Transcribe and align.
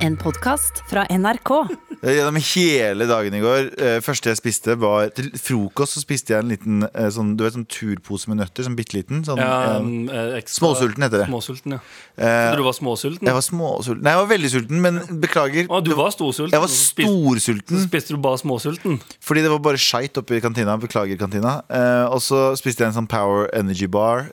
En 0.00 0.14
podkast 0.16 0.80
fra 0.88 1.02
NRK. 1.12 1.50
Gjennom 2.00 2.36
hele 2.40 3.04
dagen 3.04 3.34
i 3.36 3.40
går 3.42 3.66
eh, 3.76 3.96
Første 4.00 4.30
jeg 4.30 4.38
spiste 4.38 4.72
var 4.80 5.10
Til 5.12 5.26
frokost 5.36 5.98
så 5.98 6.00
spiste 6.00 6.32
jeg 6.32 6.40
en 6.40 6.48
liten 6.48 6.86
eh, 6.88 7.10
sånn, 7.12 7.34
Du 7.36 7.42
vet 7.44 7.52
sånn 7.52 7.66
turpose 7.68 8.30
med 8.32 8.38
nøtter 8.40 8.64
Sånn 8.64 8.78
bitteliten 8.78 9.20
sånn, 9.26 9.36
Ja, 9.42 9.74
eh, 9.76 10.38
ekstra- 10.38 10.62
Småsulten 10.62 11.04
heter 11.04 11.20
det. 11.20 11.26
Småsulten, 11.28 11.74
ja. 11.76 11.80
eh, 12.16 12.54
Du 12.56 12.64
var 12.64 12.72
småsulten? 12.78 13.28
Jeg 13.28 13.36
var 13.36 13.44
småsulten 13.44 14.00
Nei, 14.06 14.14
jeg 14.16 14.22
var 14.22 14.30
veldig 14.32 14.52
sulten 14.54 14.80
Men 14.86 15.02
beklager 15.26 15.68
Å, 15.68 15.82
du 15.84 15.92
var 15.98 16.14
storsulten? 16.16 16.56
Jeg 16.56 16.64
var 16.64 16.72
storsulten 16.72 17.76
Så 17.82 17.84
spiste 17.90 18.16
du 18.16 18.22
bare 18.24 18.40
småsulten? 18.40 18.96
Fordi 19.20 19.44
det 19.44 19.52
var 19.52 19.60
bare 19.68 19.82
skeit 19.84 20.16
oppe 20.22 20.38
i 20.38 20.44
kantina 20.46 20.78
Beklager 20.80 21.20
kantina 21.20 21.58
eh, 21.68 22.06
Og 22.08 22.24
så 22.24 22.46
spiste 22.56 22.86
jeg 22.86 22.94
en 22.94 23.02
sånn 23.02 23.10
Power 23.12 23.52
Energy 23.52 23.90
Bar 23.92 24.30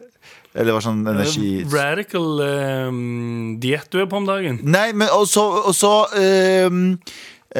Eller 0.55 0.75
var 0.75 0.83
sånn 0.85 1.01
energi 1.07 1.63
Radical 1.69 2.43
um, 2.89 3.57
diett 3.61 3.89
du 3.93 3.99
er 4.01 4.07
på 4.09 4.19
om 4.19 4.27
dagen? 4.27 4.61
Nei, 4.63 4.91
men 4.97 5.11
og 5.13 5.27
så, 5.29 5.43
um, 5.67 5.73
så 5.75 5.93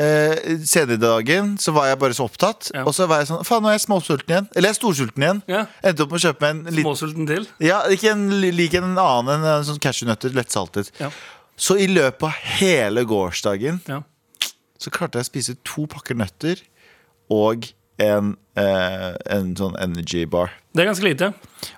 eh, 0.01 0.57
Senere 0.67 0.97
i 0.97 1.01
dagen 1.01 1.55
så 1.61 1.73
var 1.75 1.89
jeg 1.91 1.99
bare 2.01 2.17
så 2.17 2.27
opptatt 2.27 2.71
Ja. 2.73 2.83
Og 2.87 2.93
så 2.95 3.07
var 3.09 3.21
jeg 3.21 3.29
sånn, 3.31 3.43
faen 3.47 3.63
nå 3.63 3.71
er 3.71 3.77
jeg 3.77 3.85
småsulten 3.85 4.33
igjen 4.33 4.49
Eller 4.53 4.71
jeg 4.71 4.75
er 4.75 4.79
storsulten 4.81 5.25
igjen 5.27 5.41
Ja. 5.51 5.63
Endte 5.83 6.05
opp 6.05 6.13
med 6.13 6.21
å 6.21 6.25
kjøpe 6.27 6.43
meg 6.45 6.73
en 6.73 6.83
Småsulten 6.83 7.29
til? 7.29 7.47
Ja, 7.63 7.81
ikke 7.93 8.13
en, 8.15 8.27
like 8.57 8.81
en 8.81 8.93
annen 8.97 9.47
En 9.53 9.67
sånn 9.67 9.81
cashewnøtter, 9.83 10.35
lettsaltet 10.37 10.91
Ja. 11.01 11.11
Så 11.57 11.79
i 11.81 11.87
løpet 11.89 12.27
av 12.27 12.35
hele 12.59 13.05
gårsdagen 13.09 13.81
ja. 13.89 14.03
Så 14.77 14.93
klarte 14.93 15.17
jeg 15.19 15.25
å 15.25 15.31
spise 15.31 15.57
to 15.65 15.87
pakker 15.89 16.17
nøtter 16.17 16.61
Og 17.33 17.69
en, 17.97 18.35
eh, 18.57 19.13
en 19.33 19.53
sånn 19.57 19.75
energy 19.81 20.25
bar 20.29 20.51
Det 20.75 20.83
er 20.83 20.89
ganske 20.91 21.05
lite. 21.07 21.29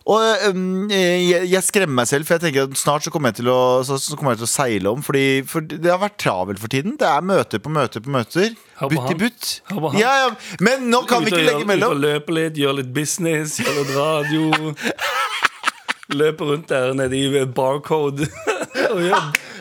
og 0.04 0.50
um, 0.52 0.90
jeg, 0.92 1.46
jeg 1.48 1.64
skremmer 1.64 2.02
meg 2.02 2.10
selv, 2.10 2.28
for 2.28 2.36
jeg 2.36 2.44
tenker 2.44 2.68
at 2.68 2.80
snart 2.80 3.06
så 3.06 3.14
kommer 3.14 3.32
jeg 3.32 3.40
til 3.40 3.52
å, 3.54 3.60
så, 3.88 3.96
så 3.96 4.18
jeg 4.20 4.42
til 4.42 4.48
å 4.48 4.52
seile 4.52 4.92
om. 4.92 5.04
Fordi 5.06 5.24
for 5.48 5.64
det 5.64 5.88
har 5.88 6.02
vært 6.02 6.18
travelt 6.20 6.60
for 6.60 6.72
tiden. 6.72 6.98
Det 7.00 7.08
er 7.08 7.24
møter 7.24 7.64
på 7.64 7.72
møter 7.72 8.04
på 8.04 8.12
møter. 8.12 8.52
Butt 8.82 9.14
i 9.14 9.20
butt. 9.22 9.54
Ja, 9.96 10.12
ja. 10.26 10.30
Men 10.60 10.90
nå 10.92 11.06
kan 11.08 11.24
vi 11.24 11.32
Ut 11.32 11.38
ikke 11.38 11.46
legge 11.46 11.54
legge 11.54 11.64
Ut 11.64 11.64
og 11.64 11.72
mellom. 11.72 12.02
løpe 12.04 12.36
litt, 12.36 12.60
gjøre 12.60 12.82
litt 12.82 12.92
business, 12.96 13.60
gjøre 13.64 13.86
litt 13.86 13.96
radio. 13.96 14.76
Løpe 16.20 16.48
rundt 16.52 16.72
der 16.72 16.96
nede 16.98 17.16
i 17.16 17.46
barcode. 17.54 18.28
og 18.92 19.02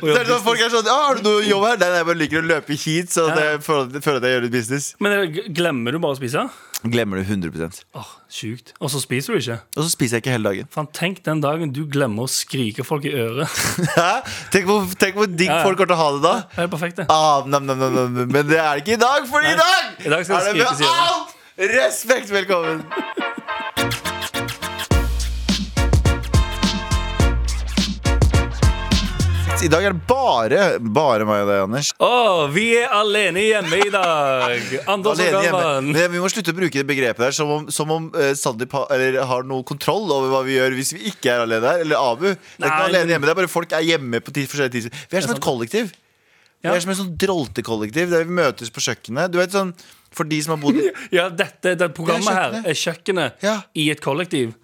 Det 0.03 0.15
er 0.21 0.29
sånn, 0.29 0.45
folk 0.45 0.63
er 0.63 0.73
sånn 0.73 0.89
ah, 0.93 1.03
'Har 1.09 1.19
du 1.19 1.27
noe 1.27 1.43
jobb 1.47 1.67
her?' 1.67 1.79
Nei, 1.81 1.89
nei, 1.89 1.99
jeg 2.01 2.09
bare 2.09 2.21
liker 2.23 2.41
å 2.41 2.47
løpe 2.47 2.79
hit, 2.79 3.13
så 3.15 3.27
det, 3.33 3.45
jeg 3.45 3.61
føler, 3.67 4.01
føler 4.05 4.19
at 4.21 4.27
jeg 4.29 4.37
gjør 4.37 4.47
litt 4.47 4.57
business. 4.57 4.89
Men 5.03 5.39
glemmer 5.55 5.95
du 5.97 6.01
bare 6.03 6.17
å 6.17 6.21
spise? 6.21 6.49
Glemmer 6.87 7.19
det 7.19 7.25
100 7.27 7.83
Åh, 7.99 8.11
Sjukt. 8.31 8.73
Og 8.79 8.93
så 8.93 9.01
spiser 9.03 9.35
du 9.35 9.41
ikke? 9.41 9.57
Og 9.75 9.83
så 9.83 9.91
spiser 9.91 10.19
jeg 10.19 10.23
ikke 10.23 10.35
hele 10.37 10.53
dagen. 10.53 10.69
Fan, 10.71 10.87
Tenk 10.95 11.25
den 11.27 11.41
dagen 11.43 11.73
du 11.75 11.83
glemmer 11.91 12.29
å 12.29 12.31
skrike 12.31 12.87
folk 12.87 13.09
i 13.09 13.15
øret. 13.19 13.51
Tenk 14.55 14.69
hvor, 14.69 14.87
tenk 15.01 15.19
hvor 15.19 15.27
digg 15.27 15.51
Ja, 15.51 15.59
ja. 15.59 15.65
folk 15.67 15.81
kommer 15.81 15.91
til 15.91 15.99
å 15.99 16.03
ha 16.05 16.13
det 16.15 16.23
da. 16.23 16.35
Det 16.55 16.67
er 16.69 16.71
perfekt, 16.77 17.01
det. 17.03 17.09
Ah, 17.11 17.43
nam, 17.51 17.67
nam, 17.67 17.83
nam. 17.83 18.21
Men 18.31 18.47
det 18.47 18.61
er 18.63 18.79
det 18.79 18.85
ikke 18.87 18.95
i 18.95 19.03
dag, 19.03 19.27
for 19.27 19.43
i 19.43 19.57
dag, 19.59 19.91
I 20.05 20.15
dag 20.15 20.23
er 20.23 20.53
det 20.53 20.55
med 20.63 20.87
alt 20.87 21.35
respekt 21.59 22.31
velkommen. 22.31 22.87
I 29.59 29.67
dag 29.67 29.83
er 29.89 29.91
det 29.97 30.05
bare, 30.07 30.59
bare 30.95 31.25
meg 31.27 31.41
og 31.43 31.49
deg, 31.51 31.61
Anders. 31.65 31.89
Å, 31.99 32.11
vi 32.55 32.69
er 32.79 32.93
alene 32.95 33.43
hjemme 33.43 33.81
i 33.83 33.89
dag! 33.91 34.69
Anders 34.87 35.19
og 35.19 35.25
Alene 35.25 35.41
hjemme. 35.43 35.63
Galvan. 35.65 35.89
Men 35.97 36.13
vi 36.13 36.21
må 36.23 36.29
slutte 36.31 36.53
å 36.55 36.57
bruke 36.61 36.79
det 36.79 36.85
begrepet 36.87 37.25
der 37.25 37.35
som 37.35 37.51
om, 37.51 37.65
som 37.75 37.91
om 37.91 38.07
eh, 38.15 38.31
Sandeep 38.39 38.77
eller 38.95 39.19
har 39.27 39.43
noe 39.49 39.67
kontroll 39.67 40.07
over 40.15 40.31
hva 40.31 40.43
vi 40.47 40.55
gjør 40.61 40.77
hvis 40.79 40.93
vi 40.95 41.11
ikke 41.11 41.33
er 41.35 41.43
alene 41.43 41.73
her. 41.73 41.83
Eller 41.83 41.99
Abu. 41.99 42.29
Det 42.29 42.37
er 42.39 42.69
ikke 42.69 42.69
Nei, 42.71 42.85
alene 42.87 43.01
men- 43.03 43.13
hjemme, 43.17 43.27
det 43.27 43.33
er 43.35 43.41
bare 43.41 43.51
folk 43.57 43.75
er 43.81 43.87
hjemme 43.89 44.21
på 44.29 44.35
tid, 44.37 44.47
forskjellige 44.53 44.77
tidspunkter. 44.77 45.09
Vi 45.11 45.19
er 45.19 45.27
som 45.27 45.35
et 45.35 45.43
kollektiv. 45.49 45.91
Vi 45.91 46.69
Ja. 46.71 46.75
er 46.77 46.81
som 46.87 46.91
et 46.95 46.99
sånn 47.03 47.11
droltekollektiv 47.27 48.15
der 48.15 48.25
vi 48.31 48.39
møtes 48.39 48.71
på 48.75 48.83
kjøkkenet. 48.87 49.31
Du 49.35 49.39
vet 49.43 49.51
sånn 49.55 49.75
For 50.15 50.25
de 50.25 50.39
som 50.43 50.55
har 50.55 50.63
bodd 50.63 50.79
Ja, 51.19 51.29
dette, 51.29 51.75
det 51.79 51.91
programmet 51.95 52.31
Det 52.31 52.39
er 52.39 52.57
her 52.63 52.71
er 52.73 52.79
kjøkkenet 52.79 53.43
Ja. 53.45 53.57
i 53.75 53.91
et 53.91 54.01
kollektiv. 54.07 54.55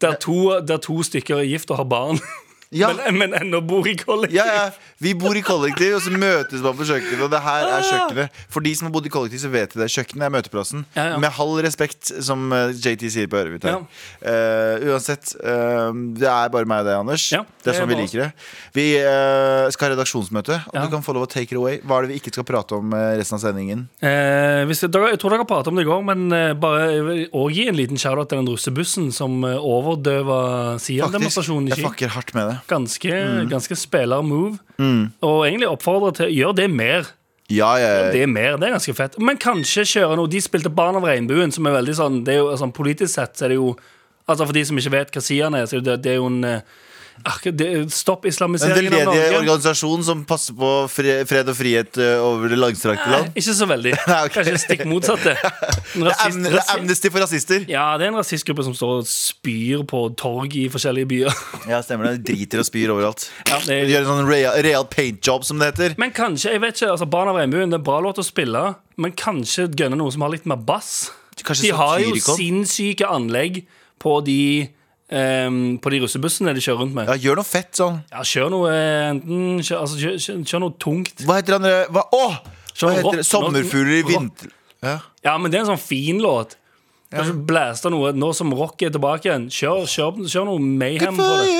Der 0.00 0.16
to, 0.20 0.56
der 0.60 0.80
to 0.84 0.98
stykker 1.04 1.38
er 1.40 1.46
gift 1.52 1.70
og 1.70 1.78
har 1.84 1.88
barn, 1.88 2.18
Ja. 2.74 2.90
men, 2.92 3.18
men 3.18 3.34
ennå 3.38 3.60
bor 3.62 3.86
i 3.88 3.94
kollektiv. 3.98 4.36
Ja, 4.36 4.46
ja, 4.46 4.70
Vi 4.98 5.12
bor 5.14 5.36
i 5.38 5.42
kollektiv, 5.44 5.94
og 5.98 6.02
så 6.02 6.10
møtes 6.10 6.62
man 6.64 6.74
på 6.76 6.86
kjøkkenet. 6.88 7.22
Og 7.26 7.30
det 7.30 7.40
her 7.44 7.68
er 7.68 7.84
kjøkkenet. 7.86 8.40
For 8.52 8.64
de 8.64 8.72
som 8.78 8.88
har 8.88 8.94
bodd 8.96 9.06
i 9.06 9.12
kollektiv, 9.12 9.42
så 9.44 9.50
vet 9.52 9.74
de 9.74 9.82
det. 9.82 9.88
Kjøkkenet 9.92 10.26
er 10.26 10.32
møteplassen. 10.34 10.86
Med 10.96 11.28
halv 11.36 11.60
respekt, 11.66 12.10
som 12.26 12.48
eh, 12.56 12.74
JT 12.74 13.06
sier 13.12 13.30
på 13.30 13.38
øret 13.38 13.54
mitt 13.54 13.66
her. 13.68 13.84
Eh, 14.26 14.86
uansett, 14.90 15.34
uh, 15.42 15.92
det 16.16 16.26
er 16.30 16.50
bare 16.52 16.68
meg 16.68 16.82
og 16.82 16.88
deg, 16.88 16.98
Anders. 17.04 17.28
Det 17.30 17.38
er 17.38 17.70
det 17.70 17.76
sånn 17.78 17.90
vi 17.92 18.00
liker 18.00 18.24
det. 18.24 18.28
Vi 18.76 18.86
uh, 19.04 19.68
skal 19.74 19.88
ha 19.88 19.92
redaksjonsmøte, 19.94 20.60
og 20.72 20.80
du 20.80 20.90
kan 20.96 21.06
få 21.06 21.14
lov 21.16 21.28
å 21.28 21.30
take 21.30 21.52
it 21.52 21.60
away. 21.60 21.78
Hva 21.86 22.00
er 22.00 22.06
det 22.06 22.14
vi 22.16 22.20
ikke 22.22 22.34
skal 22.34 22.48
prate 22.48 22.78
om 22.78 22.94
resten 23.18 23.38
av 23.38 23.44
sendingen? 23.44 23.86
Eh, 24.00 24.64
hvis, 24.68 24.82
jeg 24.86 24.92
tror 24.92 25.36
dere 25.36 25.46
pratet 25.48 25.70
om 25.70 25.78
det 25.78 25.86
i 25.86 25.90
går, 25.90 26.02
men 26.08 26.26
bare 26.60 27.28
òg 27.30 27.54
gi 27.54 27.68
en 27.70 27.78
liten 27.78 28.00
shout-out 28.00 28.30
til 28.32 28.40
den 28.40 28.50
russebussen 28.50 29.12
som 29.14 29.38
uh, 29.44 29.56
overdøva 29.60 30.40
Sian-demonstrasjonen 30.82 31.68
i 31.68 31.74
jeg 31.74 31.80
Ski. 31.80 31.88
fucker 31.90 32.14
hardt 32.16 32.34
med 32.36 32.50
det. 32.50 32.55
Ganske, 32.68 33.10
Mm. 33.12 33.48
ganske 33.50 33.76
spiller-move. 33.76 34.58
Og 35.22 35.46
egentlig 35.46 35.68
oppfordrer 35.68 36.14
til 36.14 36.26
å 36.26 36.34
gjøre 36.36 36.56
det 36.56 36.70
mer. 36.70 37.06
Ja, 37.48 37.76
ja, 37.78 37.88
ja. 38.06 38.10
Det 38.10 38.22
er 38.22 38.26
mer, 38.26 38.56
det 38.58 38.66
er 38.68 38.72
ganske 38.74 38.94
fett. 38.94 39.18
Men 39.22 39.36
kanskje 39.38 39.84
kjøre 39.86 40.16
noe 40.18 40.26
De 40.28 40.40
spilte 40.42 40.68
Barn 40.74 40.96
av 40.98 41.04
regnbuen, 41.06 41.52
som 41.54 41.64
er 41.66 41.76
veldig 41.80 41.94
sånn 41.94 42.24
Det 42.24 42.34
er 42.34 42.38
jo 42.40 42.56
sånn 42.58 42.72
Politisk 42.74 43.12
sett 43.14 43.36
så 43.38 43.44
er 43.44 43.48
det 43.54 43.54
jo 43.60 43.76
Altså 44.28 44.46
For 44.48 44.52
de 44.52 44.64
som 44.64 44.76
ikke 44.76 44.90
vet 44.90 45.12
hva 45.14 45.22
Sian 45.22 45.54
er, 45.54 45.66
så 45.70 45.78
det, 45.80 46.02
det 46.02 46.10
er 46.10 46.16
jo 46.16 46.26
en 46.26 46.40
eh, 47.24 48.28
islamiseringen 48.28 48.94
av 48.94 49.04
Norge. 49.04 49.06
Stopp 49.06 49.06
En 49.06 49.10
veldedig 49.10 49.38
organisasjon 49.40 50.04
som 50.04 50.24
passer 50.28 50.54
på 50.58 50.70
fred 50.90 51.48
og 51.50 51.56
frihet 51.56 51.98
eh, 52.02 52.16
over 52.22 52.48
det 52.52 52.58
langstrakte 52.60 53.06
Nei, 53.08 53.16
land. 53.16 53.32
ikke 53.40 53.54
så 53.58 53.68
veldig. 53.70 53.92
Nei. 54.12 54.20
Kanskje 54.34 54.56
stikk 54.62 54.84
motsatte. 54.90 55.34
Rasist- 56.06 56.72
Amnesty 56.76 57.10
for 57.10 57.24
rasister. 57.24 57.64
ja, 57.70 57.86
det 57.98 58.06
er 58.08 58.12
en 58.12 58.18
rasistgruppe 58.20 58.66
som 58.66 58.74
står 58.76 59.00
og 59.00 59.08
spyr 59.10 59.84
på 59.88 60.02
torg 60.18 60.56
i 60.58 60.66
forskjellige 60.72 61.10
byer. 61.12 61.42
Ja, 61.72 61.80
stemmer 61.82 62.12
det. 62.12 62.22
Driter 62.28 62.60
og 62.62 62.66
spyr 62.68 62.92
overalt. 62.94 63.26
Ja, 63.48 63.58
det 63.66 63.74
er, 63.80 63.88
Gjør 63.90 64.04
en 64.04 64.10
sånn 64.12 64.28
real, 64.30 64.60
real 64.62 64.84
paint 64.90 65.18
job, 65.26 65.42
som 65.46 65.58
det 65.58 65.72
heter. 65.72 65.96
men 65.98 66.12
kanskje, 66.14 66.52
jeg 66.54 66.62
vet 66.62 66.76
ikke, 66.78 66.92
altså 66.94 67.08
Barn 67.10 67.30
av 67.32 67.38
regnbuen 67.40 67.70
det 67.72 67.78
er 67.78 67.82
en 67.82 67.86
bra 67.88 67.98
låt 68.04 68.20
å 68.22 68.24
spille, 68.26 68.62
men 69.02 69.14
kanskje 69.18 69.66
gønne 69.74 69.98
noe 69.98 70.12
som 70.14 70.22
har 70.26 70.30
litt 70.34 70.46
mer 70.46 70.60
bass. 70.62 71.08
Kanskje 71.42 71.66
De 71.68 71.72
har 71.76 72.00
jo 72.00 72.14
sinnssyke 72.22 73.08
anlegg 73.10 73.64
på 74.02 74.20
de 74.24 74.38
ehm, 75.10 75.78
På 75.82 75.92
de 75.92 76.00
russebussene 76.02 76.54
de 76.56 76.62
kjører 76.64 76.82
rundt 76.82 76.94
med. 76.96 77.08
Ja, 77.10 77.16
gjør 77.28 77.40
noe 77.40 77.48
fett 77.48 77.78
sånn. 77.78 78.02
Ja, 78.12 78.24
kjør 78.26 78.52
noe 78.54 78.74
eh, 78.74 79.08
enten 79.14 79.62
kjør, 79.62 79.80
altså, 79.84 79.98
kjør, 80.02 80.20
kjør, 80.26 80.44
kjør 80.52 80.64
noe 80.66 80.76
tungt. 80.82 81.24
Hva 81.26 81.40
heter 81.40 81.58
andre 81.60 81.74
Hva, 81.94 82.06
Åh! 82.16 82.38
Sånn 82.76 82.92
hva 82.92 83.00
heter 83.00 83.22
det? 83.22 83.26
Sommerfugler 83.30 84.00
i 84.02 84.04
vinter... 84.06 84.52
Ja. 84.84 84.98
Ja, 85.24 85.38
men 85.40 85.50
det 85.50 85.58
er 85.58 85.64
en 85.64 85.72
sånn 85.72 85.80
fin 85.82 86.20
låt. 86.22 86.58
Kanskje 87.10 87.36
blæste 87.48 87.90
noe 87.90 88.10
nå 88.14 88.28
som 88.36 88.50
rock 88.54 88.82
er 88.84 88.92
tilbake 88.94 89.28
igjen. 89.30 89.46
Kjør, 89.52 89.86
kjør, 89.88 90.46
noe 90.48 90.60
mayhem 90.60 91.16
på 91.16 91.26
det. 91.40 91.54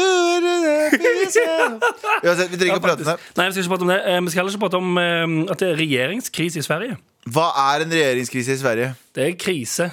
Uansett, 2.22 2.50
vi 2.50 2.58
trenger 2.58 2.76
ikke 2.76 2.80
å 2.80 2.84
prate 2.84 3.04
om 3.04 3.08
det. 3.08 3.16
Nei, 3.38 3.46
vi 3.48 3.54
skal 3.54 3.62
ikke 3.64 3.72
prate 3.72 3.86
om 3.86 3.92
det. 3.92 3.98
Eh, 4.02 4.20
Vi 4.20 4.32
skal 4.32 4.42
heller 4.42 4.54
ikke 4.54 4.64
prate 4.66 4.80
om 4.80 4.98
eh, 5.00 5.52
at 5.54 5.62
det 5.62 5.68
er 5.70 5.78
regjeringskrise 5.80 6.60
i 6.60 6.66
Sverige. 6.66 6.98
Hva 7.32 7.46
er 7.72 7.84
en 7.86 7.94
regjeringskrise 7.96 8.54
i 8.54 8.60
Sverige? 8.60 8.90
Det 9.16 9.24
er 9.26 9.38
krise 9.40 9.88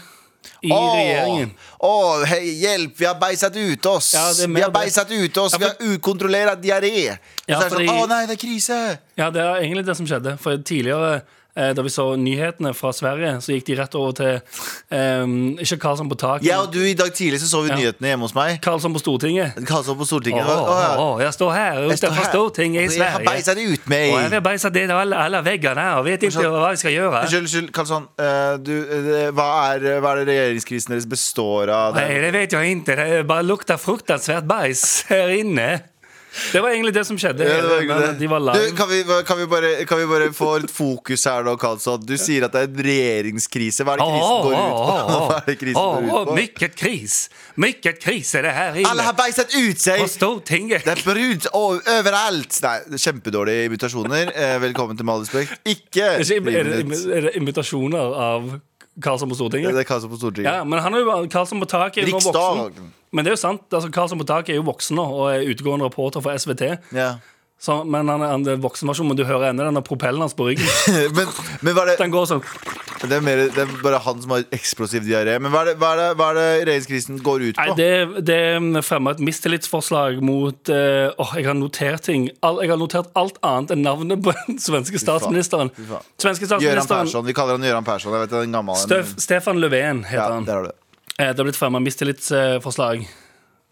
i 0.61 0.71
Åh, 0.71 0.95
regjeringen. 0.95 1.51
åh, 1.79 2.23
hei, 2.25 2.41
hjelp! 2.61 2.95
Vi 2.97 3.05
har 3.05 3.15
beiset 3.21 3.55
ut 3.55 3.85
oss! 3.85 4.13
Ja, 4.13 4.25
vi 4.47 4.61
har 4.61 4.71
beiset 4.71 5.11
ut 5.11 5.37
oss! 5.37 5.53
Ja, 5.53 5.57
Vi 5.57 5.65
har 5.65 5.95
ukontrollert 5.95 6.61
diaré! 6.61 7.17
Ja, 7.45 7.59
så 7.59 7.65
er 7.65 7.69
fordi- 7.69 7.87
sånn 7.87 8.03
Å 8.03 8.07
nei, 8.09 8.25
det 8.27 8.37
er 8.37 8.41
krise! 8.47 8.79
Ja, 9.17 9.29
det 9.29 9.41
er 9.41 9.61
egentlig 9.61 9.85
det 9.85 9.95
som 9.97 10.05
skjedde. 10.07 10.37
For 10.39 10.57
tidligere, 10.57 11.21
da 11.53 11.81
vi 11.85 11.89
så 11.93 12.15
nyhetene 12.17 12.71
fra 12.73 12.89
Sverige, 12.93 13.35
så 13.45 13.53
gikk 13.53 13.65
de 13.67 13.75
rett 13.77 13.95
over 13.99 14.11
til 14.17 14.39
um, 14.89 15.33
Ikke 15.61 15.77
Karlsson 15.83 16.09
på 16.09 16.17
taket, 16.17 16.47
Ja, 16.47 16.61
og 16.63 16.71
du 16.73 16.79
i 16.81 16.95
dag 16.97 17.11
tidlig 17.13 17.39
så 17.43 17.49
så 17.51 17.61
vi 17.61 17.69
Ja. 17.69 17.75
nyhetene 17.77 18.09
hjemme 18.09 18.25
hos 18.25 18.33
meg. 18.33 18.57
Karlsson 18.63 18.93
på 18.95 18.99
Stortinget. 19.03 19.53
Karlsson 19.67 19.97
på 19.99 20.07
Stortinget. 20.09 20.45
Åh, 20.45 20.63
Åh, 20.63 20.81
ja. 20.81 20.97
åh, 20.97 21.21
jeg 21.21 21.33
står 21.37 21.51
her 21.53 21.77
utenfor 21.91 22.25
Stortinget 22.31 22.83
i 22.83 22.89
Sverige. 22.95 23.03
Jeg 23.05 23.11
har 23.13 23.27
beisa 23.29 23.53
det 23.53 23.67
ut 23.69 23.87
meg! 23.93 24.09
Og 24.13 24.19
jeg 24.21 24.31
har 24.33 24.45
beisa 24.49 24.69
det 24.73 24.87
alle, 24.91 25.15
alle 25.27 25.43
veggene 25.45 25.85
og 25.99 26.05
vet 26.05 26.23
ikke 26.23 26.47
hva 26.49 26.73
jeg 26.73 26.81
skal 26.83 26.91
gjøre. 26.97 27.21
Unnskyld, 27.21 27.45
unnskyld, 27.45 27.71
Karlsson. 27.77 28.07
eh, 28.17 28.57
du, 28.57 28.73
eh, 28.73 29.31
hva, 29.31 29.47
er, 29.75 29.99
hva 30.01 30.11
er 30.17 30.23
det 30.23 30.27
regjeringskrisen 30.33 30.95
deres 30.95 31.05
består 31.09 31.69
av? 31.69 31.95
Nei, 32.01 32.09
det 32.25 32.33
vet 32.33 32.51
jeg 32.57 32.77
ikke. 32.77 32.95
Det 32.97 33.27
bare 33.29 33.45
lukter 33.45 33.77
fruktansvært 33.77 34.47
bæsj 34.49 34.85
her 35.13 35.29
inne. 35.37 35.71
Det 36.53 36.61
var 36.61 36.73
egentlig 36.73 36.93
det 36.95 37.03
som 37.05 37.17
skjedde. 37.19 37.45
Ja, 37.45 37.61
det 37.61 37.87
var 37.87 38.01
det. 38.01 38.13
De 38.19 38.27
var 38.31 38.39
Du, 38.57 38.75
kan, 38.77 38.89
vi, 38.89 39.03
kan, 39.27 39.37
vi 39.37 39.45
bare, 39.47 39.71
kan 39.85 39.99
vi 39.99 40.07
bare 40.09 40.29
få 40.33 40.49
et 40.57 40.71
fokus 40.71 41.25
her 41.29 41.45
nå, 41.45 41.55
Karlsson? 41.61 42.01
Du 42.05 42.15
sier 42.17 42.47
at 42.47 42.55
det 42.55 42.63
er 42.63 42.71
en 42.71 42.83
regjeringskrise. 42.87 43.85
Hva 43.85 43.95
er 43.95 44.01
det 44.01 44.09
krisen 44.09 44.41
går 44.47 44.55
ut 44.57 44.73
på? 44.73 45.13
Hva 45.27 45.37
er 45.37 45.47
det 45.51 45.57
krisen 45.61 45.79
går 45.79 46.09
ut 46.09 46.31
på? 46.31 46.37
mycket 46.39 46.75
kris. 46.79 47.17
Mykket 47.61 48.01
kris 48.01 48.33
er 48.39 48.47
det 48.47 48.55
her 48.57 48.81
inne. 48.81 48.89
Alle 48.89 49.05
har 49.05 49.17
beiset 49.17 49.53
ut 49.53 49.81
seg! 49.83 50.01
På 50.01 50.09
Stortinget. 50.09 50.87
Det 50.87 50.97
er 50.97 51.05
brud 51.05 51.49
overalt! 51.53 52.59
Nei, 52.65 52.75
kjempedårlige 52.97 53.69
invitasjoner. 53.69 54.33
Eh, 54.33 54.57
velkommen 54.63 54.97
til 54.97 55.07
Med 55.07 55.17
all 55.19 55.25
respekt. 55.27 55.57
Ikke 55.69 56.15
er 56.17 56.73
det 56.73 57.35
invitasjoner 57.37 58.21
av 58.27 58.53
Karlsson 59.01 59.29
på 59.29 59.35
Stortinget? 59.35 59.73
Det 59.73 59.79
er 59.81 59.87
Karlsson 59.89 60.11
på 60.11 60.19
Stortinget. 60.19 60.51
Ja, 60.53 60.63
men 60.63 60.79
han 60.79 60.93
er 60.93 61.01
jo 61.01 61.15
Karlsson 61.33 61.61
på 61.63 61.69
taket 61.69 62.03
er 62.03 62.11
jo 62.11 62.17
nå 62.17 62.21
voksen. 62.21 62.59
Riksdagen. 62.59 62.91
Men 63.13 63.25
det 63.25 63.31
er 63.31 63.37
jo 63.37 63.41
sant. 63.41 63.65
altså 63.71 63.89
Karlsson 63.93 64.21
på 64.21 64.27
taket 64.29 64.53
er 64.53 64.59
jo 64.59 64.65
voksen 64.67 64.97
nå 64.99 65.05
og 65.05 65.25
er 65.31 65.47
utegående 65.49 65.85
reporter 65.89 66.21
for 66.21 66.37
SVT. 66.37 66.67
Ja. 66.93 67.15
Så, 67.63 67.77
men 67.87 68.09
han, 68.11 68.19
er 68.19 68.31
en 68.35 68.41
er 68.51 68.57
voksenversjon, 68.59 69.07
men 69.07 69.15
du 69.15 69.21
hører 69.23 69.53
ennå 69.53 69.63
denne 69.63 69.79
propellen 69.87 70.19
hans 70.19 70.33
på 70.35 70.49
ryggen. 70.49 70.67
men, 71.15 71.29
men 71.63 71.77
det, 71.77 71.93
Den 72.01 72.11
går 72.11 72.25
sånn. 72.27 72.41
det, 73.05 73.15
er 73.15 73.21
mer, 73.23 73.39
det 73.55 73.61
er 73.63 73.69
bare 73.79 74.01
han 74.03 74.19
som 74.19 74.33
har 74.35 74.43
eksplosiv 74.51 75.05
diaré. 75.07 75.37
Men 75.39 75.53
hva 75.53 75.61
er 75.61 75.69
det, 75.71 75.75
hva 75.79 75.93
er 75.93 76.01
det, 76.01 76.07
hva 76.19 76.27
er 76.33 76.39
det 76.41 76.47
regjeringskrisen 76.67 77.21
går 77.23 77.45
ut 77.45 77.61
Nei, 77.61 77.67
på? 77.69 77.77
det, 77.79 78.25
det 78.27 78.83
fremmer 78.83 79.15
et 79.15 79.23
mistillitsforslag 79.23 80.19
mot 80.27 80.73
eh, 80.75 81.07
Åh, 81.15 81.31
jeg 81.39 81.47
har 81.47 81.55
notert 81.55 82.03
ting. 82.09 82.25
All, 82.43 82.59
jeg 82.65 82.73
har 82.73 82.81
notert 82.83 83.07
alt 83.23 83.39
annet 83.47 83.71
enn 83.77 83.87
navnet 83.87 84.19
på 84.27 84.35
den 84.41 84.59
svenske 84.59 84.99
statsministeren. 84.99 85.71
Svenske 85.79 86.49
statsministeren 86.51 86.67
Gøran 86.67 86.91
Persson. 86.91 87.23
Vi 87.31 87.37
kaller 87.39 87.55
han 87.55 87.69
Gøran 87.69 87.87
Persson. 87.87 88.11
Jeg 88.17 88.25
vet 88.25 88.35
den 88.41 88.59
gamle 88.59 88.75
Stef, 88.83 89.15
Stefan 89.23 89.63
Löfven 89.63 90.03
heter 90.09 90.19
Ja, 90.19 90.27
han. 90.35 90.49
der 90.51 90.59
har 90.59 90.67
du 90.67 90.73
det. 90.73 90.77
Eh, 91.15 91.31
Det 91.31 91.39
har 91.39 91.47
blitt 91.47 91.61
fremma 91.63 91.79
mistillitsforslag. 91.79 93.07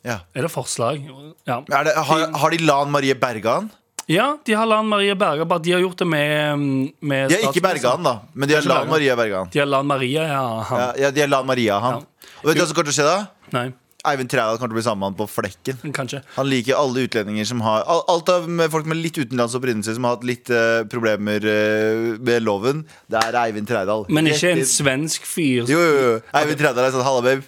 Ja. 0.08 0.22
Er 0.34 0.48
det 0.48 0.56
forslag? 0.56 1.04
Ja. 1.46 1.60
Er 1.68 1.92
det, 1.92 2.00
har, 2.08 2.26
har 2.40 2.56
de 2.56 2.64
Lan 2.64 2.96
Marie 2.96 3.20
Bergan? 3.20 3.68
Ja, 4.08 4.38
de 4.46 4.54
har 4.54 4.66
Lan 4.66 4.88
Maria 4.88 5.16
Berga. 5.16 5.46
bare 5.46 5.60
de 5.62 5.72
har 5.72 5.80
gjort 5.84 5.98
det 5.98 6.08
med, 6.08 6.94
med 7.02 7.30
De 7.30 7.36
er 7.36 7.46
ikke 7.50 7.62
Berga 7.62 7.82
Bergan, 7.92 8.04
da, 8.04 8.16
men 8.34 8.50
de 8.50 8.56
har 8.56 8.62
Lan. 8.68 8.90
Maria 8.90 9.16
Bergan. 9.16 9.50
De 9.54 9.60
har 9.60 9.66
Lan 9.68 9.86
Maria, 9.88 10.24
ja. 10.28 10.42
Han. 10.70 10.80
Ja, 10.80 10.94
ja, 11.06 11.12
de 11.12 11.22
har 11.22 11.28
Lan 11.28 11.46
Maria, 11.48 11.80
han. 11.80 12.02
Og 12.42 12.50
vet 12.50 12.58
du 12.58 12.62
hva 12.64 12.68
som 12.68 12.76
kommer 12.76 12.92
til 12.92 12.96
å 12.96 13.00
skje 13.02 13.08
da? 13.08 13.20
Nei, 13.54 13.72
Eivind 14.10 14.32
Trædal 14.34 14.58
kommer 14.58 14.72
til 14.72 14.74
å 14.74 14.80
bli 14.80 14.84
sammen 14.88 15.00
med 15.04 15.12
han 15.12 15.18
på 15.20 15.28
flekken. 15.30 15.92
kanskje. 15.94 16.24
Han 16.34 16.48
liker 16.50 16.74
alle 16.74 17.04
utlendinger 17.06 17.46
som 17.46 17.60
har 17.62 17.84
al- 17.86 18.02
Alt 18.10 18.30
av 18.34 18.48
med 18.50 18.72
folk 18.74 18.88
med 18.90 18.98
litt 18.98 19.14
utenlands 19.22 19.54
opprinnelse 19.54 19.94
som 19.94 20.04
har 20.08 20.16
hatt 20.16 20.24
litt 20.26 20.50
eh, 20.50 20.82
problemer 20.90 21.38
eh, 21.46 22.18
med 22.18 22.42
loven. 22.42 22.82
Det 23.08 23.22
er 23.22 23.38
Eivind 23.44 23.70
Trædal. 23.70 24.08
Men 24.10 24.26
ikke 24.26 24.42
Rett 24.42 24.56
en 24.58 24.64
inn. 24.64 24.66
svensk 24.72 25.28
fyr. 25.30 25.70
Jo, 25.70 25.78
jo, 25.78 26.02
jo. 26.08 26.16
Eivind 26.34 26.58
Trædal 26.64 26.88
er 26.90 26.96
sånn 26.98 27.06
Halla, 27.06 27.22
babe. 27.22 27.46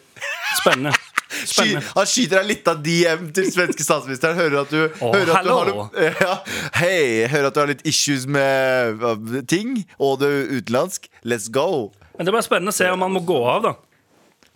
Spennende. 0.61 0.94
Sky, 1.50 1.74
han 1.80 2.09
skyter 2.09 2.39
deg 2.41 2.50
litt 2.51 2.68
av 2.71 2.81
DM 2.85 3.30
til 3.35 3.47
svenske 3.51 3.85
statsministeren. 3.85 4.38
Hører 4.39 4.59
at 4.63 4.74
du, 4.74 4.81
oh, 5.03 5.13
hører 5.15 5.33
at 5.38 5.47
du 5.47 5.53
har 5.53 5.71
ja. 6.25 6.35
Hei, 6.80 7.25
hører 7.31 7.50
at 7.50 7.56
du 7.57 7.62
har 7.63 7.71
litt 7.74 7.85
issues 7.89 8.27
med 8.30 9.01
ting, 9.51 9.80
og 10.00 10.19
du 10.21 10.27
er 10.30 10.53
utenlandsk. 10.59 11.09
Let's 11.25 11.50
go. 11.53 11.91
Men 12.18 12.27
det 12.30 12.35
blir 12.35 12.45
spennende 12.45 12.74
å 12.74 12.77
se 12.77 12.89
om 12.94 13.01
han 13.06 13.15
må 13.15 13.24
gå 13.25 13.39
av, 13.50 13.65
da. 13.69 13.74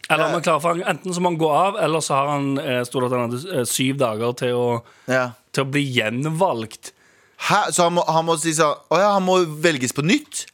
Eller 0.08 0.30
om 0.30 0.38
han 0.38 0.44
klarer, 0.46 0.62
for 0.64 0.76
han, 0.78 0.84
Enten 0.88 1.12
så 1.16 1.20
må 1.24 1.34
han 1.34 1.40
gå 1.42 1.48
av, 1.52 1.80
eller 1.84 2.04
så 2.06 2.14
har 2.16 2.30
han 2.36 2.46
eh, 2.62 2.84
stod 2.88 3.04
det 3.04 3.08
at 3.10 3.16
han 3.18 3.26
hadde 3.26 3.58
eh, 3.58 3.66
syv 3.68 3.98
dager 4.00 4.38
til 4.40 4.54
å, 4.56 4.68
Ja. 5.12 5.26
til 5.52 5.66
å 5.66 5.72
bli 5.74 5.82
gjenvalgt. 5.98 6.94
Hæ? 7.50 7.66
Så 7.76 7.90
han 7.90 7.98
må, 7.98 8.06
han 8.08 8.26
må 8.26 8.34
si 8.42 8.50
sånn 8.58 8.80
Å 8.90 8.98
ja, 8.98 9.10
han 9.14 9.26
må 9.28 9.36
velges 9.62 9.92
på 9.94 10.02
nytt? 10.06 10.46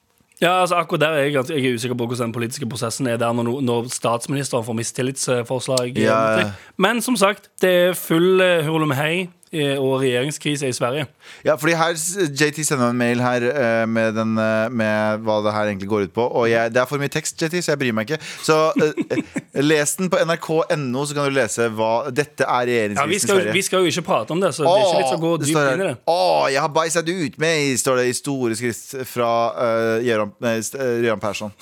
Ja, 0.41 0.61
altså 0.61 0.75
akkurat 0.75 1.01
der 1.01 1.07
er 1.07 1.23
jeg, 1.23 1.33
ganske- 1.33 1.55
jeg 1.55 1.65
er 1.71 1.75
usikker 1.75 1.95
på 1.97 2.05
hvordan 2.07 2.25
den 2.25 2.33
politiske 2.33 2.65
prosessen 2.69 3.07
er 3.07 3.17
der 3.17 3.33
når, 3.33 3.43
no- 3.43 3.61
når 3.61 3.87
statsministeren 3.93 4.65
får 4.65 4.73
mistillitsforslag. 4.73 5.89
eh, 5.97 6.01
Ja, 6.03 6.15
mot 6.19 6.39
ja. 6.45 6.51
Men 6.77 7.01
som 7.01 7.15
sagt, 7.17 7.49
det 7.61 7.69
er 7.69 7.93
full 7.93 8.41
uh, 8.41 8.65
hurlumhei 8.65 9.21
eh, 9.21 9.27
og 9.53 10.01
regjeringskrise 10.01 10.67
i 10.67 10.73
Sverige. 10.75 11.05
Ja, 11.45 11.55
fordi 11.55 11.75
her 11.77 11.93
JT 12.29 12.63
sender 12.65 12.89
en 12.89 12.97
mail 12.97 13.21
her 13.21 13.45
eh, 13.49 13.83
med, 13.89 14.13
den, 14.17 14.37
eh, 14.37 14.69
med 14.73 15.23
hva 15.25 15.39
det 15.45 15.53
her 15.53 15.69
egentlig 15.69 15.89
går 15.91 16.07
ut 16.07 16.13
på. 16.15 16.25
Og 16.25 16.49
jeg, 16.49 16.73
det 16.73 16.81
er 16.81 16.89
for 16.89 17.01
mye 17.01 17.11
tekst, 17.13 17.37
JT, 17.41 17.59
så 17.61 17.73
jeg 17.73 17.81
bryr 17.81 17.95
meg 17.95 18.09
ikke. 18.09 18.19
Så 18.45 18.57
eh, 18.81 19.21
les 19.61 19.95
den 19.99 20.09
på 20.13 20.21
nrk.no, 20.23 21.05
så 21.05 21.17
kan 21.17 21.29
du 21.29 21.37
lese 21.37 21.69
hva 21.73 21.91
Dette 22.13 22.47
er 22.47 22.71
Ja, 22.73 22.87
regjeringskrisen 22.87 23.09
vi, 23.09 23.15
i 23.15 23.27
Sverige. 23.27 23.53
vi 23.53 23.65
skal 23.67 23.85
jo 23.85 23.93
ikke 23.93 24.05
prate 24.07 24.35
om 24.35 24.41
det, 24.41 24.53
så 24.55 24.65
det 24.65 24.73
er 24.73 24.83
ikke 24.87 25.03
vits 25.03 25.15
å 25.15 25.21
gå 25.21 25.33
dypt 25.43 25.53
inn 25.53 25.85
i 25.85 25.87
det. 25.87 25.95
Å, 26.09 26.19
jeg 26.53 26.65
har 26.65 26.73
bæsjet 26.73 27.13
ut 27.13 27.39
med, 27.41 27.79
står 27.83 28.01
det 28.01 28.09
i 28.09 28.17
store 28.17 28.57
skrift 28.59 28.95
fra 29.09 29.31
uh, 29.53 29.97
eh, 30.01 31.03
Gøran 31.03 31.23
Persson. 31.23 31.53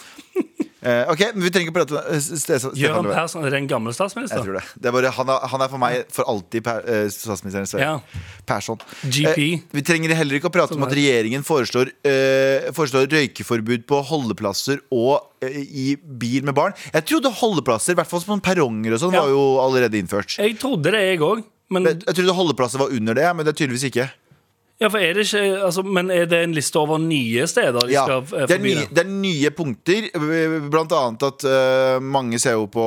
Eh, 0.82 1.06
ok, 1.14 1.20
men 1.36 1.44
vi 1.46 1.52
trenger 1.54 1.70
ikke 1.70 1.76
prate 1.76 2.74
Gøran 2.74 3.06
Persson, 3.06 3.44
er 3.46 3.54
det 3.54 3.60
en 3.60 3.68
gammel 3.70 3.94
Jeg 3.94 4.30
tror 4.32 4.56
det. 4.58 4.64
det 4.82 4.90
er 4.90 4.96
bare, 4.96 5.12
han, 5.14 5.30
er, 5.30 5.44
han 5.52 5.62
er 5.62 5.70
for 5.70 5.82
meg 5.84 6.08
for 6.10 6.26
alltid 6.32 6.64
per, 6.66 6.80
eh, 6.90 7.04
statsministeren 7.14 7.68
i 7.68 7.70
Sverige. 7.70 7.90
Ja. 7.92 8.24
Persson. 8.50 8.80
GP. 9.06 9.44
Eh, 9.54 9.62
vi 9.78 9.84
trenger 9.86 10.16
heller 10.18 10.40
ikke 10.40 10.50
å 10.50 10.56
prate 10.56 10.74
om 10.74 10.88
at 10.88 10.96
regjeringen 10.98 11.46
foreslår, 11.46 11.92
eh, 12.02 12.72
foreslår 12.74 13.06
røykeforbud 13.14 13.86
på 13.86 14.02
holdeplasser 14.10 14.82
og 14.90 15.22
eh, 15.46 15.62
i 15.62 15.88
bil 16.02 16.48
med 16.50 16.58
barn. 16.58 16.74
Jeg 16.96 17.06
trodde 17.12 17.30
holdeplasser, 17.30 17.94
i 17.94 18.02
hvert 18.02 18.10
fall 18.10 18.26
på 18.26 18.40
perronger 18.42 18.98
og 18.98 19.04
sånn, 19.06 19.14
Ja. 19.14 19.22
var 19.22 19.30
jo 19.36 19.46
allerede 19.62 20.02
innført. 20.02 20.34
Jeg 20.42 20.58
trodde 20.58 20.90
det, 20.98 21.06
jeg 21.14 21.22
òg. 21.22 21.44
Men, 21.72 21.86
Jeg 21.86 22.16
trodde 22.18 22.34
holdeplasser 22.36 22.82
var 22.82 22.90
under 22.92 23.14
det, 23.16 23.30
men 23.36 23.46
det 23.46 23.54
er 23.54 23.60
tydeligvis 23.62 23.86
ikke. 23.88 24.10
Ja, 24.82 24.90
for 24.90 24.98
er 24.98 25.14
det 25.14 25.28
ikke, 25.28 25.42
altså, 25.68 25.84
men 25.86 26.10
er 26.12 26.26
det 26.26 26.40
en 26.44 26.54
liste 26.58 26.80
over 26.82 26.98
nye 27.02 27.46
steder 27.48 27.86
de 27.88 27.94
Ja, 27.94 28.04
skal 28.08 28.24
forbi? 28.26 28.48
det 28.50 28.56
er, 28.58 28.64
nye, 28.66 28.88
det? 28.90 29.04
er 29.06 29.12
nye 29.12 29.52
punkter. 29.54 30.08
Blant 30.74 30.92
annet 30.98 31.26
at 31.28 31.46
uh, 31.46 32.02
mange 32.04 32.40
ser 32.42 32.58
jo 32.58 32.66
på 32.72 32.86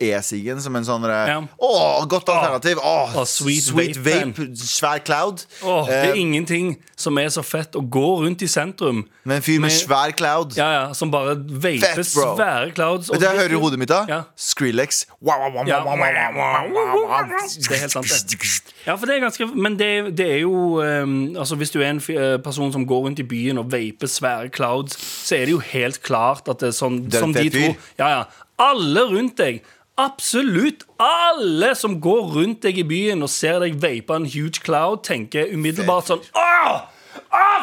e-sigen 0.00 0.60
som 0.60 0.76
en 0.76 0.84
sånn 0.86 1.06
Ja. 1.08 1.38
Å, 1.40 2.06
godt 2.10 2.28
alternativ! 2.28 2.78
Åh, 2.84 3.16
Å, 3.16 3.24
sweet 3.26 3.70
vape, 3.72 4.04
vape, 4.04 4.48
svær 4.60 5.00
cloud. 5.06 5.44
Åh, 5.64 5.88
det 5.88 5.98
er 6.10 6.12
uh, 6.14 6.20
ingenting 6.20 6.74
som 7.00 7.16
er 7.18 7.30
så 7.32 7.42
fett 7.46 7.74
å 7.78 7.80
gå 7.88 8.06
rundt 8.26 8.42
i 8.44 8.48
sentrum 8.50 9.06
med 9.24 9.36
en 9.40 9.42
fyr 9.44 9.58
med 9.60 9.68
med- 9.70 9.76
svær 9.78 10.12
cloud. 10.16 10.54
ja, 10.56 10.68
ja, 10.72 10.84
som 10.96 11.10
bare 11.12 11.34
vaper 11.36 12.02
svære 12.04 12.74
clouds. 12.76 13.08
Vet 13.10 13.20
du 13.20 13.26
hva 13.26 13.32
jeg 13.34 13.40
hører 13.42 13.56
i 13.56 13.60
hodet 13.62 13.78
mitt 13.80 13.88
da? 13.88 14.02
Ja. 14.08 14.20
Skrillex. 14.36 15.06
Wow, 15.20 15.38
wow, 15.40 15.54
wow, 15.56 15.64
Ja. 15.68 15.80
wow, 15.84 15.96
wow, 15.96 16.36
wow, 16.36 16.68
wow, 16.74 17.08
wow. 17.08 17.32
Det 17.56 17.70
er 17.76 17.80
helt 17.86 17.92
sant, 17.92 18.06
det. 18.08 18.36
Ja, 18.86 18.94
for 18.96 19.06
det 19.06 19.16
er 19.16 19.20
ganske 19.26 19.46
Men 19.54 19.76
det, 19.78 20.16
det 20.16 20.26
er 20.36 20.38
jo 20.44 20.80
um, 20.80 21.29
Altså 21.36 21.58
Hvis 21.60 21.70
du 21.74 21.80
er 21.80 21.90
en 21.90 22.02
eh, 22.14 22.36
person 22.42 22.72
som 22.72 22.86
går 22.86 23.04
rundt 23.08 23.22
i 23.22 23.26
byen 23.26 23.58
og 23.58 23.72
vaper 23.72 24.10
svære 24.10 24.50
clouds, 24.54 24.96
så 24.98 25.36
er 25.36 25.48
det 25.48 25.56
jo 25.56 25.62
helt 25.72 26.02
klart 26.02 26.48
at 26.48 26.62
det 26.62 26.72
er 26.72 26.78
sånn 26.78 27.02
er 27.06 27.24
som 27.26 27.34
de 27.36 27.48
to 27.50 27.66
Ja, 27.98 28.08
ja. 28.08 28.22
Alle 28.60 29.06
rundt 29.08 29.38
deg. 29.40 29.62
Absolutt 30.00 30.86
alle 31.00 31.74
som 31.76 31.98
går 32.00 32.30
rundt 32.34 32.62
deg 32.64 32.78
i 32.80 32.86
byen 32.88 33.24
og 33.24 33.32
ser 33.32 33.60
deg 33.64 33.76
vape 33.80 34.16
en 34.16 34.28
huge 34.28 34.62
cloud, 34.64 35.02
tenker 35.04 35.50
umiddelbart 35.52 36.08
sånn! 36.08 36.22
Åh, 36.36 36.86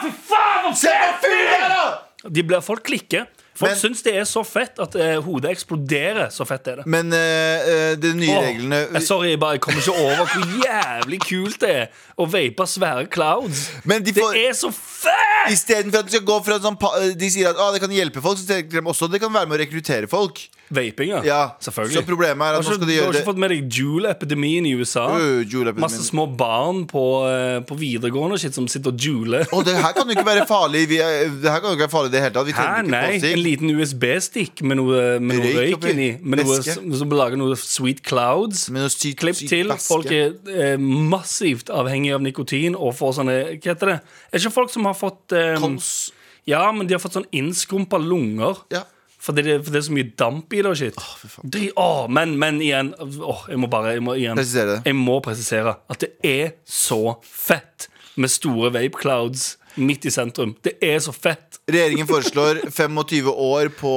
fy 0.04 0.12
faen! 0.30 0.68
hvor 0.68 0.75
fet 0.81 1.25
da! 1.72 2.30
De 2.30 2.44
blir, 2.44 2.62
folk 2.66 2.84
klikker. 2.86 3.28
Folk 3.57 3.71
Men- 3.71 3.80
syns 3.80 4.04
det 4.06 4.13
er 4.21 4.25
så 4.30 4.44
fett 4.45 4.77
at 4.83 4.95
eh, 5.01 5.15
hodet 5.25 5.50
eksploderer. 5.56 6.27
Så 6.33 6.45
fett 6.45 6.68
er 6.69 6.75
det. 6.81 6.86
Men 6.86 7.09
eh, 7.15 7.69
eh, 7.74 7.95
de 7.98 8.12
nye 8.13 8.36
Åh, 8.36 8.44
reglene 8.45 8.81
eh, 8.94 9.01
Sorry, 9.01 9.31
jeg 9.33 9.39
bare 9.42 9.57
jeg 9.57 9.63
kommer 9.65 9.81
ikke 9.81 9.95
over 9.98 10.30
hvor 10.30 10.51
jævlig 10.62 11.19
kult 11.25 11.57
det 11.63 11.71
er 11.74 12.04
å 12.21 12.27
vape 12.30 12.68
svære 12.69 13.07
clouds. 13.09 13.63
Men 13.89 14.06
de 14.06 14.13
får- 14.13 14.33
Det 14.38 14.45
er 14.51 14.54
så 14.59 14.69
fett! 14.74 15.50
Istedenfor 15.56 16.04
at 16.04 16.09
de 16.12 16.18
skal 16.18 16.27
gå 16.27 16.38
fra 16.45 16.59
sånn 16.62 16.77
De 17.18 17.30
sier 17.31 17.50
at 17.50 17.57
ah, 17.57 17.71
det 17.74 17.81
kan 17.81 17.89
hjelpe 17.95 18.21
folk, 18.21 18.38
så 18.38 18.45
tenker 18.50 18.77
de 18.81 18.86
også 18.94 19.07
at 19.09 19.15
det 19.15 19.21
kan 19.24 19.33
være 19.33 19.48
med 19.50 19.57
å 19.57 19.62
rekruttere 19.65 20.10
folk. 20.12 20.44
Vaping, 20.69 21.10
ja. 21.14 21.22
Ja, 21.24 21.42
Selvfølgelig. 21.64 22.02
Så 22.02 22.04
problemet 22.08 22.44
er 22.44 22.58
at 22.58 22.66
nå 22.66 22.74
skal 22.75 22.88
de 22.88 22.96
gjøre 22.98 23.08
det 23.08 23.08
du 23.08 23.12
har 23.14 23.22
ikke 23.22 23.30
fått 23.30 23.40
med 23.40 23.52
deg 23.54 23.78
Jule-epidemien 23.78 24.66
i 24.68 24.74
USA? 24.75 25.06
Uh. 25.16 25.72
Masse 25.80 26.04
små 26.04 26.25
barn 26.38 26.81
på, 26.90 27.04
eh, 27.30 27.60
på 27.68 27.78
videregående 27.80 28.40
shit 28.42 28.54
som 28.58 28.68
sitter 28.68 28.92
og 28.92 29.00
juler. 29.00 29.46
Og 29.56 29.64
det 29.68 29.78
her 29.80 29.94
kan 29.96 30.08
jo 30.08 30.16
ikke 30.18 30.25
være 30.28 30.46
farlig 30.50 30.84
er, 31.00 31.30
Det 31.30 31.52
her 31.52 31.62
kan 31.64 31.72
jo 31.72 31.78
ikke 31.78 31.86
være 31.88 31.94
farlig 31.94 32.12
i 32.12 32.16
det 32.18 32.24
hele 32.25 32.36
tatt. 32.36 32.50
Vi 32.50 32.56
Hæ, 32.58 32.82
nei, 32.88 33.32
en 33.32 33.44
liten 33.44 33.72
USB-stikk 33.77 34.62
med 34.68 34.82
noe, 34.82 35.20
med 35.24 35.39
noe 35.39 35.53
Røyk 35.56 35.77
røyk 35.77 35.89
inni. 35.94 36.10
Med 36.22 36.44
noe, 36.44 36.60
som 37.00 37.15
lager 37.15 37.39
noe 37.39 37.56
sweet 37.56 38.03
clouds. 38.03 38.68
Med 38.70 38.84
noe 38.84 38.91
sykt- 38.91 39.22
Klipp 39.24 39.39
sykt 39.39 39.50
til. 39.56 39.72
væske. 39.72 39.88
Folk 39.88 40.12
er 40.12 40.36
eh, 40.51 40.77
massivt 40.77 41.72
avhengige 41.72 42.15
av 42.20 42.22
nikotin 42.22 42.75
og 42.75 42.94
får 42.98 43.18
sånne 43.22 43.38
Hva 43.58 43.72
heter 43.72 43.94
det? 43.94 44.00
Er 44.34 44.39
ikke 44.44 44.53
folk 44.60 44.74
som 44.74 44.86
har 44.86 44.98
fått 45.00 45.32
eh, 45.32 45.56
Kols. 45.62 46.12
Ja, 46.48 46.72
men 46.72 46.88
de 46.88 46.96
har 46.96 47.01
fått 47.03 47.15
sånn 47.18 47.27
innskrumpa 47.36 48.00
lunger. 48.00 48.62
Ja. 48.72 48.84
Fordi 49.27 49.43
det, 49.43 49.57
for 49.65 49.75
det 49.75 49.81
er 49.81 49.86
så 49.89 49.96
mye 49.98 50.10
damp 50.24 50.53
i 50.55 50.62
det 50.63 50.72
og 50.72 50.77
shit. 50.79 50.98
Dri- 51.43 51.69
Åh, 51.75 52.05
men, 52.07 52.38
men 52.39 52.62
igjen 52.63 52.93
åh, 52.98 53.41
Jeg 53.51 53.60
må 53.60 53.67
bare 53.67 53.98
jeg 53.98 54.05
må, 54.07 54.15
igjen, 54.15 54.39
Presisere 54.39 54.77
det. 54.77 54.81
Jeg 54.88 54.96
må 54.96 55.19
presisere 55.25 55.75
at 55.91 56.00
det 56.05 56.13
er 56.24 56.53
så 56.63 57.17
fett 57.27 57.89
med 58.17 58.31
store 58.34 58.72
vape 58.74 58.98
clouds 59.03 59.57
midt 59.77 60.07
i 60.10 60.10
sentrum. 60.10 60.55
Det 60.65 60.72
er 60.81 60.96
så 61.05 61.12
fett. 61.13 61.60
Regjeringen 61.69 62.07
foreslår 62.10 62.63
25 62.74 63.27
år 63.29 63.67
på 63.77 63.91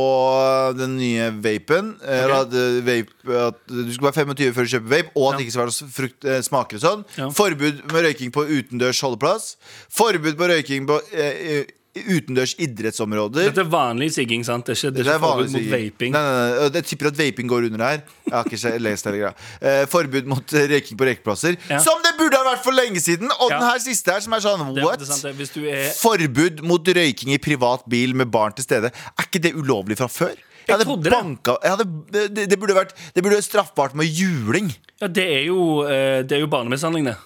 den 0.77 0.99
nye 0.99 1.31
vapen. 1.41 1.95
Eh, 2.05 2.27
Ok. 2.27 2.35
At, 2.37 2.53
eh, 2.61 2.81
vape 2.85 3.39
at 3.47 3.63
du 3.71 3.89
skal 3.95 4.11
være 4.11 4.27
25 4.27 4.53
før 4.59 4.69
du 4.69 4.73
kjøper 4.75 4.93
vape, 4.93 5.15
og 5.17 5.29
at 5.31 5.39
det 5.39 5.47
ikke 5.47 5.55
skal 5.55 5.65
være 5.65 5.73
noe 5.73 5.95
frukt, 5.97 6.29
eh, 6.29 6.43
smaker 6.45 6.77
og 6.77 6.85
sånn. 6.85 7.05
Ja. 7.17 7.31
Forbud 7.39 7.81
med 7.95 8.05
røyking 8.11 8.35
på 8.37 8.45
utendørs 8.51 9.01
holdeplass. 9.07 9.55
Forbud 9.89 10.37
på 10.37 10.51
røyking 10.53 10.85
på 10.91 11.01
eh, 11.15 11.41
eh, 11.55 11.77
utendørs 11.97 12.53
idrettsområder. 12.63 13.49
Dette 13.49 13.65
er 13.65 13.71
vanlig 13.71 14.11
sigging, 14.15 14.45
sant? 14.47 14.69
Det 14.69 14.77
er 14.77 14.79
ikke, 14.79 14.91
det 14.95 15.03
er 15.03 15.09
ikke 15.09 15.23
forbud 15.25 15.55
mot 15.55 15.69
vaping. 15.73 16.13
Nei, 16.15 16.23
nei, 16.23 16.43
nei, 16.47 16.69
Jeg 16.79 16.87
tipper 16.91 17.09
at 17.11 17.17
vaping 17.19 17.51
går 17.51 17.67
under 17.67 17.85
her. 17.87 18.03
Jeg 18.29 18.35
har 18.37 18.51
ikke 18.51 18.75
lest 18.85 19.09
hele 19.09 19.23
greia. 19.23 19.33
Eh, 19.59 19.81
forbud 19.91 20.29
mot 20.31 20.55
eh, 20.55 20.69
røyking 20.71 21.01
på 21.01 21.09
rekeplasser. 21.09 21.59
Ja. 21.71 21.81
Som 21.83 22.05
det 22.05 22.15
burde 22.21 22.39
ha 22.39 22.47
vært 22.53 22.63
for 22.67 22.77
lenge 22.77 23.03
siden! 23.03 23.33
Og 23.41 23.51
Ja. 23.51 23.59
den 23.59 23.67
her 23.73 23.83
siste 23.83 24.15
her, 24.15 24.23
som 24.23 24.37
er 24.37 24.45
sånn 24.45 24.63
what? 24.79 25.03
det 25.03 25.09
sant, 25.11 25.27
det. 25.27 25.65
Er 25.67 25.91
Forbud 25.99 26.63
mot 26.63 26.93
røyking 27.01 27.35
i 27.35 27.41
privat 27.43 27.83
bil 27.91 28.15
med 28.15 28.31
barn 28.31 28.55
til 28.55 28.69
stede. 28.69 28.93
Er 28.95 29.27
ikke 29.27 29.43
det 29.43 29.57
ulovlig 29.59 29.99
fra 29.99 30.07
før? 30.07 30.37
Jeg 30.69 30.77
hadde 30.79 30.87
jeg 30.87 31.11
banka, 31.11 31.57
jeg 31.65 31.73
hadde, 31.73 31.87
det, 32.31 32.45
det, 32.53 32.59
burde 32.61 32.77
vært 32.77 32.93
Det 33.15 33.25
burde 33.25 33.41
vært 33.41 33.49
straffbart 33.49 33.97
med 33.99 34.07
juling. 34.07 34.71
Ja, 35.01 35.09
det 35.09 35.25
er 35.27 35.43
jo, 35.49 35.83
eh, 35.89 36.23
det 36.23 36.37
er 36.37 36.45
jo 36.45 36.51
barnemishandling, 36.53 37.11
det. 37.11 37.17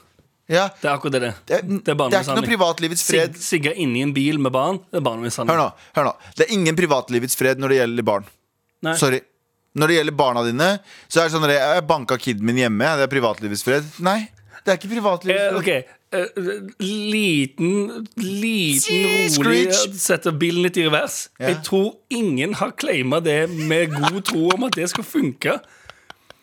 Ja. 0.49 0.67
Det 0.81 0.85
er 0.91 0.93
akkurat 0.95 1.13
det 1.17 1.21
det. 1.25 1.35
Det, 1.47 1.57
er- 1.57 1.63
Det 1.63 1.89
er 1.95 2.21
ikke 2.21 2.35
noe 2.37 2.49
privatlivets 2.51 3.03
fred. 3.07 3.35
Sig- 3.35 3.63
Sigge 3.63 3.73
inni 3.81 4.03
en 4.03 4.13
bil 4.13 4.39
med 4.39 4.53
barn, 4.53 4.79
det 4.93 4.99
er 4.99 5.05
Hør 5.49 5.57
nå, 5.57 5.73
hør 5.97 6.05
nå. 6.05 6.13
Det 6.37 6.47
er 6.49 6.53
ingen 6.53 6.77
privatlivets 6.77 7.37
fred 7.37 7.59
når 7.59 7.69
det 7.69 7.79
gjelder 7.81 8.03
barn. 8.05 8.25
Nei. 8.83 8.95
Sorry. 9.01 9.21
Når 9.75 9.89
det 9.89 9.97
gjelder 9.97 10.15
barna 10.15 10.43
dine, 10.45 10.69
så 11.09 11.21
er 11.21 11.29
det 11.29 11.33
sånn 11.35 11.45
at 11.49 11.51
jeg 11.57 11.87
banka 11.89 12.17
kiden 12.21 12.45
min 12.45 12.57
hjemme. 12.61 12.85
Det 13.01 13.09
er 13.09 13.11
privatlivets 13.11 13.65
fred. 13.65 13.85
Nei, 14.05 14.29
det 14.65 14.71
er 14.75 14.77
ikke 14.79 14.93
privatlivets 14.93 15.41
Eh, 15.41 15.51
fred. 15.51 15.57
ok, 15.57 15.61
okay. 15.65 16.71
liten, 16.79 18.07
liten, 18.15 19.43
rolig 19.45 19.75
Setter 19.99 20.33
bilen 20.39 20.63
litt 20.63 20.77
i 20.79 20.85
revers. 20.87 21.29
Ja. 21.41 21.49
Jeg 21.49 21.63
tror 21.67 21.95
ingen 22.15 22.55
har 22.61 22.71
claima 22.79 23.21
det 23.25 23.49
med 23.51 23.91
god 23.97 24.21
tro 24.29 24.49
om 24.55 24.65
at 24.69 24.77
det 24.79 24.89
skal 24.93 25.05
funke. 25.05 25.57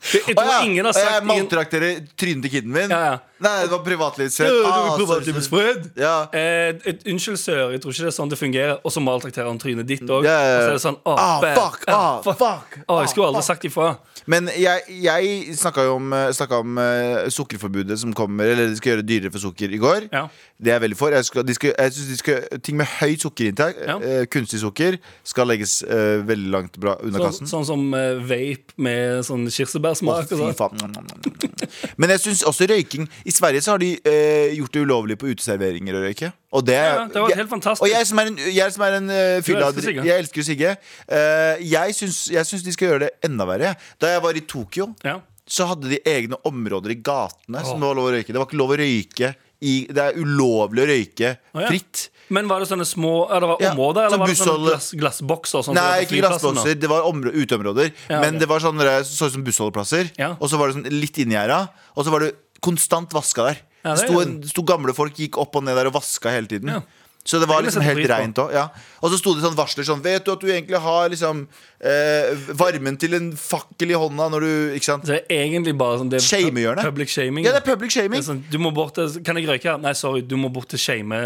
Jeg 0.01 0.36
tror 0.36 0.36
tror 0.36 0.50
ja, 0.50 0.62
ingen 0.65 0.86
har 0.89 0.93
jeg 0.98 1.05
sagt 1.05 1.24
ingen, 1.24 1.27
maltrakterer 1.46 2.00
trynet 2.17 2.41
til 2.48 2.51
kiden 2.55 2.72
min. 2.74 2.89
Ja, 2.89 3.01
ja. 3.12 3.17
Nei, 3.42 3.56
det 3.66 3.72
var 3.74 3.82
privatlivsrett. 3.86 4.52
Ja, 4.52 4.72
Ah, 4.72 5.42
fred. 5.50 5.88
Ja. 5.98 6.16
Eh, 6.34 6.76
et, 6.86 7.04
unnskyld, 7.10 7.40
sør, 7.42 7.72
jeg 7.74 7.82
tror 7.82 7.94
ikke 7.96 8.06
det 8.06 8.12
er 8.12 8.16
sånn 8.16 8.32
det 8.32 8.38
fungerer. 8.40 8.78
Og 8.86 8.94
så 8.94 9.02
maltrakterer 9.04 9.50
han 9.50 9.60
trynet 9.62 9.88
ditt 9.90 10.04
òg. 10.06 10.26
Yeah. 10.28 10.52
Og 10.58 10.62
så 10.62 10.70
er 10.70 10.78
det 10.78 10.84
sånn 10.86 11.00
Å, 11.02 11.16
Ah, 11.18 11.42
fuck, 11.42 11.84
ah, 11.90 12.22
fuck, 12.26 12.78
Å, 12.86 13.00
jeg 13.02 13.12
skulle 13.14 13.28
ah, 13.28 13.32
aldri 13.34 13.44
sagt 13.48 13.66
ifra. 13.68 13.90
Men 14.30 14.52
jeg, 14.54 14.84
jeg 15.02 15.56
snakka 15.58 15.88
jo 15.88 15.96
om, 15.98 16.12
om 16.14 16.78
uh, 16.78 17.30
sukkerforbudet 17.34 17.98
som 17.98 18.12
kommer 18.14 18.52
Eller 18.54 18.70
de 18.70 18.78
skal 18.78 18.94
gjøre 18.94 19.02
det 19.02 19.10
dyrere 19.10 19.34
for 19.34 19.42
sukker 19.42 19.74
i 19.74 19.80
går. 19.82 20.06
Ja. 20.14 20.28
Det 20.62 20.70
er 20.70 20.78
jeg 20.78 20.84
veldig 20.86 21.00
for. 21.00 21.16
Jeg, 21.18 21.26
skal, 21.26 21.46
de 21.48 21.56
skal, 21.58 21.74
jeg 21.74 21.94
synes 21.96 22.10
de 22.12 22.18
skal, 22.22 22.62
ting 22.62 22.78
med 22.78 22.90
høyt 23.00 23.26
sukkerinntak, 23.26 23.80
Ja. 23.82 23.98
uh, 23.98 24.26
kunstig 24.30 24.62
sukker, 24.62 25.00
skal 25.26 25.50
legges 25.50 25.80
uh, 25.88 26.22
veldig 26.28 26.52
langt 26.54 26.78
bra 26.82 26.96
under 27.02 27.18
så, 27.20 27.32
kassen. 27.32 27.50
sånn 27.50 27.66
som 27.66 27.88
eh, 27.98 28.20
vape 28.22 28.76
med 28.78 29.26
sånn 29.26 29.48
kirsebærsmak. 29.50 30.30
Oh, 30.38 30.54
sånn. 30.54 30.78
Men 31.98 32.14
jeg 32.14 32.22
syns 32.28 32.44
også 32.48 32.68
røyking 32.70 33.08
I 33.32 33.34
Sverige 33.36 33.62
så 33.64 33.76
har 33.76 33.82
de 33.82 33.90
eh, 34.04 34.52
gjort 34.58 34.74
det 34.76 34.84
ulovlig 34.84 35.16
på 35.22 35.30
uteserveringer 35.32 35.96
å 35.98 36.04
røyke. 36.04 36.32
Og 36.52 36.66
det, 36.68 36.76
Ja, 36.76 37.06
det 37.08 37.16
var 37.22 37.30
jeg- 37.32 37.40
helt 37.40 37.52
fantastisk. 37.54 37.86
Og 37.86 37.92
jeg 37.94 38.08
som 38.10 38.20
er 38.20 38.32
en, 38.32 38.40
jeg 38.52 38.74
som 38.76 38.84
er 38.88 38.98
en 38.98 39.10
uh, 39.10 39.42
fylla. 39.46 39.72
Jeg 39.88 40.16
elsker 40.20 40.48
sigge. 40.48 40.74
Uh, 41.08 41.56
jeg, 41.64 41.96
syns, 41.96 42.66
de 42.66 42.74
skal 42.76 42.90
gjøre 42.90 43.06
det 43.08 43.12
enda 43.30 43.48
verre. 43.48 43.76
Da 44.02 44.12
jeg 44.12 44.24
var 44.26 44.36
i 44.36 44.44
Tokyo, 44.44 44.90
Ja. 45.08 45.20
så 45.48 45.70
hadde 45.72 45.90
de 45.94 46.02
egne 46.08 46.36
områder 46.48 46.92
i 46.92 47.00
gatene 47.00 47.64
som 47.64 47.80
det 47.80 47.88
var 47.88 47.96
lov 48.02 48.10
å 48.12 48.14
røyke. 48.18 48.34
Det 48.36 48.42
var 48.42 48.50
ikke 48.50 48.60
lov 48.60 48.76
å 48.76 48.82
røyke 48.82 49.32
i, 49.62 49.74
Det 49.94 50.02
er 50.02 50.18
ulovlig 50.18 50.82
å 50.84 50.90
røyke 50.90 51.36
oh, 51.54 51.62
ja. 51.62 51.68
fritt. 51.70 52.08
Men 52.34 52.48
var 52.50 52.64
det 52.64 52.70
sånne 52.72 52.88
små 52.88 53.28
det 53.30 53.46
var 53.46 53.60
områder, 53.62 54.02
Ja, 54.02 54.08
eller 54.08 54.22
var 54.24 54.32
det 54.32 54.38
sånne 54.40 54.72
glass, 54.72 54.88
glassbokser? 54.98 55.66
Sånn 55.68 55.78
Nei, 55.78 56.06
ikke 56.08 56.18
glassbokser. 56.24 56.78
Det 56.82 56.90
var 56.90 57.06
områ- 57.06 57.34
uteområder. 57.36 57.92
Ja, 58.10 58.22
Men 58.24 58.36
okay. 58.36 58.40
det 58.42 58.48
var 58.50 58.64
sånne, 58.64 58.88
så 59.06 59.28
ut 59.30 59.36
som 59.36 59.44
bussholdeplasser. 59.46 60.10
Og 60.40 60.48
så 60.50 60.58
var 60.58 60.72
det 60.72 60.80
sånn 60.80 60.90
litt 61.00 61.20
inngjerda. 61.22 61.60
Og 61.96 62.08
så 62.08 62.14
var 62.16 62.26
det 62.26 62.32
konstant 62.63 63.13
vaska 63.13 63.50
der. 63.50 63.62
Ja, 63.82 63.96
det 63.96 64.01
det 64.03 64.08
sto, 64.08 64.22
en, 64.22 64.34
sto 64.46 64.63
gamle 64.68 64.94
folk 64.94 65.18
gikk 65.18 65.39
opp 65.41 65.56
og 65.58 65.63
ned 65.65 65.75
der 65.80 65.89
og 65.89 65.96
vaska 65.98 66.34
hele 66.34 66.48
tiden. 66.50 66.70
Ja. 66.70 66.82
Så 67.24 67.38
det 67.38 67.46
var 67.50 67.62
liksom 67.62 67.84
helt 67.86 68.01
reint 68.10 68.39
òg. 68.41 68.50
Ja. 68.56 68.63
Og 69.01 69.12
så 69.13 69.18
sto 69.20 69.36
det 69.38 69.44
sånn 69.44 69.53
varsler 69.58 69.86
sånn 69.86 70.01
Vet 70.01 70.25
du 70.25 70.32
at 70.34 70.41
du 70.41 70.48
egentlig 70.50 70.80
har 70.82 71.12
liksom 71.13 71.44
eh, 71.77 72.32
varmen 72.58 72.98
til 72.98 73.13
en 73.13 73.27
fakkel 73.38 73.94
i 73.94 73.98
hånda 73.98 74.25
når 74.34 74.46
du 74.46 74.53
Ikke 74.80 74.88
sant? 74.88 75.06
Det 75.06 75.20
er 75.30 75.44
egentlig 75.44 75.75
bare 75.77 76.00
sånn 76.01 76.10
det 76.10 76.18
er. 76.18 76.82
Public 76.82 77.13
shaming. 77.13 77.46
Ja, 77.46 77.53
det 77.53 77.62
er 77.62 77.68
public 77.68 77.94
shaming. 77.94 78.24
er 78.24 78.25
sånn, 78.25 78.41
du 78.50 78.58
må 78.62 78.74
bort 78.74 78.98
til 78.98 79.22
Kan 79.25 79.38
jeg 79.38 79.46
røyke 79.51 79.70
her? 79.70 79.77
Nei, 79.84 79.94
sorry, 79.98 80.25
du 80.25 80.34
må 80.41 80.50
bort 80.53 80.74
til 80.74 80.82
shame- 80.82 81.22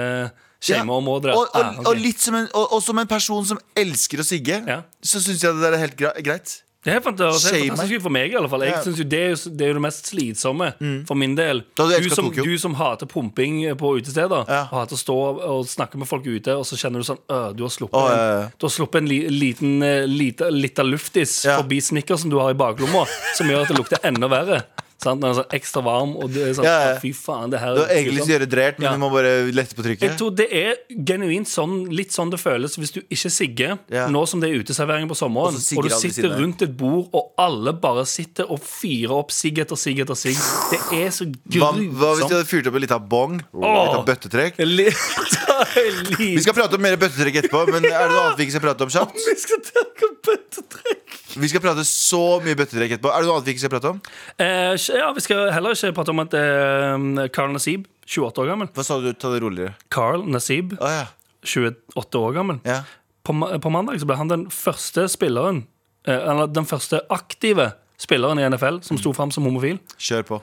der. 1.23 1.35
Og, 1.35 1.47
og, 1.47 1.49
Ah, 1.61 1.71
okay. 1.79 1.85
og, 1.85 1.97
litt 2.01 2.19
som 2.19 2.35
en, 2.35 2.47
og 2.57 2.81
som 2.83 2.97
en 2.99 3.07
person 3.07 3.45
som 3.45 3.59
elsker 3.77 4.19
å 4.19 4.25
sigge, 4.25 4.63
Ja. 4.67 4.81
så 5.03 5.19
syns 5.21 5.43
jeg 5.43 5.53
det 5.53 5.61
der 5.61 5.73
er 5.77 5.83
helt 5.83 5.97
greit. 6.23 6.61
Det 6.85 6.93
er 6.93 6.99
fantastisk 7.01 8.03
for 8.03 8.13
meg, 8.13 8.29
i 8.29 8.37
alle 8.37 8.49
fall. 8.51 8.61
Jeg 8.67 8.83
synes 8.85 8.99
jo 9.01 9.05
det, 9.09 9.19
er 9.25 9.31
jo, 9.33 9.37
det 9.57 9.65
er 9.65 9.71
jo 9.71 9.77
det 9.79 9.81
mest 9.87 10.09
slitsomme 10.11 10.67
for 11.09 11.17
min 11.17 11.33
del. 11.37 11.63
Du 11.75 12.09
som, 12.13 12.29
du 12.29 12.57
som 12.61 12.75
hater 12.77 13.09
pumping 13.09 13.63
på 13.79 13.95
utesteder, 13.97 14.45
og 14.45 14.77
hater 14.77 14.93
å 14.93 15.01
stå 15.01 15.17
og 15.49 15.65
snakke 15.71 15.97
med 15.97 16.07
folk 16.07 16.27
ute, 16.29 16.53
og 16.53 16.65
så 16.69 16.77
kjenner 16.77 17.01
du 17.01 17.07
sånn 17.09 17.21
Du 17.57 17.65
har 17.65 17.73
sluppet, 17.73 17.97
Å, 17.97 18.05
ja, 18.13 18.21
ja. 18.21 18.39
En, 18.45 18.55
du 18.61 18.67
har 18.67 18.73
sluppet 18.77 19.01
en 19.01 19.09
li, 19.09 19.19
liten 19.33 19.81
eh, 19.85 20.05
lita 20.05 20.85
luftis 20.85 21.39
forbi 21.47 21.81
snickersen 21.81 22.29
du 22.29 22.37
har 22.37 22.53
i 22.53 22.57
baklomma, 22.59 23.05
som 23.35 23.49
gjør 23.49 23.65
at 23.65 23.73
det 23.73 23.79
lukter 23.81 24.05
enda 24.05 24.29
verre. 24.31 24.61
Sant? 25.03 25.19
Den 25.21 25.29
er 25.29 25.35
sånn 25.35 25.53
ekstra 25.57 25.81
varm, 25.83 26.13
og 26.15 26.31
det 26.31 26.43
er 26.47 26.53
sånn 26.55 26.65
Ja, 26.65 26.75
ja. 26.87 26.99
Fy 27.03 27.11
faen, 27.15 27.51
det 27.51 27.59
her 27.59 27.75
Du 27.75 27.81
har 27.83 27.91
egentlig 27.91 28.25
gjøre 28.31 28.47
drert, 28.49 28.79
men 28.79 28.87
Ja. 28.87 28.93
du 28.95 29.01
må 29.03 29.09
bare 29.11 29.51
lette 29.51 29.75
på 29.75 29.83
trykket? 29.83 30.07
jeg 30.07 30.17
tror 30.17 30.31
det 30.35 30.47
er 30.51 30.77
genuint 31.03 31.47
sånn, 31.51 31.89
litt 31.91 32.11
sånn 32.15 32.31
det 32.31 32.39
føles 32.39 32.77
hvis 32.79 32.93
du 32.95 33.01
ikke 33.03 33.29
sigger. 33.29 33.77
Nå 34.09 34.25
som 34.27 34.39
det 34.39 34.49
er 34.49 34.63
uteservering 34.63 35.07
på 35.11 35.17
sommeren, 35.19 35.55
Og 35.55 35.77
og, 35.77 35.83
du 35.83 35.89
sitter 35.89 36.29
rundt 36.39 36.61
et 36.61 36.75
bord, 36.77 37.09
og 37.13 37.33
alle 37.37 37.73
bare 37.73 38.05
sitter 38.05 38.49
og 38.49 38.61
fyrer 38.63 39.11
opp 39.11 39.31
sigg 39.31 39.59
etter 39.59 39.75
sigg 39.75 39.99
etter 39.99 40.15
sigg. 40.15 40.39
Det 40.71 40.79
er 41.03 41.09
så 41.11 41.25
Hva, 41.25 41.71
hva 41.75 42.15
hvis 42.15 42.29
du 42.29 42.35
hadde 42.35 42.47
fyrt 42.47 42.67
opp 42.67 42.75
en 42.75 42.81
liten 42.81 43.09
bong? 43.09 43.41
Oh. 43.53 43.97
Litt 43.99 44.05
bøttetrekk? 44.07 44.55
Vi 46.19 46.41
skal 46.41 46.55
prate 46.55 46.75
om 46.75 46.81
mer 46.83 46.95
bøttetrekk 46.99 47.43
etterpå, 47.43 47.65
men 47.71 47.85
er 47.85 48.07
det 48.07 48.11
noe 48.11 48.23
annet 48.25 48.39
vi 48.39 48.47
ikke 48.47 48.57
skal 48.57 48.65
prate 48.67 48.87
om 48.87 48.91
kjapt? 48.91 49.15
Vi 49.15 49.35
skal 49.39 49.59
om 50.05 50.15
bøttetrekk. 50.25 51.24
Vi 51.35 51.49
skal 51.51 51.61
prate 51.63 51.83
så 51.87 52.19
mye 52.43 52.55
bøttetrekk 52.57 52.95
etterpå. 52.95 53.11
Er 53.11 53.23
det 53.23 53.27
noe 53.29 53.35
annet 53.39 53.49
vi 53.49 53.53
ikke 53.55 53.63
skal 53.65 53.73
prate 53.75 53.89
om? 53.91 53.99
Eh, 54.39 54.75
ja, 54.99 55.09
vi 55.15 55.23
skal 55.25 55.49
heller 55.51 55.75
ikke 55.75 55.91
prate 55.97 56.13
om 56.13 56.21
at 56.23 56.35
eh, 56.39 57.27
Carl 57.35 57.51
Nasib, 57.55 57.87
28 58.05 58.43
år 58.43 58.51
gammel 58.53 58.69
Hva 58.75 58.83
sa 58.85 58.99
du? 59.01 59.09
Ta 59.17 59.31
det 59.33 59.41
roligere. 59.43 59.73
Carl 59.93 60.23
Nasib, 60.29 60.75
Å 60.79 60.91
ja. 60.93 61.05
28 61.45 62.21
år 62.21 62.35
gammel 62.37 62.59
ja. 62.65 62.79
på, 63.25 63.33
ma- 63.37 63.51
på 63.61 63.71
mandag 63.73 63.99
så 64.01 64.07
ble 64.09 64.17
han 64.19 64.29
den 64.31 64.47
første 64.53 65.07
spilleren 65.11 65.63
eh, 66.07 66.15
Eller 66.17 66.47
den 66.53 66.65
første 66.69 67.01
aktive 67.13 67.71
spilleren 68.01 68.39
i 68.41 68.45
NFL 68.49 68.79
som 68.85 68.97
sto 69.01 69.13
fram 69.15 69.31
som 69.33 69.45
homofil. 69.47 69.77
Kjør 69.97 70.25
på. 70.27 70.41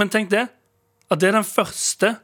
Men 0.00 0.08
tenk 0.12 0.30
det. 0.32 0.46
At 1.12 1.20
det 1.22 1.28
er 1.30 1.36
den 1.38 1.46
første 1.46 2.14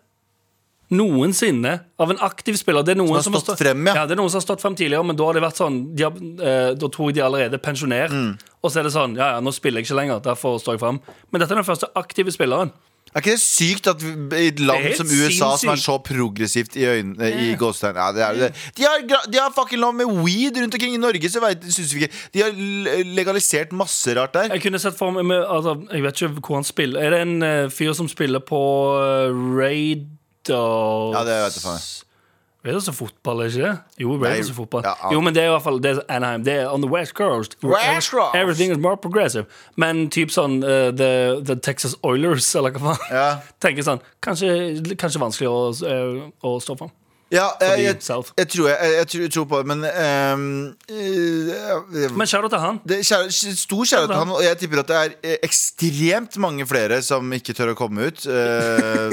noensinne 0.92 1.72
av 1.98 2.12
en 2.12 2.20
aktiv 2.24 2.56
spiller. 2.60 2.84
Det 2.86 2.94
er 2.94 3.00
noen 3.00 3.22
Som 3.24 3.36
har 3.36 3.44
stått 3.44 3.62
frem, 3.62 3.88
ja. 3.88 3.96
ja. 4.02 4.06
Det 4.06 4.16
er 4.16 4.20
noen 4.20 4.32
som 4.32 4.42
har 4.42 4.46
stått 4.46 4.62
frem 4.64 4.76
tidligere, 4.78 5.06
men 5.08 5.18
da 5.18 5.28
har 5.28 5.38
det 5.38 5.44
vært 5.44 5.60
sånn 5.62 5.80
de 5.96 6.06
har, 6.06 6.22
eh, 6.44 6.70
Da 6.78 6.92
tror 6.92 7.10
jeg 7.10 7.20
de 7.20 7.26
allerede 7.26 7.58
er 7.58 7.64
pensjonert. 7.64 8.14
Mm. 8.14 8.32
Og 8.62 8.70
så 8.70 8.80
er 8.80 8.88
det 8.88 8.94
sånn 8.94 9.18
Ja, 9.18 9.34
ja, 9.36 9.42
nå 9.44 9.52
spiller 9.56 9.82
jeg 9.82 9.90
ikke 9.90 10.00
lenger, 10.02 10.22
derfor 10.24 10.60
står 10.62 10.78
jeg 10.78 10.84
frem. 10.84 11.02
Men 11.30 11.42
dette 11.42 11.56
er 11.56 11.62
den 11.62 11.68
første 11.68 11.90
aktive 11.98 12.34
spilleren. 12.34 12.72
Er 13.12 13.20
ikke 13.20 13.34
det 13.34 13.42
sykt 13.42 13.88
at 13.90 14.00
i 14.00 14.46
et 14.48 14.60
land 14.62 14.86
som 14.96 15.10
USA, 15.10 15.50
som 15.60 15.70
er 15.74 15.80
så 15.80 15.98
progressivt 16.00 16.78
i 16.80 16.86
øynene 16.88 17.28
I 17.28 17.50
gåstein 17.60 17.98
ja, 17.98 18.06
det 18.14 18.22
er, 18.24 18.38
det. 18.40 18.48
De, 18.78 18.86
har, 18.88 19.02
de 19.28 19.36
har 19.36 19.52
fucking 19.52 19.82
lov 19.82 19.92
med 19.98 20.08
weed 20.24 20.56
rundt 20.56 20.78
omkring 20.78 20.94
i 20.96 21.00
Norge, 21.02 21.28
så 21.28 21.42
vet, 21.44 21.66
synes 21.74 21.92
vi 21.92 22.06
ikke 22.06 22.22
De 22.32 22.44
har 22.46 23.04
legalisert 23.18 23.74
masse 23.76 24.16
rart 24.16 24.32
der. 24.32 24.54
Jeg 24.56 24.64
kunne 24.64 24.80
sett 24.80 24.96
for 24.96 25.12
meg 25.12 25.28
med, 25.28 25.44
altså, 25.44 25.76
Jeg 25.92 26.06
vet 26.06 26.22
ikke 26.22 26.46
hvor 26.46 26.62
han 26.62 26.64
spiller. 26.64 27.04
Er 27.04 27.12
det 27.12 27.20
en 27.26 27.36
uh, 27.44 27.70
fyr 27.72 27.92
som 27.92 28.08
spiller 28.08 28.40
på 28.48 28.62
uh, 28.96 29.28
Raiders 30.48 31.14
Ja, 31.14 31.24
det 31.24 31.44
vet 31.44 31.54
jeg 31.54 31.62
faen. 31.62 32.08
Raiders 32.64 32.86
er 32.88 32.92
fotball, 32.94 33.40
er 33.42 33.44
ikke 33.50 33.62
det? 33.62 33.78
Jo, 33.98 34.12
Raiders 34.22 34.50
er 34.50 34.54
fotball. 34.54 34.82
ja. 34.86 35.10
Jo, 35.12 35.20
men 35.20 35.34
det 35.34 35.42
er 35.42 35.46
i 35.46 35.50
hvert 35.50 35.62
fall 35.64 35.80
det 35.82 35.90
er 35.96 36.00
Anaheim. 36.08 36.44
Det 36.44 36.52
er 36.60 36.68
on 36.70 36.80
the 36.82 36.90
west 36.90 37.12
coast. 37.14 37.56
West 37.62 38.10
Coast. 38.10 38.36
Everything 38.36 38.70
is 38.70 38.78
more 38.78 38.96
progressive. 38.96 39.46
Men 39.76 40.08
typ 40.10 40.30
sånn 40.30 40.62
uh, 40.62 40.90
the, 40.94 41.42
the 41.42 41.56
Texas 41.56 41.96
Oilers, 42.06 42.46
eller 42.56 42.70
hva 42.70 42.94
faen. 42.94 43.10
Ja. 43.10 43.28
Tenker 43.60 43.82
sånn 43.82 44.00
Kanskje, 44.22 44.94
kanskje 44.94 45.18
vanskelig 45.24 45.50
å, 45.50 45.60
uh, 45.82 46.30
å 46.46 46.58
stå 46.62 46.78
fram. 46.78 46.92
Ja, 47.32 47.46
jeg, 47.60 47.78
jeg, 47.80 47.96
jeg, 48.36 48.48
tror, 48.52 48.66
jeg, 48.68 48.78
jeg, 48.98 49.06
tror, 49.08 49.28
tror 49.32 49.44
på 49.48 49.58
det, 49.62 49.66
men 49.70 49.84
eh, 49.88 50.36
Men 52.12 52.26
kjære 52.28 52.48
til 52.52 52.60
han. 52.60 52.80
det 52.88 52.98
kjære, 53.08 53.30
Stor 53.32 53.84
kjærlighet 53.88 54.10
til 54.12 54.18
han, 54.18 54.34
og 54.36 54.42
jeg 54.44 54.58
tipper 54.60 54.82
at 54.82 54.90
det 54.90 54.98
er 54.98 55.14
eh, 55.24 55.38
ekstremt 55.48 56.36
mange 56.44 56.66
flere 56.68 56.98
som 57.02 57.32
ikke 57.32 57.56
tør 57.56 57.72
å 57.72 57.78
komme 57.78 58.10
ut. 58.10 58.26
Uh, 58.28 59.08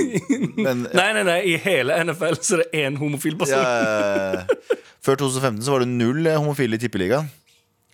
men 0.60 0.84
Nei, 1.00 1.10
nei, 1.16 1.24
nei, 1.30 1.40
i 1.48 1.56
hele 1.64 1.96
NFL 2.10 2.36
så 2.44 2.58
er 2.58 2.66
det 2.66 2.84
én 2.84 3.00
homofil 3.00 3.40
person. 3.40 3.56
ja, 3.56 4.44
Før 5.06 5.16
2015 5.24 5.64
så 5.64 5.78
var 5.78 5.80
det 5.86 5.92
null 5.94 6.28
homofile 6.28 6.76
i 6.76 6.82
Tippeligaen. 6.84 7.32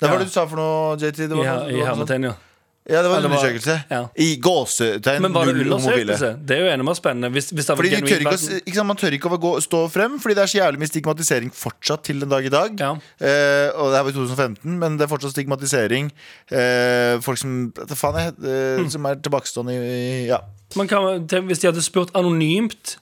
Det 0.01 0.09
var 0.09 0.19
det 0.19 0.27
du 0.27 0.33
sa 0.33 0.43
for 0.49 0.57
noe, 0.59 0.97
JT? 0.99 1.29
Det 1.29 1.37
var 1.37 1.69
I, 1.69 1.77
i 1.77 1.85
hermetegn, 1.85 2.31
ja. 2.31 2.35
Ja, 2.85 2.99
det 3.01 3.09
var 3.09 3.17
en 3.17 3.25
undersøkelse. 3.25 3.75
ja. 3.89 3.99
I 4.21 4.35
gåsetegn 4.37 5.21
Men 5.25 5.33
var 5.33 5.45
det 5.49 5.55
null 5.57 5.71
homofile. 5.73 6.17
Det 6.45 6.53
er 6.53 6.59
jo 6.61 6.67
enig 6.69 6.85
med 6.85 6.97
spennende. 6.99 7.31
Hvis, 7.33 7.47
hvis 7.49 7.65
Fordi 7.71 7.89
de 7.89 8.01
tør 8.05 8.21
ikke, 8.21 8.33
å 8.37 8.59
ikke 8.61 8.75
sant, 8.77 8.85
Man 8.91 8.99
tør 9.01 9.15
ikke 9.17 9.31
å 9.33 9.39
gå, 9.41 9.53
stå 9.65 9.79
frem, 9.89 10.19
fordi 10.21 10.35
det 10.37 10.43
er 10.43 10.51
så 10.51 10.59
jævlig 10.59 10.81
mye 10.83 10.91
stigmatisering 10.91 11.49
fortsatt 11.57 12.03
til 12.05 12.19
den 12.21 12.29
dag 12.29 12.45
i 12.45 12.51
dag. 12.53 12.75
Ja. 12.79 12.91
Eh, 13.17 13.69
og 13.73 13.89
det 13.89 13.97
her 13.97 14.05
var 14.05 14.11
i 14.11 14.17
2015, 14.19 14.77
men 14.83 14.97
det 14.99 15.07
er 15.07 15.11
fortsatt 15.15 15.33
stigmatisering. 15.33 16.11
Eh, 16.51 17.15
folk 17.25 17.41
som 17.41 17.71
faen 17.95 18.21
jeg, 18.21 18.35
eh, 18.45 18.77
Mm. 18.85 18.89
Som 18.91 19.05
er 19.09 19.15
tilbakestående 19.15 19.73
i, 19.73 19.89
i 19.89 20.27
Ja. 20.29 20.39
Man 20.75 20.87
kan, 20.87 21.25
hvis 21.25 21.59
de 21.61 21.71
hadde 21.71 21.81
spurt 21.81 22.11
anonymt, 22.13 22.97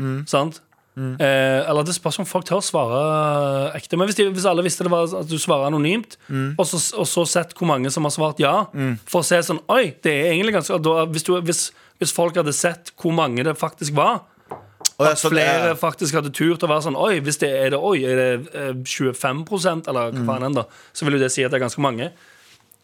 Mm. 0.00 0.26
sant? 0.26 0.60
Eh, 0.98 1.68
eller 1.70 1.84
det 1.86 1.94
spørs 1.94 2.18
om 2.20 2.26
folk 2.28 2.44
tør 2.44 2.58
å 2.60 2.64
svare 2.66 3.00
ekte. 3.78 3.96
Men 3.96 4.08
hvis, 4.10 4.16
de, 4.18 4.26
hvis 4.34 4.44
alle 4.50 4.64
visste 4.66 4.84
det 4.84 4.90
var 4.92 5.06
at 5.20 5.28
du 5.30 5.36
svarer 5.40 5.68
anonymt, 5.70 6.16
Mm. 6.28 6.54
og, 6.58 6.66
så, 6.66 6.80
og 6.98 7.06
så 7.08 7.24
sett 7.26 7.54
hvor 7.56 7.66
mange 7.70 7.90
som 7.90 8.04
har 8.04 8.10
svart 8.12 8.38
ja, 8.42 8.66
for 9.06 9.20
å 9.22 9.24
se 9.24 9.38
sånn 9.46 9.60
Oi, 9.70 9.94
det 10.02 10.12
er 10.12 10.32
egentlig 10.34 10.54
ganske 10.58 10.76
da, 10.82 11.04
hvis, 11.06 11.22
du, 11.24 11.32
hvis, 11.40 11.62
hvis 12.02 12.12
folk 12.12 12.36
hadde 12.36 12.52
sett 12.52 12.92
hvor 13.00 13.12
mange 13.16 13.42
det 13.46 13.56
faktisk 13.56 13.94
var, 13.96 14.22
Og 14.98 15.06
jeg 15.06 15.12
at 15.16 15.22
flere 15.24 15.70
er- 15.70 15.78
faktisk 15.80 16.14
hadde 16.18 16.32
turt 16.36 16.60
å 16.62 16.68
være 16.68 16.82
sånn 16.90 16.96
Oi, 16.98 17.20
hvis 17.24 17.38
det 17.40 17.48
er 17.54 17.70
det, 17.70 17.78
oi, 17.80 18.02
er 18.04 18.16
det 18.20 18.30
eh, 18.52 18.72
25% 18.84 19.88
eller 19.88 20.10
Mm. 20.12 20.24
hva 20.26 20.34
faen 20.34 20.44
enn 20.50 20.54
da, 20.58 20.64
så 20.92 21.04
vil 21.06 21.14
jo 21.16 21.22
det 21.24 21.32
si 21.32 21.44
at 21.44 21.50
det 21.50 21.60
er 21.60 21.64
ganske 21.66 21.80
mange. 21.80 22.10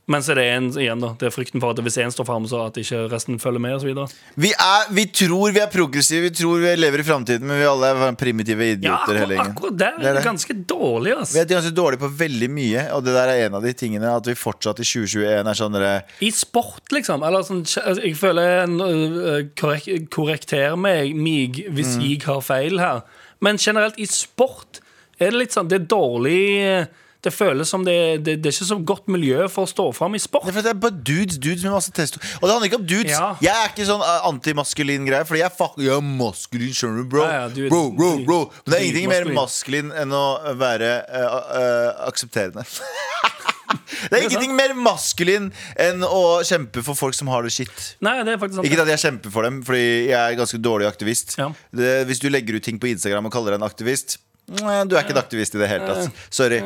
Men 0.09 0.23
så 0.23 0.37
er 0.37 0.39
det 0.39 0.45
en, 0.55 0.67
igjen 0.79 1.01
da, 1.03 1.09
det 1.19 1.27
er 1.27 1.33
frykten 1.35 1.59
for 1.59 1.75
at 1.75 1.81
hvis 1.83 1.97
én 1.99 2.13
står 2.15 2.27
fram, 2.29 2.45
så 2.47 2.61
at 2.69 2.77
ikke 2.79 3.09
resten 3.11 3.41
følger 3.43 3.59
med. 3.59 3.73
Og 3.75 3.81
så 3.83 3.89
videre. 3.89 4.05
Vi, 4.39 4.53
er, 4.55 4.85
vi 4.95 5.05
tror 5.11 5.51
vi 5.51 5.59
er 5.65 5.67
progressive, 5.73 6.21
vi 6.29 6.31
tror 6.31 6.61
vi 6.63 6.75
lever 6.79 7.03
i 7.03 7.07
framtiden, 7.09 7.43
men 7.49 7.59
vi 7.59 7.67
alle 7.67 7.89
er 7.91 8.13
primitive 8.21 8.69
idioter 8.77 9.19
Ja, 9.19 9.25
akkurat, 9.27 9.49
akkurat 9.51 9.79
Det 9.81 9.87
er 9.89 9.97
er 9.99 10.05
det 10.07 10.13
det. 10.21 10.25
ganske 10.29 10.55
dårlig. 10.71 11.17
ass 11.19 11.33
Vi 11.35 11.41
er 11.43 11.49
ganske 11.51 11.75
dårlige 11.75 11.99
på 12.05 12.11
veldig 12.21 12.51
mye, 12.55 12.85
og 12.95 13.03
det 13.03 13.15
der 13.19 13.33
er 13.33 13.47
en 13.49 13.57
av 13.59 13.67
de 13.67 13.73
tingene. 13.75 14.13
At 14.21 14.31
vi 14.31 14.35
fortsatt 14.39 14.79
i 14.79 14.87
2021 14.87 15.51
er 15.51 15.59
sånn 15.59 15.79
I 16.23 16.31
sport, 16.31 16.85
liksom. 16.95 17.25
Eller 17.27 17.43
sånn, 17.43 17.65
jeg 17.99 18.15
føler 18.17 18.63
en, 18.63 18.77
øh, 18.81 19.43
korrek 19.59 19.89
Korrekter 20.15 20.77
meg, 20.79 21.17
mig 21.17 21.65
hvis 21.67 21.97
Mm. 21.97 22.03
jeg 22.07 22.23
har 22.29 22.41
feil 22.47 22.79
her. 22.79 23.03
Men 23.41 23.59
generelt, 23.59 23.99
i 23.99 24.07
sport 24.07 24.79
er 25.19 25.31
det 25.33 25.39
litt 25.41 25.51
sånn 25.53 25.67
Det 25.69 25.81
er 25.81 25.87
dårlig 25.91 26.41
øh, 26.63 26.87
Det 27.27 27.33
føles 27.35 27.71
som 27.71 27.83
det, 27.87 27.97
det, 28.23 28.37
det 28.39 28.51
er 28.51 28.55
ikke 28.55 28.69
så 28.69 28.79
godt 28.87 29.09
miljø 29.11 29.47
for 29.51 29.67
å 29.67 29.71
stå 29.71 29.89
fram 29.97 30.15
i 30.15 30.21
sport. 30.23 30.47
Det 30.47 30.61
er 30.61 30.67
det 30.69 30.73
er 30.77 30.81
bare 30.85 30.95
dudes, 30.95 31.41
dudes 31.43 31.65
med 31.67 31.75
masse 31.75 31.91
testo. 31.95 32.21
Og 32.39 32.47
det 32.47 32.53
handler 32.53 32.71
ikke 32.71 32.79
om 32.79 32.87
dudes. 32.87 33.13
Ja. 33.13 33.33
Jeg 33.43 33.55
er 33.55 33.73
ikke 33.73 33.87
sånn 33.89 34.05
uh, 34.05 34.29
antimaskulin 34.31 35.09
greie, 35.09 35.27
fordi 35.27 35.43
jeg 35.43 35.55
fuck, 35.57 35.75
jeg 35.83 35.95
er 35.97 36.05
maskulin, 36.07 36.75
skjønner 36.77 37.03
du, 37.03 37.09
bro. 37.17 37.25
Ja, 37.27 37.41
ja, 37.43 37.49
du 37.51 37.67
bro, 37.73 37.83
bro, 37.97 38.13
bro. 38.27 38.41
Men 38.63 38.73
det 38.75 38.79
er 38.79 38.87
ingenting 38.87 39.11
mer 39.11 39.31
maskulin 39.41 39.91
enn 40.03 40.15
å 40.15 40.27
være 40.61 40.93
uh, 41.11 41.41
uh, 41.51 42.07
aksepterende. 42.07 42.67
det 44.11 44.21
er 44.21 44.29
ingenting 44.29 44.55
mer 44.55 44.77
maskulin 44.79 45.51
enn 45.83 46.07
å 46.07 46.23
kjempe 46.47 46.85
for 46.87 46.99
folk 46.99 47.19
som 47.19 47.33
har 47.33 47.47
det 47.47 47.55
shit. 47.57 47.91
Nei, 48.07 48.21
det 48.23 48.37
er 48.37 48.43
faktisk 48.43 48.61
sant. 48.61 48.71
Ikke 48.71 48.87
at 48.87 48.93
jeg 48.95 49.03
kjemper 49.09 49.35
for 49.35 49.49
dem, 49.49 49.59
fordi 49.67 49.89
jeg 50.13 50.21
er 50.21 50.39
ganske 50.39 50.63
dårlig 50.63 50.87
aktivist. 50.91 51.35
Ja. 51.41 51.51
Det, 51.75 51.99
hvis 52.07 52.23
du 52.23 52.31
legger 52.31 52.61
ut 52.61 52.67
ting 52.71 52.79
på 52.83 52.93
Instagram 52.93 53.27
og 53.27 53.35
kaller 53.35 53.57
deg 53.57 53.65
en 53.65 53.69
aktivist 53.69 54.21
Du 54.47 54.63
er 54.95 55.01
ikke 55.03 55.11
en 55.11 55.19
aktivist 55.19 55.57
i 55.57 55.59
det 55.59 55.67
hele 55.71 55.87
tatt. 55.89 56.19
Sorry. 56.31 56.61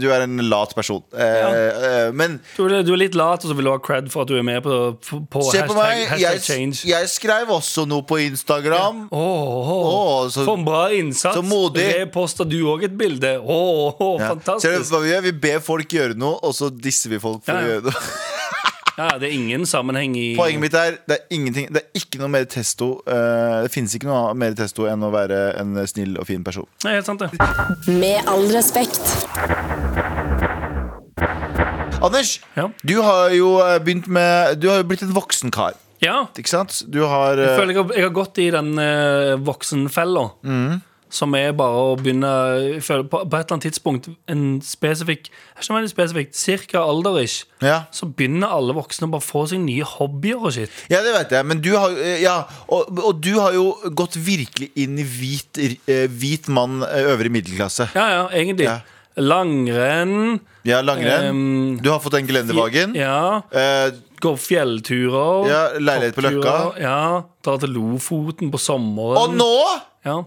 Du 0.00 0.06
er 0.08 0.22
en 0.24 0.38
lat 0.48 0.72
person. 0.76 1.02
Eh, 1.12 1.24
eh, 1.26 2.12
men 2.16 2.38
Du 2.56 2.64
er, 2.66 2.82
litt 2.96 3.14
lat, 3.18 3.44
og 3.44 3.50
så 3.50 3.56
vil 3.56 3.68
du 3.68 3.72
ha 3.74 3.78
cred 3.84 4.08
for 4.12 4.24
at 4.24 4.30
du 4.32 4.38
er 4.38 4.46
med 4.46 4.62
på, 4.64 4.78
på 5.28 5.42
se 5.50 5.60
på 5.68 5.76
meg. 5.76 6.06
hashtag, 6.08 6.14
hashtag 6.14 6.24
Jeg, 6.24 6.42
change. 6.46 6.80
jeg 6.88 7.10
skrev 7.12 7.52
også 7.52 7.84
noe 7.90 8.06
på 8.08 8.16
Instagram. 8.24 9.04
Åh, 9.12 9.72
oh 9.74 10.28
så- 10.32 10.44
For 10.48 10.56
en 10.56 10.64
bra 10.64 10.86
innsats. 10.96 11.36
så 11.36 11.42
modig. 11.44 11.84
Reposta 12.00 12.48
du 12.48 12.56
òg 12.72 12.84
et 12.88 12.96
bilde? 12.96 13.34
Ja. 13.38 13.38
Ser 13.38 14.18
du 14.18 14.24
fantastisk. 14.32 14.92
hva 14.92 15.02
vi? 15.04 15.14
Vi 15.28 15.32
ber 15.32 15.60
folk 15.60 15.88
gjøre 15.88 16.16
noe, 16.16 16.38
og 16.42 16.54
så 16.56 16.70
disser 16.72 17.10
vi 17.10 17.18
folk 17.18 17.44
for 17.44 17.52
Ja, 17.52 17.60
å 17.60 17.68
gjøre 17.68 17.82
noe. 17.90 17.94
Ja, 18.98 19.12
det 19.18 19.28
er 19.28 19.34
ingen 19.36 19.62
sammenheng 19.68 20.16
i 20.18 20.32
Poenget 20.34 20.60
mitt 20.64 20.74
er 20.74 20.96
det 21.06 21.20
er 21.20 21.34
ingenting 21.36 21.68
Det 21.70 21.84
er 21.84 22.00
ikke 22.00 22.18
noe 22.18 22.30
mer 22.34 22.48
testo. 22.50 22.88
eh, 23.06 23.62
det 23.62 23.70
finnes 23.70 23.94
ikke 23.94 24.08
noe 24.10 24.32
mer 24.34 24.56
testo 24.58 24.88
enn 24.90 25.04
å 25.06 25.12
være 25.14 25.38
en 25.60 25.76
snill 25.86 26.16
og 26.18 26.26
fin 26.26 26.42
person. 26.44 26.66
Nei, 26.84 26.96
helt 26.98 27.06
sant 27.06 27.22
det. 27.22 27.30
Med 27.86 28.26
all 28.26 28.48
respekt. 28.50 28.98
Anders, 32.02 32.40
Ja. 32.56 32.68
du 32.86 32.96
har 33.02 33.30
jo 33.34 33.58
eh, 33.62 33.78
begynt 33.82 34.06
med 34.06 34.58
Du 34.60 34.68
har 34.70 34.82
jo 34.82 34.88
blitt 34.90 35.02
en 35.02 35.14
voksen 35.14 35.50
kar. 35.54 35.74
Ja. 36.02 36.26
Ikke 36.38 36.50
sant? 36.50 36.82
Du 36.86 37.00
har 37.06 37.36
Jeg 37.38 37.48
eh, 37.52 37.56
føler 37.58 37.74
jeg 37.74 37.82
har, 37.82 37.94
jeg 37.98 38.06
har 38.06 38.14
gått 38.14 38.38
i 38.38 38.50
den 38.54 38.68
uh, 38.78 39.34
voksenfella. 39.42 40.28
Som 41.14 41.34
er 41.38 41.54
bare 41.56 41.84
å 41.92 41.94
begynne 41.98 42.30
føler 42.84 43.06
på, 43.08 43.22
på 43.22 43.38
et 43.38 43.46
eller 43.46 43.56
annet 43.56 43.66
tidspunkt 43.68 44.08
En 44.28 44.42
spesifikk 44.64 45.30
Ikke 45.30 45.76
veldig 45.76 45.92
spesifikt, 45.92 46.36
cirka 46.36 46.82
alderish, 46.84 47.46
ja. 47.64 47.80
så 47.94 48.06
begynner 48.06 48.52
alle 48.52 48.76
voksne 48.76 49.08
å 49.08 49.14
bare 49.16 49.24
få 49.24 49.46
seg 49.50 49.62
nye 49.64 49.86
hobbyer 49.86 50.38
og 50.38 50.52
shit. 50.54 50.74
ja, 50.92 51.00
det 51.02 51.14
vet 51.16 51.32
jeg. 51.34 51.46
Men 51.50 51.62
du 51.64 51.72
har, 51.74 51.96
eh, 51.98 52.20
ja, 52.22 52.36
og, 52.70 52.92
og 53.02 53.18
du 53.24 53.32
har 53.40 53.56
jo 53.56 53.72
gått 53.98 54.18
virkelig 54.22 54.70
inn 54.78 55.00
i 55.00 55.06
hvit, 55.06 55.58
eh, 55.58 56.06
hvit 56.06 56.46
mann 56.52 56.84
eh, 56.86 57.10
øvre 57.10 57.32
middelklasse. 57.32 57.88
Ja, 57.98 58.06
ja, 58.14 58.22
egentlig. 58.38 58.68
Ja. 58.70 58.78
Langrenn. 59.18 60.38
Ja, 60.68 60.78
langrenn. 60.86 61.30
Um, 61.34 61.78
du 61.82 61.90
har 61.90 61.98
fått 62.04 62.14
en 62.20 62.28
gelendervagen. 62.28 62.94
Ja. 62.98 63.42
Uh, 63.50 63.90
Går 64.22 64.38
fjellturer. 64.42 65.48
Ja, 65.50 65.60
leilighet 65.78 66.14
på 66.14 66.24
Løkka. 66.26 66.56
Ja, 66.82 67.00
Drar 67.44 67.60
til 67.62 67.74
Lofoten 67.74 68.52
på 68.54 68.60
sommeren. 68.62 69.18
og 69.18 69.34
nå 69.38 69.52
Ja, 70.06 70.22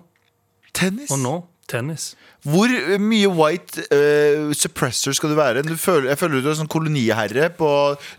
tennis! 0.81 1.11
og 1.13 1.19
nå 1.23 1.35
tennis. 1.71 2.09
Hvor 2.43 2.67
mye 2.99 3.29
white 3.31 3.83
uh, 3.93 4.49
suppressor 4.57 5.13
skal 5.15 5.31
du 5.31 5.37
være? 5.37 5.61
Du 5.63 5.75
føler, 5.79 6.09
jeg 6.11 6.19
føler 6.19 6.41
du 6.43 6.49
er 6.51 6.57
sånn 6.59 6.67
koloniherre 6.71 7.47
på 7.55 7.69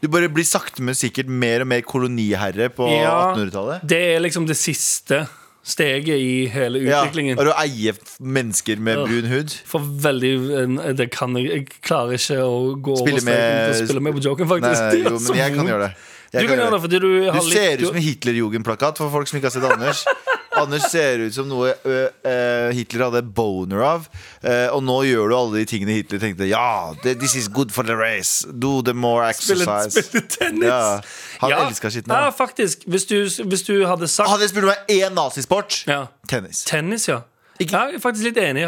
Du 0.00 0.06
bare 0.08 0.30
blir 0.32 0.46
sakte, 0.48 0.80
men 0.86 0.94
sikkert 0.96 1.28
mer 1.28 1.64
og 1.66 1.68
mer 1.74 1.82
koloniherre 1.84 2.70
på 2.72 2.86
Ja, 2.88 3.34
1800-tallet. 3.34 3.84
Det 3.92 3.98
er 4.14 4.22
liksom 4.24 4.46
det 4.48 4.56
siste 4.56 5.24
steget 5.62 6.16
i 6.18 6.46
hele 6.50 6.80
utviklingen. 6.86 7.36
Ja, 7.36 7.42
og 7.44 7.52
å 7.52 7.58
eie 7.62 7.92
mennesker 8.18 8.80
med 8.82 8.96
Ja. 8.98 9.04
brun 9.10 9.28
hud. 9.30 9.52
For 9.68 9.84
veldig 10.08 10.96
Det 10.96 11.10
kan 11.14 11.36
jeg 11.36 11.50
Jeg 11.52 11.68
klarer 11.82 12.16
ikke 12.16 12.40
å 12.46 12.56
gå 12.80 12.96
Spille 13.02 13.20
over 13.20 13.26
streken 13.26 13.52
med- 13.52 13.74
til 13.74 13.84
å 13.84 13.86
spille 13.86 14.00
med 14.08 14.14
på 14.16 14.24
joken, 14.30 14.48
faktisk. 14.48 14.80
nei, 14.80 15.02
jo, 15.10 15.18
men 15.18 15.36
jeg 15.42 15.54
kan 15.58 15.66
gjøre 15.66 15.86
det. 15.90 15.94
Du 16.32 16.46
kan 16.48 16.56
gjøre 16.56 16.72
det 16.72 16.80
fordi 16.80 16.98
du 17.04 17.10
har 17.30 17.40
Du 17.40 17.46
litt 17.46 17.58
ser 17.58 17.76
ut 17.82 17.86
som 17.90 17.96
en 17.96 18.02
Hitlerjugendplakat 18.02 18.96
for 18.96 19.10
folk 19.12 19.28
som 19.28 19.36
ikke 19.38 19.50
har 19.50 19.54
sett 19.60 19.68
Anders. 19.70 20.06
Anders 20.60 20.90
ser 20.92 21.18
ut 21.24 21.34
som 21.34 21.46
noe 21.48 21.70
ø, 21.84 22.08
ø, 22.28 22.34
Hitler 22.76 23.06
hadde 23.06 23.22
boner 23.34 23.80
av. 23.86 24.08
Ø, 24.44 24.68
og 24.74 24.82
nå 24.84 24.96
gjør 25.08 25.28
du 25.32 25.36
alle 25.36 25.58
de 25.62 25.64
tingene 25.70 25.94
Hitler 25.96 26.20
tenkte 26.22 26.48
Ja, 26.50 26.92
this 27.02 27.34
is 27.38 27.48
good 27.48 27.72
for 27.72 27.82
the 27.88 27.96
race. 27.96 28.44
Do 28.52 28.82
the 28.82 28.92
more 28.94 29.24
exercise. 29.30 30.02
spille 30.02 30.26
tennis. 30.28 30.64
Ja, 30.68 31.00
han 31.40 31.50
Ja. 31.50 31.62
elsker 31.68 31.88
skitten. 31.90 32.12
Ja, 32.12 32.24
Ja. 32.26 32.30
faktisk. 32.30 32.84
Hvis 32.86 33.04
du, 33.08 33.16
hvis 33.48 33.62
du 33.66 33.86
hadde 33.86 34.08
sagt 34.08 34.28
Hadde 34.28 34.42
jeg 34.42 34.50
spurt 34.50 34.64
meg 34.64 34.76
én 34.90 35.14
nazisport, 35.16 35.84
ja. 35.86 36.06
tennis. 36.28 36.64
Tennis, 36.64 37.08
ja. 37.08 37.20
Ikke- 37.60 37.72
Jeg 37.78 37.94
er 37.94 37.98
faktisk 38.00 38.24
litt 38.24 38.36
enig. 38.38 38.66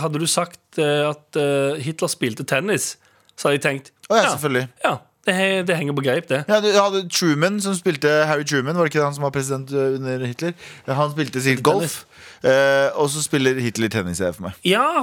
Hadde 0.00 0.18
du 0.18 0.26
sagt 0.26 0.78
at 0.78 1.36
Hitler 1.82 2.08
spilte 2.08 2.44
tennis, 2.44 2.96
så 3.36 3.48
hadde 3.48 3.58
jeg 3.60 3.62
tenkt 3.62 3.90
Å 4.10 4.16
ja, 4.22 4.30
selvfølgelig. 4.36 4.68
Ja, 4.84 4.96
det, 5.26 5.66
det 5.68 5.76
henger 5.76 5.96
på 5.96 6.04
greip, 6.06 6.28
det. 6.30 6.44
Ja, 6.48 6.60
du 6.62 6.68
hadde 6.72 7.04
Truman, 7.12 7.60
som 7.60 7.74
spilte 7.78 8.10
Harry 8.28 8.44
Truman, 8.46 8.76
var 8.76 8.86
det 8.86 8.94
ikke 8.94 9.04
han 9.04 9.14
som 9.14 9.26
var 9.26 9.34
president 9.34 9.72
under 9.72 10.26
Hitler? 10.26 10.52
Han 10.88 11.12
spilte 11.12 11.42
sikkert 11.42 11.64
golf. 11.66 11.96
uh, 12.44 12.94
og 13.00 13.10
så 13.10 13.22
spiller 13.24 13.60
Hitler 13.60 13.92
tennis, 13.92 14.20
jeg 14.22 14.34
for 14.34 14.48
meg. 14.48 14.60
Ja, 14.64 15.02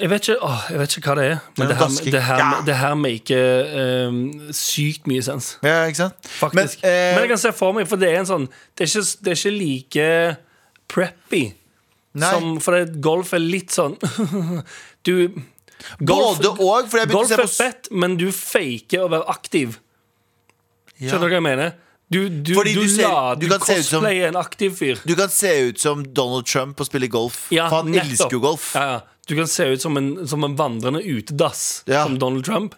jeg 0.00 0.10
vet 0.10 0.28
ikke, 0.28 0.38
åh, 0.42 0.62
jeg 0.70 0.80
vet 0.80 0.96
ikke 0.96 1.10
hva 1.10 1.16
det 1.18 1.24
er. 1.30 1.42
Men 1.58 1.68
Det 1.68 1.74
er 1.74 1.88
det 1.88 1.88
her, 1.88 2.12
det 2.12 2.22
her, 2.22 2.62
det 2.66 2.76
her 2.80 2.94
maker 2.94 3.74
um, 4.08 4.22
sykt 4.56 5.10
mye 5.10 5.22
sens. 5.22 5.58
Ja, 5.62 5.82
ikke 5.84 6.04
sant? 6.06 6.30
Faktisk. 6.38 6.80
Men, 6.82 6.90
eh, 6.90 7.20
jeg 7.20 7.28
kan 7.34 7.42
se 7.42 7.52
for 7.52 7.76
meg, 7.76 7.88
for 7.90 8.00
det 8.00 8.08
er 8.10 8.22
en 8.22 8.30
sånn 8.30 8.46
Det 8.78 8.86
er 8.86 8.90
ikke, 8.90 9.04
det 9.24 9.34
er 9.34 9.40
ikke 9.42 9.54
like 9.58 10.08
preppy. 10.88 11.44
Som, 12.14 12.60
for 12.62 12.78
golf 13.02 13.32
er 13.34 13.42
litt 13.42 13.74
sånn 13.74 13.96
Du 15.06 15.34
golf, 16.00 16.38
Både 16.40 16.50
og, 16.54 16.88
fordi 16.90 17.00
jeg 17.04 17.08
begynte 17.10 17.24
å 17.24 17.28
se 17.28 17.34
er 17.34 17.42
Golf 17.44 17.54
er 17.60 17.64
fett, 17.64 17.88
men 17.92 18.16
du 18.20 18.28
faker 18.32 19.04
å 19.04 19.08
være 19.12 19.26
aktiv. 19.34 19.78
Skjønner 21.00 21.26
du 21.26 21.32
hva 21.34 21.40
jeg 21.40 21.46
mener? 21.48 21.74
Du, 22.14 22.18
du, 22.28 22.52
Fordi 22.54 22.74
du, 22.76 22.82
du 22.84 22.88
ser- 22.92 23.08
la, 23.08 23.34
du 23.34 23.46
du, 23.48 23.54
cosplayer 23.58 24.28
en 24.28 24.36
aktiv 24.38 24.74
fyr. 24.78 25.00
Du 25.08 25.14
kan 25.18 25.30
se 25.32 25.50
ut 25.70 25.80
som 25.80 26.04
Donald 26.14 26.46
Trump 26.46 26.78
og 26.82 26.86
spille 26.86 27.08
golf. 27.10 27.46
Ja, 27.54 27.66
for 27.72 27.82
han 27.82 27.94
elsker 27.96 28.36
jo 28.36 28.42
golf. 28.44 28.70
Ja, 28.76 28.84
ja. 28.92 29.00
Du 29.24 29.32
kan 29.38 29.48
se 29.48 29.64
ut 29.72 29.80
som 29.80 29.96
en, 29.96 30.10
som 30.28 30.44
en 30.44 30.54
vandrende 30.58 31.00
utedass, 31.00 31.82
Ja. 31.88 32.02
som 32.04 32.18
Donald 32.20 32.44
Trump, 32.44 32.74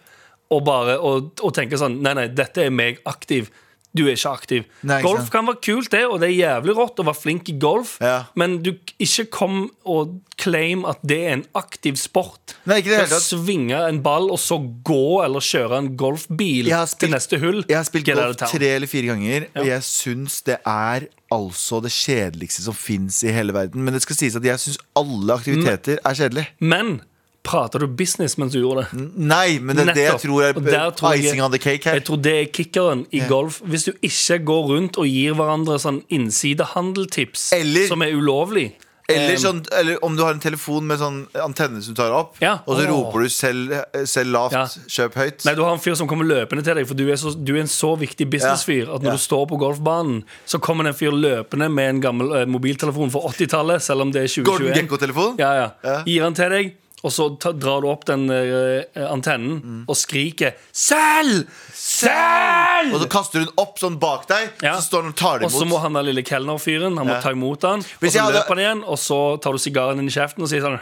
og 0.49 0.63
bare 0.63 0.95
og, 1.03 1.33
og 1.43 1.51
tenke 1.53 1.75
sånn 1.77 1.99
Nei, 2.01 2.13
nei, 2.15 2.27
dette 2.31 2.63
er 2.63 2.71
meg 2.71 3.01
aktiv. 3.05 3.49
Du 3.95 4.03
er 4.05 4.13
ikke 4.13 4.29
aktiv. 4.29 4.65
Nei, 4.85 4.97
ikke 4.99 5.07
golf 5.09 5.29
kan 5.33 5.47
være 5.47 5.61
kult, 5.63 5.89
det, 5.91 6.03
og 6.05 6.19
det 6.21 6.27
er 6.29 6.35
jævlig 6.35 6.75
rått 6.77 6.99
å 7.01 7.05
være 7.07 7.17
flink 7.17 7.49
i 7.49 7.55
golf, 7.57 7.95
Ja. 8.03 8.25
men 8.35 8.61
du 8.61 8.73
ikke 8.99 9.25
kom 9.31 9.71
og 9.85 10.19
claim 10.37 10.83
at 10.85 10.99
det 11.07 11.17
er 11.25 11.33
en 11.37 11.45
aktiv 11.55 11.95
sport. 11.97 12.53
Nei, 12.69 12.77
ikke 12.83 12.91
det 12.93 12.99
hele. 13.07 13.19
Svinge 13.23 13.79
en 13.87 14.01
ball, 14.05 14.29
og 14.29 14.37
så 14.37 14.59
gå 14.85 15.23
eller 15.25 15.39
kjøre 15.41 15.77
en 15.81 15.89
golfbil 15.97 16.69
spilt, 16.69 16.99
til 16.99 17.09
neste 17.15 17.39
hull. 17.41 17.63
Jeg 17.67 17.77
har 17.79 17.87
spilt 17.89 18.05
golf 18.13 18.37
tre 18.37 18.73
eller 18.75 18.87
fire 18.91 19.07
ganger, 19.15 19.47
og 19.55 19.65
jeg 19.65 19.81
syns 19.87 20.41
det 20.45 20.59
er 20.65 21.07
altså 21.33 21.81
det 21.83 21.91
kjedeligste 21.91 22.61
som 22.67 22.73
fins 22.77 23.23
i 23.23 23.33
hele 23.33 23.51
verden. 23.55 23.81
Men 23.83 23.93
det 23.97 24.03
skal 24.05 24.15
sies 24.19 24.35
at 24.37 24.45
jeg 24.45 24.59
syns 24.61 24.77
alle 24.95 25.33
aktiviteter 25.33 25.97
er 26.05 26.13
kjedelige. 26.13 26.47
Men 26.59 26.99
prater 27.47 27.83
du 27.83 27.87
business 27.87 28.37
mens 28.37 28.53
du 28.55 28.59
gjorde 28.61 28.85
det? 28.85 29.03
Nei, 29.15 29.59
men 29.59 29.75
det 29.79 29.87
er 29.87 29.93
det 29.93 30.07
jeg 30.07 30.21
tror 30.25 30.43
er 30.49 30.53
tror 30.91 31.13
jeg- 31.15 31.25
icing 31.25 31.41
on 31.43 31.51
the 31.51 31.61
cake 31.61 31.83
her. 31.87 31.99
Jeg 31.99 32.05
tror 32.09 32.21
det 32.21 32.33
er 32.33 32.49
kickeren 32.51 33.05
i 33.11 33.21
golf. 33.27 33.61
Hvis 33.63 33.87
du 33.87 33.93
ikke 34.01 34.43
går 34.45 34.67
rundt 34.73 34.97
og 34.97 35.07
gir 35.07 35.33
hverandre 35.33 35.79
sånn 35.79 36.03
innsidehandeltips 36.09 37.53
Eller- 37.53 37.87
som 37.87 38.01
er 38.01 38.11
ulovlig. 38.11 38.73
Eller, 39.09 39.37
sånn, 39.39 39.61
eller 39.71 40.03
om 40.03 40.17
du 40.17 40.23
har 40.23 40.33
en 40.33 40.39
telefon 40.43 40.83
med 40.83 40.99
sånn 40.99 41.21
antenne 41.39 41.81
som 41.81 41.95
tar 41.95 42.11
opp, 42.11 42.35
Ja. 42.41 42.57
og 42.67 42.75
så 42.75 42.83
oh. 42.83 42.89
roper 42.91 43.23
du 43.23 43.29
selv, 43.29 43.71
selv 44.03 44.31
lavt, 44.33 44.51
Ja. 44.51 44.65
kjøp 44.67 45.13
høyt. 45.13 45.45
Nei, 45.45 45.53
Du 45.55 45.63
har 45.63 45.71
en 45.71 45.79
fyr 45.79 45.95
som 45.95 46.09
kommer 46.09 46.25
løpende 46.25 46.61
til 46.61 46.75
deg, 46.75 46.85
for 46.85 46.93
du 46.93 47.07
er, 47.09 47.15
så, 47.15 47.31
du 47.33 47.55
er 47.55 47.61
en 47.61 47.67
så 47.71 47.97
viktig 47.97 48.29
businessfyr 48.29 48.93
at 48.93 49.01
når 49.01 49.05
Ja. 49.05 49.11
du 49.11 49.17
står 49.17 49.47
på 49.47 49.57
golfbanen, 49.57 50.23
så 50.45 50.59
kommer 50.59 50.83
det 50.83 50.89
en 50.89 50.99
fyr 50.99 51.11
løpende 51.15 51.71
med 51.71 51.89
en 51.89 52.01
gammel 52.01 52.33
uh, 52.35 52.45
mobiltelefon 52.45 53.09
fra 53.09 53.21
80-tallet, 53.31 53.81
selv 53.81 54.01
om 54.01 54.11
det 54.11 54.23
er 54.25 54.43
Gordon 54.43 54.73
2021. 54.73 54.87
Gekko-telefon? 54.89 55.37
Ja, 55.39 55.53
ja. 55.53 55.69
Ja. 55.85 56.03
Gir 56.03 56.23
han 56.23 56.33
til 56.33 56.49
deg, 56.49 56.73
og 57.05 57.11
så 57.13 57.27
ta, 57.39 57.51
drar 57.53 57.81
du 57.85 57.87
opp 57.91 58.05
den 58.09 58.25
eh, 58.33 58.83
antennen 59.11 59.83
og 59.87 59.95
skriker 59.95 60.55
'Selg! 60.73 61.45
Selg!' 61.73 62.93
Og 62.93 63.01
så 63.03 63.07
kaster 63.11 63.43
hun 63.43 63.51
opp 63.61 63.77
sånn 63.81 63.97
bak 64.01 64.25
deg, 64.29 64.49
Ja. 64.63 64.75
så 64.77 64.87
står 64.87 65.01
han 65.05 65.11
og 65.13 65.15
tar 65.17 65.39
det 65.39 65.45
Og 65.47 65.51
så 65.53 65.65
må 65.69 65.79
han 65.81 65.93
der 65.93 66.03
lille 66.07 66.23
kelnerfyren 66.25 66.97
Han 66.97 67.07
må 67.07 67.13
Ja. 67.15 67.21
ta 67.21 67.31
imot 67.31 67.61
han 67.63 67.79
Og 67.79 67.85
Hvis 68.01 68.11
så 68.13 68.17
jeg 68.17 68.23
hadde- 68.23 68.37
løper 68.39 68.55
han 68.55 68.57
igjen 68.63 68.83
Og 68.87 68.97
så 68.97 69.41
tar 69.41 69.51
du 69.51 69.57
sigaren 69.57 69.99
inn 69.99 70.07
i 70.07 70.11
kjeften 70.11 70.41
Og 70.43 70.49
sier 70.49 70.61
sånn 70.61 70.77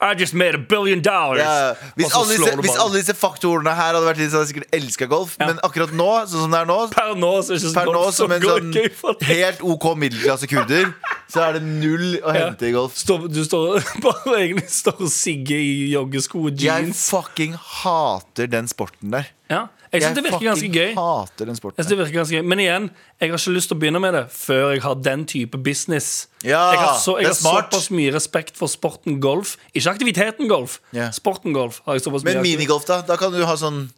I 0.00 0.14
just 0.18 0.34
made 0.34 0.54
a 0.54 0.58
billion 0.58 1.00
dollars 1.00 1.40
Ja, 1.42 1.74
hvis, 1.96 2.10
så 2.12 2.16
alle 2.20 2.28
disse, 2.28 2.42
slår 2.42 2.56
du 2.56 2.62
hvis 2.62 2.70
ballen. 2.76 2.80
alle 2.82 2.96
disse 3.02 3.14
faktorene 3.14 3.74
her 3.74 3.92
hadde 3.94 4.06
vært 4.06 4.18
litt, 4.18 4.30
så 4.30 4.38
hadde 4.40 4.48
jeg 4.48 4.54
sikkert 4.54 4.72
elska 4.80 5.06
golf. 5.08 5.36
Men 5.38 5.58
akkurat 5.62 5.92
nå, 5.92 6.10
sånn 6.26 6.42
som 6.46 6.50
det 6.50 6.60
er 6.60 6.66
nå 6.66 6.90
Per 6.92 7.14
nå 7.14 7.32
så 7.42 7.52
er 7.52 7.56
ikke 7.60 7.74
Per 7.74 7.86
nå 7.86 7.92
golf 7.92 8.14
så 8.14 8.22
som 8.22 8.32
en 8.32 8.40
sånn 8.42 8.72
gøy 8.72 8.90
for 8.94 9.12
deg. 9.20 9.28
helt 9.28 9.60
OK 9.62 9.84
middelklasse 9.96 10.48
kurder, 10.48 10.94
så 11.28 11.40
er 11.48 11.52
det 11.54 11.62
null 11.62 12.18
å 12.22 12.32
hente 12.32 12.62
i 12.68 12.72
golf. 12.72 12.94
Står- 12.96 13.28
Du 13.32 13.42
står 13.44 13.80
bare 14.04 14.36
egentlig 14.40 14.70
står 14.70 15.00
og 15.00 15.08
sigger 15.10 15.41
i 15.50 15.90
joggesko 15.92 16.46
og 16.46 16.60
Jeg 16.62 16.94
fucking 16.94 17.54
hater 17.58 18.46
den 18.46 18.68
sporten 18.68 19.10
der. 19.10 19.24
ja. 19.50 19.66
Jeg 19.92 20.00
syns 20.06 20.14
det 20.16 20.24
virker 20.24 20.46
ganske 20.46 20.68
gøy 20.72 20.94
hater 20.96 21.44
den 21.50 21.54
sporten 21.58 21.76
Jeg 21.76 21.84
synes 21.84 21.90
det 21.92 21.98
virker 21.98 22.14
ganske 22.22 22.36
gøy 22.38 22.46
Men 22.48 22.58
igjen, 22.60 22.90
jeg 23.20 23.28
har 23.28 23.36
ikke 23.36 23.52
lyst 23.52 23.68
til 23.68 23.76
å 23.76 23.80
begynne 23.82 24.00
med 24.00 24.14
det 24.14 24.22
Før 24.32 24.70
jeg 24.72 24.80
har 24.80 24.94
den 24.94 25.24
type 25.28 25.58
business 25.60 26.28
Ja, 26.42 26.70
Jeg 26.72 26.78
har, 26.80 26.94
så, 26.96 27.18
jeg 27.20 27.26
har 27.28 27.34
såpass 27.36 27.90
mye 27.92 28.10
respekt 28.14 28.56
for 28.56 28.68
sporten 28.72 29.20
golf 29.20 29.58
Ikke 29.74 29.90
aktiviteten 29.92 30.48
golf 30.48 30.78
Yeah. 30.96 31.10
Sporten 31.12 31.52
golf 31.52 31.82
har 31.84 31.98
jeg 31.98 32.06
såpass 32.06 32.24
mye 32.24 32.38
Men 32.40 32.42
minigolf, 32.42 32.86
da? 32.88 33.02
Da 33.04 33.18
kan 33.20 33.32
du 33.36 33.44
ha 33.44 33.52
sånn 33.60 33.90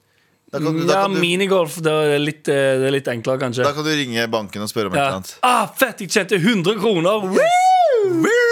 Da 0.51 0.59
kan, 0.59 0.75
du- 0.75 0.83
da 0.83 0.93
Ja, 0.95 1.03
kan, 1.07 1.15
du, 1.15 1.21
minigolf 1.23 1.79
det 1.87 1.93
er, 1.93 2.19
litt, 2.19 2.49
eh, 2.49 2.75
det 2.83 2.91
er 2.91 2.97
litt 2.99 3.07
enklere 3.15 3.39
kanskje 3.47 3.63
da 3.63 3.73
kan 3.79 3.87
du 3.87 3.91
ringe 3.95 4.27
banken 4.35 4.63
og 4.67 4.69
spørre 4.75 4.91
om 4.91 4.95
et 4.95 4.99
eller 4.99 5.21
annet. 5.21 5.37
ah, 5.47 5.69
Fett, 5.79 6.01
jeg 6.03 6.11
tjente 6.11 6.43
100 6.43 6.75
kroner 6.83 7.23
Woo! 7.23 8.19
Woo! 8.19 8.44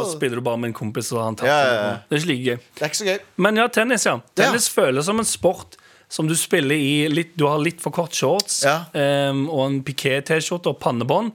Og 0.00 0.06
så 0.08 0.16
spiller 0.16 0.40
du 0.40 0.44
bare 0.46 0.60
med 0.60 0.72
en 0.72 0.76
kompis 0.76 1.12
Og 1.14 1.22
han 1.24 1.36
tar 1.40 1.46
Ja, 1.50 1.58
ja, 1.62 1.72
ja. 1.74 1.94
Det 2.08 2.16
er 2.16 2.22
ikke 2.22 2.30
like 2.32 2.44
gøy 2.44 2.58
Det 2.78 2.82
er 2.82 2.92
ikke 2.92 3.00
så 3.00 3.08
gøy. 3.08 3.18
Men 3.46 3.56
ja, 3.62 3.66
tennis, 3.68 4.06
ja. 4.06 4.16
Tennis 4.38 4.68
føles 4.72 5.06
som 5.06 5.18
en 5.22 5.28
sport 5.28 5.76
som 6.14 6.28
du 6.28 6.34
spiller 6.38 6.76
i 6.78 7.08
litt, 7.10 7.32
Du 7.36 7.46
har 7.48 7.58
litt 7.58 7.80
for 7.82 7.90
kort 7.94 8.14
shorts 8.14 8.60
em, 8.94 9.46
og 9.48 9.62
en 9.66 9.78
piké-T-skjorte 9.86 10.70
og 10.70 10.78
pannebånd. 10.82 11.32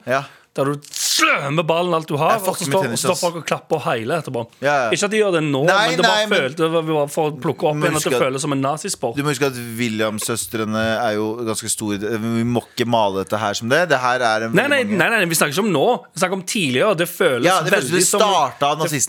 Der 0.56 0.64
du 0.64 0.78
slår 1.20 1.50
med 1.54 1.66
ballen 1.68 1.94
alt 1.96 2.08
du 2.10 2.16
har, 2.20 2.38
og 2.40 2.56
så 2.56 2.66
står, 2.68 2.88
står 3.00 3.18
folk 3.20 3.38
og 3.40 3.46
klapper 3.48 3.78
og 3.78 3.84
heiler 3.86 4.20
etterpå. 4.22 4.44
Ja, 4.64 4.74
ja. 4.86 4.90
Ikke 4.96 5.08
at 5.08 5.14
de 5.14 5.20
gjør 5.20 5.36
det 5.38 5.42
nå, 5.46 5.62
Nei, 5.68 5.76
men 5.90 5.96
det 6.00 6.06
bare 6.06 6.20
nei, 6.20 6.26
men- 6.30 6.42
følte 6.44 6.68
det 6.70 6.84
var 6.90 7.10
for 7.12 7.30
å 7.30 7.36
plukke 7.44 7.68
opp 7.70 7.80
igjen 7.84 7.98
at 8.00 8.08
det 8.10 8.20
føles 8.24 8.44
som 8.46 8.56
en 8.56 8.62
nazisport. 8.64 9.16
Du 9.16 9.22
må 9.24 9.32
huske 9.34 9.50
at 9.50 9.58
Williams-søstrene 9.78 10.84
er 11.00 11.14
jo 11.18 11.26
ganske 11.46 11.70
store. 11.70 11.98
Vi 12.20 12.44
må 12.48 12.62
ikke 12.66 12.86
male 12.90 13.24
dette 13.24 13.40
her 13.40 13.54
som 13.54 13.68
det. 13.72 13.82
Det 13.90 13.98
her 14.00 14.24
er 14.26 14.46
en 14.48 14.54
Nei, 14.56 14.66
nei, 14.66 14.82
mange... 14.84 14.98
nei, 15.00 15.08
nei, 15.14 15.24
vi 15.30 15.38
snakker 15.38 15.54
ikke 15.56 15.66
om 15.66 15.72
nå. 15.74 15.86
Vi 16.14 16.22
snakker 16.22 16.38
om 16.40 16.44
tidligere. 16.54 16.96
Det 17.00 17.08
føles 17.10 17.46
Ja, 17.48 17.58
det 17.64 17.74
veldig 17.74 17.98
det 17.98 18.06
som. 18.06 18.24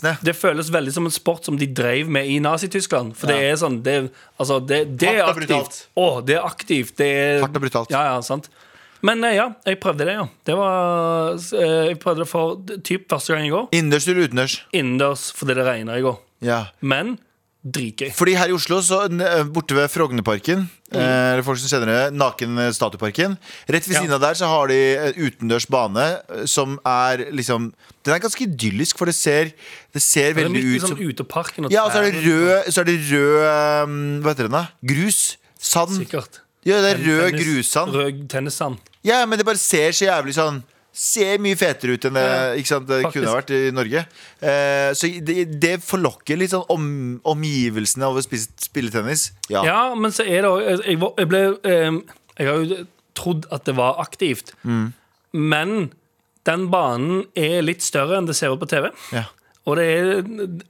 Det, 0.02 0.16
det 0.30 0.36
føles 0.38 0.72
veldig 0.72 0.92
som 0.92 1.08
en 1.08 1.14
sport 1.14 1.44
som 1.48 1.58
de 1.58 1.66
drev 1.66 2.10
med 2.12 2.28
i 2.30 2.38
Nazi-Tyskland. 2.42 3.16
For 3.18 3.30
det 3.32 3.38
er 3.50 3.56
sånn 3.60 3.80
Det, 3.82 3.96
altså, 4.38 4.60
det, 4.64 4.84
det 5.00 5.16
er 5.18 5.24
aktivt. 5.30 5.86
Å, 5.96 6.08
det 6.24 6.36
er 6.38 6.44
aktivt. 6.46 6.96
Det 6.98 7.08
er, 7.08 7.40
Hardt 7.42 7.56
og 7.56 7.64
brutalt. 7.66 7.90
Ja, 7.94 8.04
ja, 8.12 8.20
sant. 8.26 8.50
Men 9.02 9.24
eh, 9.24 9.34
ja, 9.34 9.48
jeg 9.66 9.80
prøvde 9.82 10.06
det, 10.06 10.14
ja. 10.14 10.28
Det 10.46 10.54
var 10.58 11.34
eh, 11.34 11.88
Jeg 11.90 11.98
prøvde 12.02 12.22
det 12.24 12.28
for 12.30 12.56
typ 12.86 13.08
første 13.10 13.34
gang 13.34 13.46
i 13.48 13.50
går. 13.50 13.68
Innendørs 13.74 14.06
eller 14.08 14.28
utendørs? 14.28 14.60
Innendørs 14.72 15.28
fordi 15.34 15.54
det 15.58 15.66
regna 15.66 15.98
i 15.98 16.04
går. 16.06 16.18
Ja. 16.42 16.64
Men 16.80 17.16
dritgøy. 17.62 18.08
Fordi 18.18 18.32
her 18.34 18.50
i 18.50 18.54
Oslo, 18.56 18.80
så 18.82 19.04
borte 19.54 19.74
ved 19.78 19.88
Frognerparken 19.92 20.68
Mm. 20.92 20.98
eh, 21.00 21.38
folk 21.46 21.56
som 21.56 21.70
kjenner 21.70 21.88
det, 21.88 22.14
Naken 22.20 22.58
Statuparken 22.76 23.38
Rett 23.70 23.86
ved 23.88 23.94
Ja. 23.94 24.00
siden 24.02 24.12
av 24.12 24.20
der 24.20 24.34
så 24.36 24.44
har 24.50 24.66
de 24.68 24.74
en 24.98 25.14
utendørs 25.24 25.64
bane 25.72 26.02
eh, 26.28 26.44
Som 26.44 26.74
er 26.84 27.22
liksom 27.32 27.70
Den 28.04 28.12
er 28.12 28.18
ganske 28.20 28.44
idyllisk, 28.44 28.98
for 28.98 29.06
det 29.06 29.14
ser 29.14 29.52
Det 29.94 30.02
ser 30.02 30.34
Det 30.34 30.44
veldig 30.44 30.64
ut 30.74 30.80
som 30.82 30.90
sånn 30.90 31.00
uteparken. 31.08 31.64
og 31.64 31.72
Ja, 31.72 31.84
og 31.86 31.92
så 31.92 32.02
er 32.02 32.10
det 32.10 32.20
rød, 32.26 32.68
så 32.68 32.80
er 32.82 32.84
det 32.84 32.98
rød 33.08 34.20
Hva 34.20 34.28
heter 34.34 34.42
den 34.50 34.50
da? 34.58 34.66
Grus? 34.84 35.36
Sand? 35.58 35.96
Sikkert. 35.96 36.40
Ja, 36.68 36.78
det 36.84 36.92
er 36.92 37.00
rød 37.02 37.32
Tennis- 37.32 37.46
grussand 37.46 37.96
Rød 37.96 38.28
tennissand. 38.30 38.78
Ja, 39.02 39.24
men 39.26 39.38
det 39.38 39.46
bare 39.46 39.58
ser 39.58 39.90
så 39.90 40.06
jævlig 40.06 40.36
sånn 40.36 40.62
Ser 40.92 41.38
mye 41.40 41.56
fetere 41.56 41.94
ut 41.96 42.04
enn 42.04 42.18
det, 42.18 42.22
Ja, 42.68 42.78
det 42.84 42.98
kunne 43.14 43.30
vært 43.32 43.50
i 43.56 43.70
Norge. 43.72 44.02
Eh, 44.44 44.90
så 44.92 45.08
det, 45.24 45.46
det 45.56 45.78
forlokker 45.80 46.36
litt 46.36 46.52
sånn 46.52 46.66
om, 46.68 46.82
omgivelsene 47.32 48.04
av 48.04 48.18
å 48.20 48.24
spille 48.26 48.92
tennis. 48.92 49.30
Ja. 49.48 49.62
Ja, 49.64 49.78
men 49.96 50.12
så 50.12 50.26
er 50.28 50.44
det 50.44 50.50
òg 50.50 50.60
jeg, 50.60 50.98
jeg 51.16 51.30
ble 51.30 51.40
eh, 51.64 51.96
Jeg 52.36 52.50
har 52.50 52.60
jo 52.60 52.82
trodd 53.16 53.48
at 53.56 53.64
det 53.64 53.74
var 53.80 54.02
aktivt. 54.04 54.52
Mm. 54.68 54.92
Men 55.32 55.74
den 56.44 56.68
banen 56.68 57.24
er 57.40 57.62
litt 57.64 57.80
større 57.80 58.18
enn 58.20 58.28
det 58.28 58.36
ser 58.36 58.52
ut 58.52 58.60
på 58.60 58.68
TV. 58.68 58.90
Ja. 59.16 59.30
Og 59.64 59.78
det 59.78 59.84
er 59.94 60.08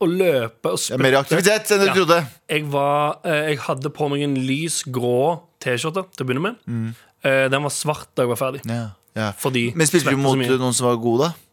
å 0.05 0.07
løpe 0.07 0.75
og 0.75 0.81
spille 0.81 1.01
er 1.01 1.07
mer 1.07 1.19
aktivitet 1.23 1.71
enn 1.73 1.83
du 1.83 1.89
trodde. 1.97 2.19
Jeg, 2.53 2.67
var, 2.71 3.23
eh, 3.25 3.49
jeg 3.51 3.63
hadde 3.67 3.91
på 3.97 4.07
meg 4.13 4.23
en 4.27 4.37
lys 4.47 4.83
grå 4.85 5.41
T-skjorte 5.63 6.05
til 6.11 6.25
å 6.25 6.29
begynne 6.29 6.45
med. 6.51 6.59
Mm. 6.67 6.91
Eh, 7.23 7.47
Den 7.53 7.63
var 7.63 7.75
svart 7.75 8.11
da 8.17 8.27
jeg 8.27 8.33
var 8.35 8.41
ferdig. 8.41 8.65
Ja. 8.69 8.91
Ja. 9.17 9.31
Fordi 9.37 9.71
Men 9.77 9.89
spilte 9.89 10.15
du 10.15 10.21
mot 10.21 10.39
noen 10.41 10.75
som 10.77 10.89
var 10.89 11.01
gode, 11.01 11.31
da? 11.31 11.49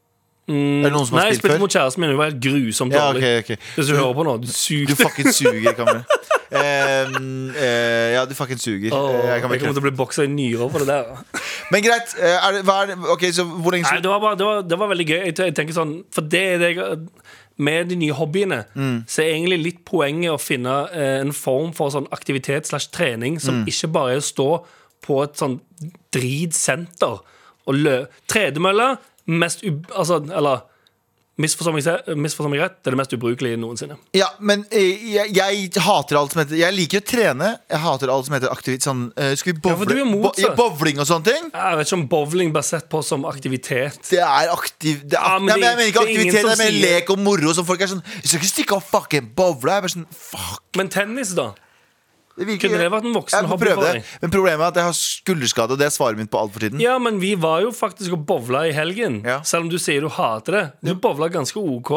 Mm, 0.49 0.81
Nei, 0.81 1.25
jeg 1.29 1.37
spilte 1.37 1.59
mot 1.61 1.69
kjæresten 1.69 2.01
min. 2.01 2.09
Hun 2.09 2.17
var 2.17 2.31
helt 2.31 2.39
grusomt 2.41 2.93
Ja, 2.95 3.11
dårlig. 3.11 3.21
Okay, 3.21 3.57
ok 3.59 3.75
Hvis 3.75 3.91
du 3.91 3.93
hører 3.93 4.15
på 4.17 4.23
nå, 4.25 4.33
du 4.41 4.47
suger. 4.49 4.87
Du 4.89 4.95
fucking 4.97 5.29
suger, 5.29 5.75
Kamil. 5.77 6.01
Um, 6.49 7.51
uh, 7.53 8.07
ja, 8.15 8.23
du 8.25 8.33
fucking 8.33 8.57
suger. 8.57 8.89
Oh, 8.97 9.13
jeg 9.29 9.43
kommer 9.43 9.61
til 9.61 9.69
å 9.69 9.83
bli 9.85 9.91
boksa 9.93 10.25
i 10.25 10.31
nyrer 10.31 10.71
for 10.73 10.81
det 10.81 10.89
der. 10.89 11.43
Men 11.69 11.85
greit. 11.85 12.15
Uh, 12.17 12.47
Er 12.47 12.57
det, 12.57 12.63
er 12.65 12.89
det, 12.89 12.97
okay, 13.13 13.29
så 13.35 13.45
hvor 13.45 13.75
lenge 13.75 13.85
Nei, 13.91 14.01
det 14.01 14.09
var, 14.09 14.23
bare, 14.23 14.39
det 14.39 14.47
var, 14.47 14.63
det 14.65 14.79
var 14.81 14.89
veldig 14.95 15.07
gøy. 15.11 15.19
Jeg 15.29 15.53
tenker 15.59 15.77
sånn 15.77 15.93
For 16.15 16.25
det 16.25 16.41
er 16.55 16.63
det 16.63 16.71
jeg 16.73 16.97
Med 17.59 17.89
de 17.91 17.95
nye 17.99 18.15
hobbyene 18.15 18.61
Mm. 18.75 19.03
Så 19.07 19.21
er 19.21 19.33
egentlig 19.33 19.59
litt 19.63 19.79
poenget 19.85 20.31
å 20.31 20.39
finne 20.39 20.75
eh, 20.95 21.19
en 21.21 21.33
form 21.35 21.73
for 21.75 21.91
sånn 21.91 22.07
aktivitet 22.15 22.67
slash 22.69 22.87
trening 22.95 23.35
Mm. 23.35 23.39
som 23.43 23.65
ikke 23.67 23.91
bare 23.91 24.13
er 24.15 24.21
å 24.21 24.27
stå 24.29 24.49
på 25.03 25.21
et 25.23 25.35
sånn 25.39 25.59
dritsenter 26.15 27.19
og 27.67 27.75
lø... 27.75 28.05
Tredemølle, 28.31 28.97
mest 29.27 29.63
u... 29.63 29.73
Altså, 29.95 30.21
eller 30.35 30.65
Misforstå 31.39 31.71
meg, 31.71 31.85
meg 32.51 32.59
rett, 32.59 32.73
det 32.83 32.89
er 32.89 32.95
det 32.95 32.99
mest 32.99 33.13
ubrukelige 33.15 33.57
noensinne. 33.61 33.95
Ja, 34.17 34.27
men 34.43 34.65
eh, 34.75 35.05
jeg, 35.13 35.31
jeg 35.37 35.69
hater 35.85 36.17
alt 36.19 36.33
som 36.33 36.41
heter 36.41 36.57
Jeg 36.59 36.75
liker 36.75 36.99
å 36.99 37.05
trene. 37.07 37.51
Jeg 37.71 37.79
hater 37.85 38.11
alt 38.11 38.27
som 38.27 38.35
heter 38.35 38.51
aktivitet. 38.51 38.83
Sånn, 38.89 39.05
eh, 39.15 39.31
skal 39.39 39.53
vi 39.53 39.61
Ja, 39.63 39.75
bowle? 39.77 39.87
du 39.87 40.03
motsatt. 40.09 40.41
Bo- 40.43 40.49
ja, 40.49 40.51
bowling 40.75 40.99
og 40.99 41.07
sånne 41.07 41.29
ting? 41.29 41.47
Jeg 41.53 41.79
vet 41.79 41.87
ikke 41.87 41.97
om 42.01 42.03
bowling 42.11 42.51
blir 42.55 42.67
sett 42.67 42.89
på 42.91 42.99
som 43.07 43.23
aktivitet. 43.29 44.01
Det 44.09 44.19
er 44.19 44.51
aktiv 44.51 45.05
det 45.07 45.15
er, 45.15 45.23
Ja, 45.23 45.39
men 45.39 45.47
Nei, 45.53 45.55
men 45.55 45.63
jeg 45.69 45.77
mener 45.79 45.93
ikke 45.93 46.03
aktivitet, 46.03 46.43
det 46.43 46.51
er 46.57 46.61
sier- 46.65 46.83
lek 46.99 47.09
og 47.15 47.23
moro. 47.23 47.53
Som 47.55 47.65
folk 47.65 47.81
er 47.81 47.87
sånn 47.95 48.03
Du 48.03 48.27
skal 48.27 48.39
ikke 48.41 48.51
stikke 48.51 48.75
og 48.75 48.83
fucking 48.83 49.31
bowle. 49.33 49.71
Jeg 49.71 49.77
er 49.77 49.87
bare 49.87 49.95
sånn, 49.95 50.07
fuck 50.11 50.63
Men 50.75 50.89
tennis, 50.91 51.31
da? 51.39 51.53
Virker, 52.47 52.69
Kunne 52.69 52.79
det 52.81 52.91
vært 52.93 53.07
en 53.09 53.15
voksen 53.15 53.49
hobby 53.49 53.69
for 53.73 53.83
deg? 53.83 54.07
Men 54.21 54.33
problemet 54.33 54.63
er 54.63 54.71
at 54.71 54.79
jeg 54.79 54.87
har 54.87 54.97
skulderskade, 54.97 55.75
og 55.75 55.81
det 55.81 55.87
er 55.89 55.93
svaret 55.95 56.19
mitt 56.19 56.31
på 56.31 56.39
alt 56.39 56.53
for 56.55 56.63
tiden. 56.63 56.79
Ja, 56.83 56.97
men 57.01 57.19
vi 57.19 57.33
var 57.39 57.63
jo 57.65 57.71
faktisk 57.75 58.15
og 58.15 58.25
bowla 58.29 58.65
i 58.69 58.73
helgen. 58.75 59.21
Ja. 59.27 59.39
Selv 59.47 59.67
om 59.67 59.71
du 59.71 59.77
sier 59.81 60.05
du 60.05 60.09
hater 60.13 60.57
det. 60.57 60.63
Du 60.85 60.93
bowla 60.95 61.29
ganske 61.33 61.59
OK. 61.59 61.93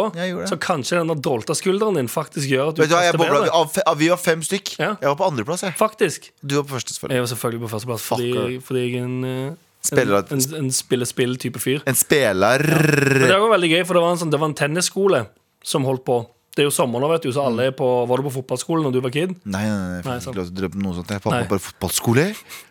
Så 0.50 0.58
kanskje 0.62 0.98
denne 1.00 1.16
dolta 1.22 1.56
skulderen 1.58 1.98
din 2.00 2.10
faktisk 2.10 2.50
gjør 2.50 2.72
at 2.72 2.78
du 2.78 2.82
du 2.82 2.88
kaster 2.90 3.18
bobla, 3.20 3.42
bedre. 3.44 3.52
av, 3.56 3.76
av, 3.86 3.98
Vi 3.98 4.08
var 4.12 4.20
fem 4.20 4.42
stykk. 4.44 4.74
Ja. 4.78 4.94
Jeg 5.00 5.12
var 5.12 5.18
på 5.20 5.28
andreplass. 5.30 5.62
jeg 5.66 5.76
Faktisk. 5.78 6.32
Du 6.42 6.56
var 6.58 6.66
på 6.66 6.76
første, 6.76 6.94
selvfølgelig. 6.96 7.16
Jeg 7.16 7.26
var 7.26 7.30
selvfølgelig 7.34 7.62
på 7.62 7.70
førsteplass 7.76 8.08
fordi, 8.12 8.32
fordi 8.66 8.82
jeg 8.86 9.00
er 9.00 9.04
en, 9.06 9.24
eh, 9.24 9.60
Spiller 9.82 10.20
en, 10.30 10.38
en, 10.38 10.54
en 10.60 10.70
spille-spill-type 10.70 11.58
fyr. 11.58 11.80
En 11.90 11.96
spiller 11.98 12.62
Men 12.62 13.26
det 13.26 13.38
var 13.42 13.50
veldig 13.56 13.70
gøy, 13.72 13.80
for 13.88 13.98
det 13.98 14.02
var 14.04 14.14
en, 14.14 14.20
sånn, 14.20 14.30
det 14.30 14.38
var 14.38 14.52
en 14.52 14.54
tennisskole 14.58 15.24
som 15.66 15.86
holdt 15.88 16.04
på. 16.06 16.20
Det 16.52 16.60
er 16.60 16.66
jo 16.68 16.72
sommer 16.74 17.00
nå, 17.00 17.08
vet 17.08 17.24
du, 17.24 17.30
så 17.32 17.46
alle 17.48 17.70
er 17.70 17.72
på 17.76 17.86
Var 18.10 18.20
du 18.20 18.26
på 18.26 18.32
fotballskolen 18.34 18.84
når 18.84 18.92
du 18.92 18.98
var 19.00 19.12
kid? 19.14 19.30
Nei, 19.48 19.62
nei, 19.64 19.72
nei, 19.72 19.94
jeg 19.96 20.04
fikk 20.04 20.26
ikke 20.26 20.36
lov 20.36 20.48
til 20.48 20.52
å 20.52 20.58
drømme 20.60 20.82
noe 20.84 20.96
sånt. 20.98 21.12
Jeg 21.14 21.22
Pappa 21.24 21.38
Nei. 21.38 21.46
bare 21.48 21.64
fotballskole? 21.64 22.26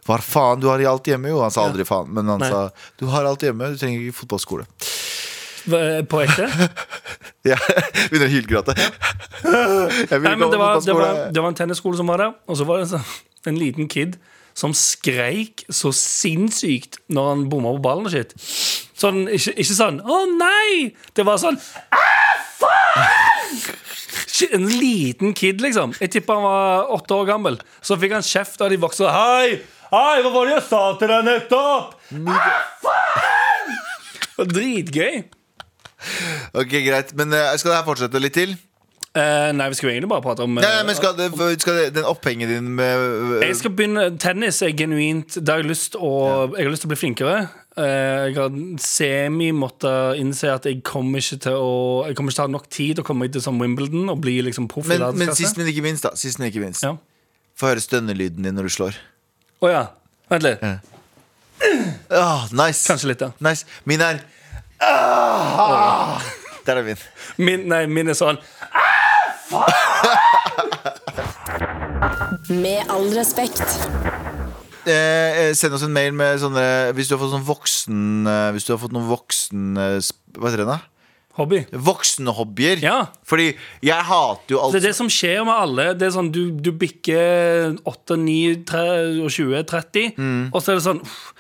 Hva 0.06 0.18
faen, 0.22 0.62
du 0.62 0.68
har 0.70 0.84
i 0.84 0.86
alt 0.92 1.10
hjemme, 1.10 1.32
jo. 1.34 1.40
Han 1.42 1.54
sa 1.56 1.64
aldri 1.66 1.86
faen, 1.90 2.12
men 2.14 2.30
han 2.30 2.44
Nei. 2.44 2.50
sa 2.52 2.68
du 3.02 3.08
har 3.10 3.26
alt 3.26 3.42
hjemme, 3.48 3.72
du 3.74 3.82
trenger 3.82 4.04
ikke 4.06 4.20
fotballskole. 4.22 4.68
På 6.12 6.22
ekte? 6.26 6.50
Ja, 7.42 7.56
Begynner 8.12 8.28
å 8.28 8.30
hylgråte. 8.30 8.74
Jeg 8.78 10.20
Nei, 10.22 10.36
men 10.38 10.52
det 10.54 10.60
var, 10.62 10.78
det, 10.86 10.94
var, 10.94 11.16
det 11.34 11.42
var 11.42 11.50
en 11.50 11.58
tennisskole 11.58 11.98
som 11.98 12.06
var 12.12 12.22
der, 12.22 12.36
og 12.46 12.60
så 12.60 12.68
var 12.70 12.78
det 12.78 12.86
en 12.86 12.92
sånn- 13.00 13.58
liten 13.58 13.88
kid 13.90 14.20
som 14.54 14.76
skreik 14.78 15.64
så 15.74 15.90
sinnssykt 15.96 17.00
når 17.10 17.30
han 17.32 17.44
bomma 17.50 17.74
på 17.80 17.82
ballen 17.88 18.06
og 18.06 18.14
shit. 18.14 18.36
Sånn, 18.94 19.24
ikke, 19.26 19.56
ikke 19.58 19.74
sånn 19.74 19.98
'Å, 20.06 20.22
nei!' 20.38 20.94
Det 21.18 21.26
var 21.26 21.42
sånn 21.42 21.58
«Ah, 21.90 22.38
faen!» 22.62 23.31
En 24.52 24.66
liten 24.66 25.36
kid, 25.38 25.62
liksom. 25.62 25.94
Jeg 26.02 26.12
tipper 26.16 26.40
han 26.40 26.46
var 26.48 26.90
åtte 26.96 27.14
år 27.14 27.28
gammel. 27.30 27.60
Så 27.86 27.98
fikk 28.02 28.16
han 28.18 28.26
kjeft 28.26 28.62
av 28.64 28.72
de 28.74 28.80
voksne. 28.82 29.12
'Hei! 29.12 29.62
Hei, 29.92 30.22
hva 30.24 30.32
var 30.32 30.48
det 30.48 30.56
jeg 30.56 30.66
sa 30.70 30.82
til 30.98 31.12
deg 31.12 31.28
nettopp?' 31.28 31.96
Faen! 32.82 33.78
Dritgøy. 34.42 35.24
Ok, 36.58 36.72
greit, 36.82 37.14
Men 37.14 37.36
uh, 37.36 37.52
skal 37.60 37.74
det 37.74 37.78
her 37.78 37.88
fortsette 37.88 38.22
litt 38.24 38.34
til? 38.34 38.56
Eh, 39.12 39.50
nei, 39.52 39.66
vi 39.68 39.76
skal 39.76 39.90
jo 39.90 39.92
egentlig 39.92 40.08
bare 40.08 40.24
prate 40.24 40.46
om 40.46 40.54
eh, 40.56 40.64
Nei, 40.64 40.84
men 40.88 40.96
skal, 40.96 41.18
det, 41.18 41.34
skal 41.60 41.76
det, 41.76 41.88
den 41.98 42.06
opphenget 42.08 42.48
din 42.48 42.70
med 42.78 43.42
Jeg 43.44 43.58
skal 43.60 43.74
begynne 43.76 44.06
Tennis 44.24 44.62
er 44.64 44.72
genuint 44.72 45.36
Der 45.36 45.58
har 45.58 45.66
jeg 45.66 45.68
lyst 45.68 45.98
å 46.00 46.12
Jeg 46.54 46.64
har 46.64 46.72
lyst 46.72 46.86
til 46.86 46.88
å 46.88 46.94
bli 46.94 47.00
flinkere 47.02 47.42
Eh, 47.80 48.28
Jeg 48.28 48.36
har 48.36 48.56
semi 48.84 49.54
måttet 49.56 50.20
innse 50.20 50.50
at 50.52 50.66
jeg 50.68 50.82
kommer 50.84 51.24
ikke 51.24 51.38
til 51.46 51.56
å 51.56 51.70
Jeg 52.10 52.18
kommer 52.18 52.34
ikke 52.34 52.42
til 52.42 52.44
å 52.44 52.48
ha 52.50 52.52
nok 52.52 52.66
tid 52.68 53.00
å 53.00 53.06
komme 53.08 53.30
til 53.32 53.44
sånn 53.44 53.62
Wimbledon 53.64 54.12
Og 54.12 54.20
bli 54.20 54.34
liksom 54.44 54.68
proff 54.72 54.90
i 54.90 54.92
men, 54.92 55.00
men 55.00 55.08
verdensklasse 55.14 55.40
sist, 55.40 55.60
men 55.60 55.72
ikke 55.72 55.86
minst, 55.86 56.04
da. 56.04 56.12
Sist, 56.20 56.42
men 56.42 56.52
ikke 56.52 56.66
minst. 56.66 56.84
ja. 56.84 56.98
Få 57.56 57.70
høre 57.72 57.84
stønnelyden 57.84 58.44
din 58.44 58.56
når 58.58 58.68
du 58.68 58.74
slår. 58.74 58.96
Å 59.62 59.70
ja. 59.70 59.82
Vent 60.32 60.46
litt. 60.48 60.64
Ah, 62.12 62.48
nice. 62.58 62.88
Kanskje 62.90 63.12
litt, 63.12 63.22
ja. 63.22 63.32
nice. 63.44 63.68
Min 63.86 64.02
er 64.02 64.24
ah, 64.82 66.18
Der 66.66 66.80
er 66.82 66.88
min. 66.88 67.04
Min, 67.38 67.68
nei, 67.70 67.86
min 67.92 68.12
er 68.12 68.18
sånn 68.18 68.40
Med 72.52 72.84
all 72.92 73.10
respekt. 73.16 73.62
Eh, 74.88 74.94
eh, 74.94 75.52
send 75.58 75.76
oss 75.78 75.84
en 75.86 75.94
mail 75.94 76.14
med 76.18 76.40
sånne 76.42 76.64
Hvis 76.98 77.06
du 77.06 77.14
har 77.14 77.20
fått 77.22 77.36
sånn 77.36 77.44
voksen 77.46 78.00
eh, 78.26 78.48
Hvis 78.56 78.66
du 78.66 78.72
har 78.74 78.80
fått 78.82 78.96
noen 78.96 79.06
voksen 79.12 79.76
eh, 79.78 80.00
Hva 80.40 80.50
heter 80.50 80.64
det 80.64 80.72
da? 80.72 80.80
hobby. 81.38 81.60
Voksenhobbyer. 81.72 82.82
Ja. 82.84 82.96
Fordi 83.24 83.46
jeg 83.88 84.04
hater 84.10 84.52
jo 84.52 84.58
alt 84.60 84.74
Det 84.76 84.82
er 84.82 84.88
det 84.90 84.96
som 84.98 85.08
skjer 85.10 85.46
med 85.48 85.54
alle. 85.56 85.86
Det 85.98 86.10
er 86.10 86.12
sånn, 86.18 86.28
Du, 86.34 86.42
du 86.52 86.72
bikker 86.76 87.78
8, 87.88 88.18
9, 88.20 88.58
3, 88.68 88.82
20, 89.32 89.62
30, 89.70 90.10
Mm. 90.20 90.42
og 90.52 90.60
så 90.60 90.74
er 90.74 90.82
det 90.82 90.84
sånn 90.90 91.00
uff, 91.06 91.32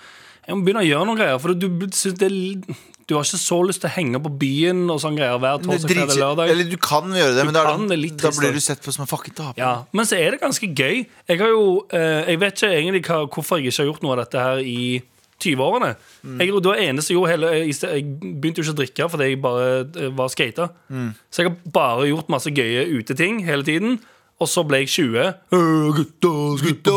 Jeg 0.47 0.55
må 0.55 0.63
begynne 0.65 0.85
å 0.85 0.87
gjøre 0.87 1.05
noen 1.09 1.19
greier. 1.19 1.41
For 1.43 1.53
du, 1.53 1.67
synes 1.91 2.17
det 2.21 2.29
er, 2.31 2.79
du 3.07 3.15
har 3.17 3.25
ikke 3.25 3.39
så 3.41 3.57
lyst 3.67 3.81
til 3.83 3.89
å 3.89 3.93
henge 3.95 4.21
på 4.23 4.31
byen 4.41 4.83
og 4.91 4.99
sånn 5.03 5.17
greier 5.17 5.39
hver 5.41 5.59
er 5.59 5.63
torsdag, 5.65 5.93
fredag, 5.93 6.17
lørdag. 6.21 6.51
Eller 6.53 6.67
du 6.69 6.77
kan 6.81 7.15
gjøre 7.15 7.37
det, 7.37 7.45
men 7.47 7.57
da, 7.57 7.63
kan, 7.67 7.87
det 7.91 7.99
da 8.21 8.33
blir 8.37 8.55
du 8.55 8.61
sett 8.63 8.83
på 8.83 8.93
som 8.93 9.05
en 9.05 9.09
fucking 9.11 9.35
taper. 9.37 9.61
Ja, 9.61 9.71
Men 9.95 10.07
så 10.09 10.19
er 10.19 10.35
det 10.35 10.41
ganske 10.43 10.69
gøy. 10.69 11.03
Jeg 11.29 11.41
har 11.41 11.53
jo 11.53 11.65
eh, 11.93 12.29
Jeg 12.31 12.41
vet 12.43 12.59
ikke 12.59 12.71
egentlig 12.77 13.03
hva, 13.07 13.23
hvorfor 13.27 13.59
jeg 13.59 13.71
ikke 13.71 13.83
har 13.83 13.91
gjort 13.91 14.05
noe 14.05 14.15
av 14.15 14.23
dette 14.23 14.45
her 14.45 14.63
i 14.63 14.83
20-årene. 15.41 15.91
Jeg, 16.37 16.53
det 16.53 16.69
var 16.69 16.81
eneste 16.83 17.15
jeg 17.15 17.29
hele 17.31 17.51
Jeg, 17.57 17.75
jeg 17.81 18.05
begynte 18.21 18.61
jo 18.61 18.67
ikke 18.67 18.75
å 18.75 18.79
drikke 18.81 19.09
fordi 19.15 19.29
jeg 19.31 19.41
bare 19.43 19.67
eh, 19.81 20.09
var 20.21 20.33
skata. 20.33 20.69
Så 21.31 21.43
jeg 21.43 21.51
har 21.51 21.71
bare 21.77 22.09
gjort 22.11 22.31
masse 22.33 22.53
gøye 22.53 22.87
uteting 22.99 23.41
hele 23.47 23.65
tiden. 23.67 23.99
Og 24.41 24.49
så 24.49 24.63
ble 24.65 24.81
jeg 24.81 24.89
20. 24.89 25.27
«Øh, 25.53 25.91
Gutta, 25.93 26.31
Gutta, 26.63 26.95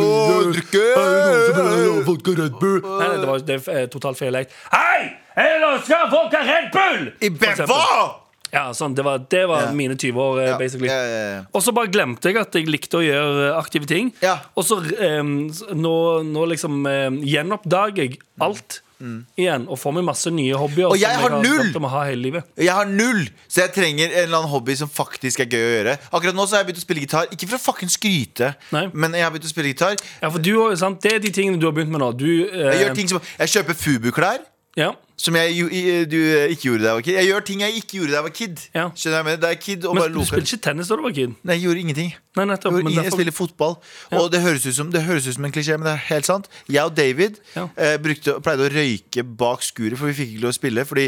drikke! 0.54 0.84
Nei, 2.88 3.08
nei, 3.10 3.18
det 3.20 3.28
var 3.28 3.42
det 3.44 3.58
er 3.68 3.90
totalt 3.92 4.20
feil. 4.20 4.38
Hei! 4.72 5.00
Eller 5.36 5.80
skal 5.84 6.06
folk 6.12 6.32
ha 6.32 6.44
Red 6.46 6.70
Bull? 6.72 7.08
I 7.20 7.30
For 7.34 8.20
Ja, 8.54 8.68
sånn, 8.76 8.94
det 8.94 9.02
var, 9.02 9.24
det 9.28 9.42
var 9.50 9.64
yeah. 9.66 9.74
mine 9.74 9.96
20 9.98 10.20
år, 10.22 10.40
yeah. 10.40 10.58
Basically. 10.60 10.88
Yeah. 10.88 11.44
Og 11.50 11.64
så 11.66 11.74
bare 11.74 11.90
glemte 11.90 12.30
jeg 12.30 12.38
at 12.38 12.54
jeg 12.54 12.70
likte 12.70 13.00
å 13.00 13.02
gjøre 13.02 13.48
eh, 13.48 13.58
aktive 13.58 13.88
ting. 13.90 14.12
Og 14.54 14.64
så 14.64 14.78
um, 14.78 15.34
nå, 15.74 15.96
nå 16.30 16.46
liksom 16.54 16.78
um, 16.86 17.18
gjenoppdager 17.26 18.06
jeg 18.06 18.22
alt 18.46 18.78
igjen 19.38 19.66
og 19.70 19.78
får 19.80 19.94
meg 19.98 20.04
masse 20.08 20.30
nye 20.34 20.56
hobbyer 20.60 20.92
Og 20.94 20.98
jeg 21.00 21.14
som 21.18 21.22
har 21.26 21.36
null! 21.42 21.58
drømt 21.60 21.78
om 21.80 21.86
å 21.88 21.92
ha 21.94 22.02
hele 22.08 22.22
livet. 22.26 22.48
Jeg 22.60 22.72
har 22.74 22.88
null, 22.90 23.22
så 23.48 23.64
jeg 23.64 23.72
trenger 23.76 24.08
en 24.10 24.18
eller 24.24 24.38
annen 24.40 24.50
hobby 24.52 24.76
som 24.80 24.90
faktisk 24.90 25.40
er 25.44 25.50
gøy 25.52 25.62
å 25.62 25.72
gjøre. 25.76 25.96
Akkurat 26.10 26.34
nå 26.38 26.46
så 26.48 26.56
har 26.56 26.64
jeg 26.64 26.70
begynt 26.72 26.82
å 26.82 26.86
spille 26.86 27.04
gitar. 27.04 27.30
Ikke 27.34 27.48
for 27.50 27.58
å 27.60 27.64
fucking 27.68 27.92
skryte, 27.92 28.52
Nei. 28.74 28.86
men 28.92 29.14
jeg 29.18 29.26
har 29.26 29.32
begynt 29.34 29.48
å 29.48 29.52
spille 29.54 29.72
gitar. 29.74 29.96
Ja, 30.22 30.30
for 30.30 30.38
du, 30.42 30.52
har 30.60 30.74
jo, 30.74 30.80
sant? 30.80 31.00
Det 31.04 31.14
er 31.18 31.24
de 31.24 31.30
tingene 31.34 31.60
du 31.62 31.66
har 31.68 31.74
begynt 31.76 31.92
med 31.94 32.00
nå. 32.04 32.12
Du, 32.16 32.26
eh, 32.48 32.70
Jeg 32.74 32.86
gjør 32.86 32.94
ting 33.00 33.08
som 33.14 33.20
Jeg 33.38 33.48
kjøper 33.58 33.74
Fubu-klær. 33.84 34.40
ja. 34.76 34.92
Som 35.16 35.36
jeg 35.38 35.52
jo, 35.54 35.68
i- 35.70 36.04
du 36.10 36.16
eh, 36.18 36.50
ikke 36.50 36.68
gjorde 36.70 36.82
da 36.82 36.88
jeg 36.90 36.94
var 36.98 37.02
kid. 37.06 37.14
Jeg 37.14 37.26
gjør 37.30 37.44
ting 37.46 37.60
jeg 37.60 37.74
ikke 37.78 37.98
gjorde 38.00 38.10
da 38.10 38.16
jeg 38.18 38.24
var 38.26 38.34
kid. 38.34 38.56
Ja. 38.74 38.88
Skjønner 38.90 39.16
jeg 39.20 39.24
med? 39.24 39.40
Da 39.40 39.46
jeg 39.52 39.56
er 39.56 39.60
kid 39.62 39.84
og 39.86 39.94
Men 39.94 40.02
bare 40.02 40.10
du 40.10 40.18
loper. 40.18 40.26
spilte 40.32 40.50
ikke 40.56 40.62
tennis 40.66 40.88
da 40.90 40.96
du 40.96 41.02
var 41.06 41.12
kid? 41.14 41.34
Nei, 41.44 41.54
jeg 41.54 41.62
gjorde 41.68 41.80
ingenting. 41.84 42.14
Nei, 42.34 42.44
nettopp. 42.50 42.72
gjorde 42.74 42.82
Men 42.82 42.90
ingen, 42.90 43.04
jeg 43.04 43.12
derfor, 43.12 43.20
spiller 43.22 43.32
fotball. 43.36 43.76
Og 44.18 44.30
det 44.32 44.40
høres, 44.42 44.64
ut 44.66 44.74
som, 44.74 44.88
det 44.90 45.02
høres 45.06 45.28
ut 45.28 45.34
som 45.36 45.44
en 45.46 45.52
klisjé, 45.54 45.76
men 45.78 45.86
det 45.86 45.92
er 45.94 46.02
helt 46.10 46.26
sant. 46.26 46.48
Jeg 46.68 46.82
og 46.82 46.94
David 46.96 47.36
Ja. 47.54 47.68
eh, 47.78 47.96
brukte, 48.02 48.34
pleide 48.42 48.66
å 48.66 48.72
røyke 48.74 49.22
bak 49.38 49.62
skuret, 49.62 49.96
for 49.96 50.06
vi 50.10 50.14
fikk 50.18 50.32
ikke 50.34 50.42
lov 50.42 50.50
å 50.50 50.58
spille. 50.58 50.84
Fordi 50.84 51.04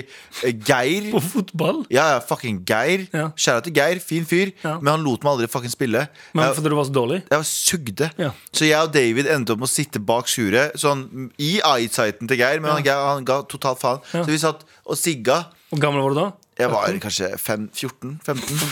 eh, 0.47 0.53
Geir 0.55 1.11
på 1.11 1.19
fotball? 1.21 1.83
Ja, 1.91 2.13
ja, 2.15 2.21
fucking 2.21 2.63
Geir. 2.65 3.09
Ja. 3.13 3.33
Kjære 3.35 3.65
til 3.65 3.73
Geir, 3.75 3.99
fin 3.99 4.25
fyr. 4.25 4.53
Ja. 4.63 4.77
Men 4.79 4.87
han 4.95 5.03
lot 5.05 5.25
meg 5.27 5.33
aldri 5.35 5.49
fucking 5.51 5.75
spille. 5.75 6.07
Men 6.33 6.47
jeg, 6.47 6.55
fordi 6.61 6.69
du 6.71 6.77
var 6.79 6.85
så 6.87 6.95
dårlig? 6.95 7.23
jeg 7.29 7.39
var 7.43 7.49
sugde. 7.51 8.11
Ja. 8.23 8.31
Så 8.55 8.69
jeg 8.71 8.79
og 8.79 8.93
David 8.95 9.27
endte 9.27 9.51
opp 9.51 9.59
med 9.59 9.67
å 9.67 9.75
sitte 9.75 9.99
bak 9.99 10.31
skuret, 10.31 10.79
sånn 10.79 11.33
i 11.43 11.59
eyesighten 11.59 12.29
til 12.31 12.39
Geir, 12.39 12.61
men 12.63 12.71
han, 12.71 12.87
han 12.87 13.25
ga 13.27 13.43
totalt 13.43 13.81
faen. 13.83 13.96
Ja. 14.13 14.23
Så 14.23 14.29
vi 14.31 14.41
satt 14.43 14.67
og 14.85 14.99
sigga. 15.01 15.45
Hvor 15.71 15.83
gammel 15.83 16.05
var 16.05 16.15
du 16.15 16.21
da? 16.21 16.27
Jeg 16.57 16.73
var 16.73 17.01
kanskje 17.03 17.33
14-15. 17.37 18.69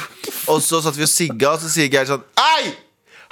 Og 0.52 0.60
så 0.64 0.80
satt 0.84 0.96
vi 0.96 1.04
og 1.04 1.10
sigga, 1.10 1.54
og 1.56 1.64
så 1.64 1.72
sier 1.72 1.90
Geir 1.92 2.08
sånn 2.08 2.24
Hei! 2.40 2.70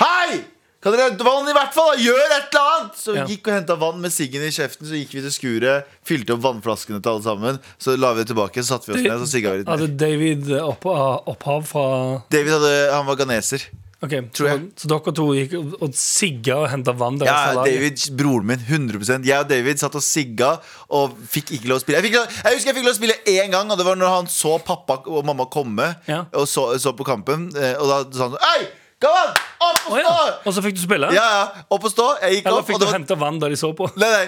Hei! 0.02 0.42
Kan 0.82 0.96
dere 0.96 1.12
hente 1.12 1.22
vann 1.22 1.46
i 1.46 1.52
hvert 1.54 1.74
fall? 1.76 1.92
da? 1.94 2.02
Gjør 2.02 2.22
et 2.24 2.48
eller 2.50 2.70
annet! 2.72 2.96
Så 2.98 3.12
vi 3.14 3.36
gikk 3.36 3.46
og 3.46 3.54
henta 3.54 3.76
vann 3.78 4.00
med 4.02 4.10
siggen 4.10 4.42
i 4.42 4.48
kjeften. 4.50 4.88
Så 4.88 4.98
gikk 4.98 5.12
vi 5.14 5.22
til 5.22 5.34
skuret, 5.34 5.92
fylte 6.08 6.34
opp 6.34 6.42
vannflaskene 6.42 6.98
til 6.98 7.12
alle 7.12 7.22
sammen. 7.22 7.60
Så 7.78 7.94
la 7.94 8.10
vi 8.16 8.24
det 8.24 8.32
tilbake, 8.32 8.64
så 8.64 8.74
satte 8.74 8.90
vi 8.90 8.96
oss 8.96 9.06
ned, 9.06 9.22
så 9.22 9.28
sigga 9.30 9.52
vi 9.54 9.60
litt. 9.62 9.70
Hadde 9.70 9.92
David 10.00 10.50
opp, 10.58 10.88
opphav 10.90 11.62
fra 11.70 11.86
David 12.34 12.56
hadde, 12.56 12.74
han 12.90 13.06
var 13.06 13.20
ghaneser. 13.22 13.68
Ok, 14.02 14.14
Tror 14.34 14.48
så, 14.48 14.50
jeg. 14.50 14.62
så 14.82 14.88
dere 14.90 15.12
to 15.14 15.24
gikk 15.36 15.52
og, 15.60 15.74
og 15.86 15.92
sigga 15.94 16.56
og 16.64 16.68
henta 16.72 16.90
vann? 16.98 17.20
Ja? 17.22 17.36
David, 17.62 18.00
broren 18.18 18.48
min, 18.50 18.58
100% 18.66 19.28
Jeg 19.28 19.44
og 19.44 19.50
David 19.52 19.78
satt 19.78 19.94
og 19.94 20.02
sigga 20.02 20.48
og 20.90 21.14
fikk 21.30 21.52
ikke 21.54 21.70
lov 21.70 21.78
å 21.78 21.84
spille. 21.84 22.00
Jeg, 22.00 22.08
fikk, 22.08 22.16
lov- 22.18 22.34
jeg 22.42 22.56
husker 22.58 22.72
jeg 22.72 22.78
fikk 22.80 22.88
lov 22.88 22.96
å 22.96 22.98
spille 22.98 23.18
én 23.30 23.54
gang, 23.54 23.70
og 23.70 23.78
det 23.78 23.86
var 23.86 24.00
når 24.00 24.10
han 24.16 24.30
så 24.32 24.56
pappa 24.66 24.98
og 25.06 25.22
mamma 25.28 25.46
komme 25.54 25.92
Ja. 26.10 26.24
og 26.34 26.48
så, 26.50 26.66
så 26.82 26.90
på 26.98 27.06
kampen. 27.06 27.46
eh, 27.54 27.76
Og 27.78 27.86
da 27.92 28.00
sa 28.18 28.26
han 28.32 28.36
Hei, 28.42 28.66
kom 29.02 29.14
an! 29.22 29.32
Opp 29.62 29.86
og 29.86 29.94
stå! 29.94 30.02
stå! 30.02 30.02
ja. 30.02 30.18
Og 30.50 30.56
så 30.58 30.66
fikk 30.66 30.74
du 30.80 30.82
spille? 30.82 31.12
Ja, 31.14 31.28
ja, 31.38 31.64
opp 31.70 31.86
og 31.86 31.94
stå. 31.94 32.08
Jeg 32.26 32.40
gikk 32.40 32.50
Eller 32.50 32.58
opp, 32.58 32.66
fikk 32.72 32.80
og 32.80 32.82
du 32.82 32.88
var 32.90 32.98
hente 32.98 33.20
vann 33.22 33.38
da 33.42 33.52
de 33.54 33.60
så 33.62 33.70
på? 33.78 33.86
Nei, 34.02 34.10
nei. 34.18 34.26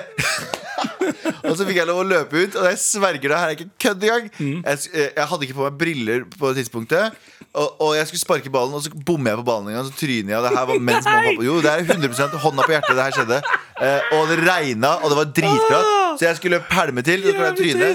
og 1.51 1.55
så 1.59 1.67
fikk 1.67 1.79
jeg 1.83 1.89
lov 1.91 2.01
å 2.03 2.07
løpe 2.07 2.47
ut, 2.47 2.57
og 2.63 2.67
jeg 2.71 2.79
sverger 2.83 3.33
det 3.35 3.39
her 3.43 3.51
er 3.53 3.59
ikke 3.59 3.71
kødd 3.89 4.07
engang. 4.07 4.31
Mm. 4.39 4.59
Jeg, 4.71 4.87
eh, 4.95 5.11
jeg 5.19 5.29
hadde 5.35 5.47
ikke 5.49 5.59
på 5.59 5.67
meg 5.67 5.79
briller 5.83 6.27
på 6.39 6.51
det 6.53 6.63
tidspunktet. 6.63 7.19
Og, 7.55 7.81
og 7.81 7.91
jeg 7.97 8.07
skulle 8.09 8.21
sparke 8.21 8.51
ballen, 8.51 8.75
og 8.75 8.83
så 8.83 8.91
bommer 9.07 9.31
jeg 9.31 9.39
på 9.39 9.47
ballen 9.47 9.69
en 9.71 9.77
gang. 9.79 9.87
Så 9.87 9.95
tryner 10.01 10.35
jeg. 10.35 10.39
Og 10.39 10.45
det 10.45 10.53
her 10.59 10.67
var 10.67 10.81
mens 10.89 11.07
mamma 11.07 11.23
pappa 11.31 11.47
Jo, 11.47 11.57
det 11.63 11.71
er 11.71 11.85
100 11.87 12.43
hånda 12.45 12.67
på 12.67 12.75
hjertet 12.75 12.97
det 12.99 13.05
her 13.07 13.17
skjedde. 13.19 13.41
Eh, 13.87 14.13
og 14.19 14.29
det 14.33 14.39
regna, 14.49 14.91
og 15.03 15.13
det 15.13 15.19
var 15.21 15.33
dritglatt. 15.39 15.93
Så 16.19 16.29
jeg 16.29 16.37
skulle 16.41 16.61
pælme 16.71 17.03
til. 17.07 17.23
Og, 17.29 17.35
Så 17.35 17.45
jeg 17.47 17.59
tryne. 17.63 17.91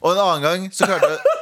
Og 0.00 0.12
en 0.14 0.22
annen 0.24 0.46
gang 0.46 0.70
så 0.72 0.86
klarte 0.88 1.10
jeg 1.10 1.39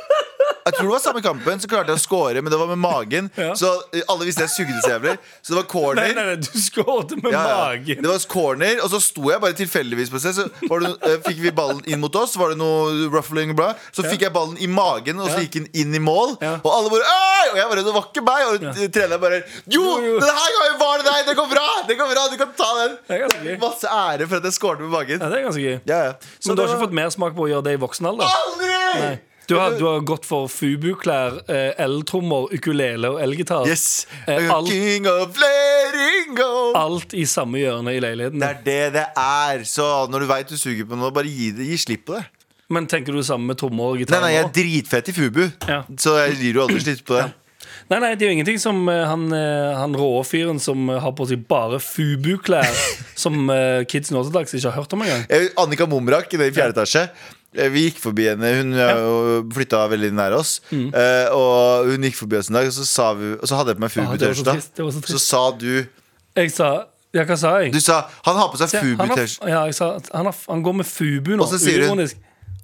jeg 0.69 0.77
tror 0.79 0.87
det 0.89 0.95
var 0.95 1.03
samme 1.05 1.23
kampen, 1.25 1.61
så 1.63 1.69
klarte 1.71 1.93
jeg 1.95 1.99
å 2.01 2.03
score, 2.03 2.43
men 2.45 2.53
det 2.53 2.59
var 2.61 2.69
med 2.71 2.81
magen. 2.83 3.31
Ja. 3.39 3.55
Så 3.59 3.71
eh, 3.97 4.03
alle 4.13 4.29
visste 4.29 4.45
jeg 4.47 4.53
sugde 4.55 4.79
så 4.85 4.93
jævlig. 4.95 5.15
Så 5.43 5.53
det 5.55 5.59
var 5.63 5.67
corner. 5.73 6.03
Nei, 6.03 6.15
nei, 6.17 6.25
nei, 6.31 6.37
du 6.45 6.61
skåret 6.63 7.15
med 7.23 7.33
Ja, 7.33 7.43
ja. 7.49 7.59
magen. 7.65 8.03
Det 8.05 8.11
var 8.13 8.27
corner, 8.33 8.83
og 8.85 8.91
så 8.93 9.01
sto 9.03 9.29
jeg 9.33 9.41
bare 9.45 9.57
tilfeldigvis 9.59 10.13
på 10.13 10.21
sted. 10.23 10.37
Så 10.39 10.47
var 10.71 10.85
det, 10.85 10.93
eh, 11.09 11.19
fikk 11.27 11.41
vi 11.47 11.53
ballen 11.57 11.83
inn 11.89 12.01
mot 12.05 12.15
oss, 12.21 12.37
var 12.39 12.53
det 12.55 12.59
noe 12.61 13.09
ruffling 13.13 13.51
og 13.55 13.59
bra 13.59 13.71
Så 13.97 14.05
fikk 14.07 14.23
jeg 14.27 14.33
ballen 14.35 14.59
i 14.63 14.69
magen, 14.71 15.19
og 15.25 15.31
så 15.33 15.41
gikk 15.45 15.57
den 15.59 15.69
inn 15.75 15.95
i 15.97 16.03
mål. 16.03 16.37
Og 16.63 16.69
alle 16.73 16.93
bare 16.93 17.09
Øy! 17.09 17.47
Og 17.53 17.57
jeg 17.63 17.69
bare 17.73 17.83
Det 17.87 17.95
var 17.95 18.09
ikke 18.11 18.25
meg! 18.27 18.45
Og 18.49 18.67
Ja. 18.69 18.73
treneren 18.99 19.21
bare 19.23 19.39
Jo, 19.71 19.85
denne 20.21 20.49
gangen 20.59 20.79
var 20.81 20.99
det 21.03 21.07
deg! 21.09 21.27
Det 21.31 21.37
går 21.39 21.49
bra! 21.53 21.67
Det 21.89 21.97
går 21.99 22.13
bra, 22.13 22.27
Du 22.33 22.37
kan 22.41 22.53
ta 22.59 22.69
den! 22.83 22.99
Det 23.09 23.21
er. 23.55 23.59
Masse 23.63 23.89
ære 23.89 24.27
for 24.29 24.37
at 24.43 24.45
jeg 24.51 24.53
skåret 24.59 24.81
med 24.85 24.91
magen. 24.93 25.21
Ja, 25.23 25.29
det 25.33 25.39
er 25.41 25.47
ganske 25.49 25.63
gøy. 25.65 25.79
Ja, 25.89 25.99
ja. 26.09 26.13
Så 26.39 26.51
Men 26.53 26.57
du 26.57 26.63
har 26.63 26.69
var... 26.69 26.75
ikke 26.77 26.85
fått 26.89 26.97
mersmak 26.99 27.35
på 27.39 27.47
å 27.47 27.49
gjøre 27.51 27.65
det 27.69 27.75
i 27.79 27.81
voksen 27.83 28.09
alder? 28.11 28.29
Aldri! 28.29 28.79
Nei. 29.03 29.15
Du 29.49 29.55
har, 29.57 29.71
du 29.79 29.85
har 29.89 30.01
gått 30.05 30.27
for 30.29 30.45
fubu-klær, 30.53 31.39
eh, 31.49 31.71
eltrommer, 31.81 32.51
ukulele 32.53 33.09
og 33.15 33.21
elgitar. 33.25 33.65
Yes. 33.67 34.07
Eh, 34.27 34.51
alt- 34.53 34.69
King 34.69 35.07
of 35.09 35.39
letting 35.41 36.35
go. 36.37 36.73
Alt 36.77 37.15
i 37.17 37.25
samme 37.25 37.57
hjørne 37.63 37.95
i 37.97 38.01
leiligheten. 38.05 38.39
Det 38.43 38.51
er 38.51 38.61
det 38.67 38.93
det 38.99 39.07
er. 39.17 39.65
Så 39.65 39.87
når 40.13 40.21
du 40.21 40.27
veit 40.29 40.49
du 40.53 40.57
suger 40.61 40.85
på 40.85 40.99
noe, 41.01 41.11
bare 41.17 41.33
gi, 41.33 41.51
det, 41.57 41.65
gi 41.71 41.79
slipp 41.81 42.05
på 42.11 42.19
det. 42.19 42.27
Men 42.69 42.85
tenker 42.87 43.17
du 43.17 43.23
det 43.23 43.27
samme 43.31 43.49
med 43.49 43.57
trommer 43.57 43.95
og 43.95 43.97
Nei, 43.97 44.05
gitar? 44.05 44.21
nei, 44.21 44.35
jeg 44.35 44.45
nå? 44.45 44.49
er 44.51 44.57
dritfett 44.61 45.09
i 45.09 45.13
Fubu, 45.17 45.45
Ja. 45.67 45.83
så 45.97 46.19
jeg 46.27 46.37
gir 46.43 46.59
jo 46.61 46.67
aldri 46.67 46.81
slipp 46.85 47.07
på 47.09 47.17
det. 47.17 47.31
Nei, 47.89 47.99
nei, 48.05 48.11
det 48.21 48.27
er 48.27 48.29
jo 48.29 48.35
ingenting 48.37 48.59
som 48.61 48.83
eh, 48.93 49.07
han, 49.09 49.23
eh, 49.33 49.73
han 49.79 49.95
rå 49.97 50.21
fyren 50.29 50.61
som 50.61 50.91
eh, 50.93 50.99
har 51.01 51.13
på 51.17 51.25
seg 51.31 51.47
bare 51.49 51.79
fubu-klær, 51.81 52.69
som 53.25 53.49
eh, 53.49 53.85
kids 53.89 54.13
nå 54.13 54.21
til 54.27 54.35
dags 54.37 54.53
ikke 54.53 54.69
har 54.69 54.83
hørt 54.83 54.93
om 54.93 55.01
engang. 55.07 55.25
Eh, 55.33 55.49
Annika 55.57 55.87
Momrak 55.89 56.29
i 56.37 56.37
fjerde 56.53 56.75
etasje. 56.77 57.07
Eh, 57.57 57.71
Vi 57.73 57.87
gikk 57.89 57.99
forbi 58.03 58.29
henne. 58.31 58.53
Hun 58.59 58.77
ja. 58.77 58.91
flytta 59.55 59.87
veldig 59.93 60.13
nær 60.19 60.37
oss. 60.39 60.59
Mm. 60.71 60.91
Uh, 60.93 61.27
og 61.37 61.91
hun 61.93 62.07
gikk 62.09 62.19
forbi 62.21 62.39
oss 62.41 62.53
en 62.53 62.61
dag, 62.61 62.69
og 62.71 62.77
så, 62.77 62.87
sa 62.89 63.09
vi, 63.19 63.33
og 63.39 63.49
så 63.49 63.59
hadde 63.59 63.75
jeg 63.75 63.81
på 63.81 63.87
meg 63.87 63.99
Ah, 64.05 64.15
trist, 64.21 64.71
det 64.77 64.85
var 64.85 64.95
så 64.95 65.03
Så 65.17 65.21
sa 65.25 65.43
du 65.57 65.73
Jeg 66.37 66.55
sa 66.55 66.71
Ja, 67.17 67.25
hva 67.25 67.37
sa 67.41 67.55
jeg? 67.63 67.73
Du 67.73 67.81
sa 67.81 68.03
han 68.27 68.37
har 68.37 68.51
på 68.53 68.59
seg 68.61 68.69
Fubu-T-skjorta. 68.77 69.49
ja, 69.49 69.63
jeg 69.71 69.79
sa 69.79 69.95
han, 70.13 70.29
har, 70.29 70.37
han 70.49 70.63
går 70.63 70.75
med 70.83 70.87
fubu 70.87 71.37
nå. 71.37 71.43
Og 71.43 71.49
så 71.49 71.61
sier 71.63 71.89
hun-. 71.89 72.05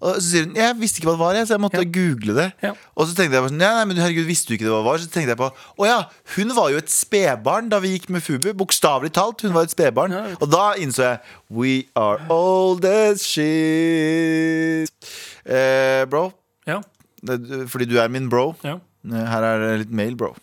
Og 0.05 0.19
så 0.21 0.25
sier 0.29 0.45
hun 0.45 0.57
Jeg 0.59 0.77
visste 0.77 1.01
ikke 1.01 1.09
hva 1.09 1.15
det 1.17 1.23
var, 1.25 1.35
jeg, 1.39 1.47
så 1.49 1.55
jeg 1.57 1.63
måtte 1.65 1.81
Ja. 1.81 1.91
google 1.97 2.35
det. 2.37 2.47
Ja. 2.63 2.73
Og 2.95 3.07
så 3.09 3.15
tenkte 3.17 3.39
jeg 3.39 3.45
på, 3.47 3.49
sånn, 3.53 3.59
nei, 3.63 3.71
nei, 3.79 3.85
men 3.89 3.97
herregud, 4.03 4.27
visste 4.29 4.51
du 4.51 4.55
ikke 4.59 4.67
det 4.69 4.73
hva 4.75 4.83
det 4.83 4.89
var? 4.91 4.99
Så 5.01 5.09
tenkte 5.15 5.33
jeg 5.33 5.41
på 5.41 5.49
Å 5.81 5.87
ja, 5.89 5.99
hun 6.37 6.53
var 6.59 6.69
jo 6.75 6.77
et 6.83 6.93
spedbarn 6.93 7.71
da 7.73 7.79
vi 7.81 7.95
gikk 7.97 8.11
med 8.13 8.23
Fubu. 8.27 8.51
Bokstavelig 8.53 9.13
talt. 9.17 9.41
Hun 9.47 9.55
var 9.57 9.65
et 9.65 9.73
spedbarn. 9.73 10.13
Ja. 10.13 10.37
Og 10.41 10.51
da 10.53 10.75
innså 10.77 11.03
jeg 11.09 11.19
We 11.51 11.75
are 11.97 12.21
old 12.29 12.85
as 12.85 13.25
shit. 13.27 14.91
Eh, 15.47 16.05
bro, 16.09 16.33
Ja, 16.67 16.81
fordi 17.69 17.87
du 17.89 17.99
er 18.01 18.09
min 18.09 18.29
bro. 18.29 18.55
ja. 18.65 18.79
Eh, 19.05 19.27
Her 19.29 19.43
er 19.45 19.59
det 19.65 19.79
litt 19.87 19.91
mail, 19.93 20.15
bro. 20.17 20.35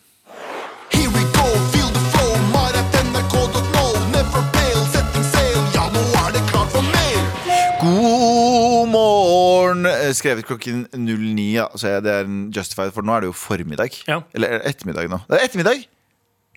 Morgen! 8.92 9.86
Eh, 9.88 10.10
Skrevet 10.16 10.46
klokken 10.48 10.84
09. 10.92 11.46
Ja. 11.56 11.66
Så 11.76 11.96
det 12.04 12.12
er 12.12 12.28
en 12.28 12.44
justified, 12.54 12.92
for 12.94 13.06
nå 13.06 13.16
er 13.16 13.24
det 13.24 13.32
jo 13.32 13.36
formiddag. 13.36 13.96
Ja. 14.08 14.20
Eller 14.36 14.56
er 14.56 14.62
det 14.62 14.74
ettermiddag 14.74 15.10
nå. 15.12 15.22
Det 15.28 15.38
er 15.40 15.48
ettermiddag! 15.48 15.86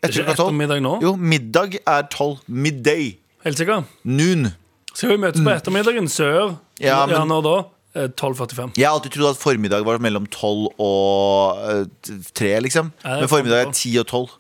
Etter 0.04 0.22
klokka 0.22 0.36
tolv. 0.38 1.02
Jo, 1.02 1.16
middag 1.18 1.80
er 1.82 2.06
tolv. 2.14 2.44
Midday. 2.48 3.16
Helt 3.46 3.58
sikker. 3.58 3.86
Noon. 4.06 4.52
Skal 4.96 5.16
vi 5.16 5.18
møtes 5.24 5.44
på 5.44 5.52
ettermiddagen 5.52 6.08
sør? 6.12 6.56
Ja, 6.80 7.02
men, 7.08 7.16
ja, 7.18 7.24
når 7.28 7.44
da? 7.46 7.56
Eh, 7.96 8.10
12.45. 8.12 8.76
Jeg 8.78 8.88
har 8.88 8.96
alltid 8.98 9.16
trodd 9.16 9.32
at 9.34 9.42
formiddag 9.42 9.86
var 9.88 10.02
mellom 10.04 10.26
12 10.28 10.68
og 10.84 11.62
eh, 11.72 12.24
3, 12.36 12.52
liksom. 12.68 12.92
Ja, 13.04 13.10
det 13.10 13.16
er 13.16 13.26
Men 13.26 13.32
formiddag 13.32 13.62
er 13.64 13.70
formiddag. 13.70 13.82
10 13.82 14.00
og 14.04 14.08
12. 14.08 14.34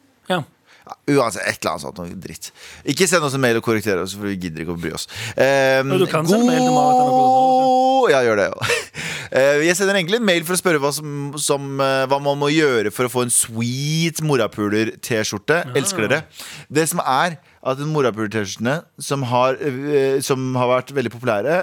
Ja. 0.86 0.96
Ja, 1.06 1.16
uansett, 1.18 1.42
et 1.50 1.64
eller 1.64 1.72
annet 1.72 1.82
sånt 1.82 1.98
noe 1.98 2.18
dritt. 2.22 2.52
Ikke 2.86 3.08
send 3.10 3.26
oss 3.26 3.34
en 3.34 3.42
mail 3.42 3.58
og 3.58 3.66
korrekter 3.66 3.98
oss, 4.04 4.14
for 4.14 4.30
vi 4.30 4.36
gidder 4.38 4.62
ikke 4.62 4.76
å 4.76 4.78
bry 4.78 4.92
oss. 4.94 5.08
Um, 5.34 5.96
du 5.98 6.06
kan 6.10 6.28
sende 6.30 6.46
mail 6.46 6.62
til 6.62 6.76
Marit 6.76 8.12
Ja, 8.14 8.22
gjør 8.28 8.42
det. 8.44 8.50
Ja. 8.54 8.72
Eh, 9.36 9.64
jeg 9.66 9.74
sender 9.76 9.98
egentlig 9.98 10.20
en 10.22 10.28
mail 10.28 10.44
for 10.46 10.54
å 10.54 10.60
spørre 10.60 10.80
hva, 10.80 10.92
som, 10.94 11.34
som, 11.42 11.64
eh, 11.82 12.04
hva 12.08 12.20
man 12.24 12.38
må 12.40 12.48
gjøre 12.54 12.92
for 12.94 13.08
å 13.08 13.12
få 13.12 13.24
en 13.26 13.34
sweet 13.34 14.22
morapuler-T-skjorte. 14.24 15.58
Elsker 15.76 16.06
dere. 16.06 16.20
Det 16.70 16.86
som 16.88 17.02
er 17.02 17.36
at 17.66 17.82
morapuler-T-skjortene 17.90 18.78
som, 19.02 19.26
har, 19.34 19.58
eh, 19.58 20.22
som 20.24 20.46
har 20.56 20.70
vært 20.72 20.94
veldig 20.96 21.12
populære, 21.18 21.58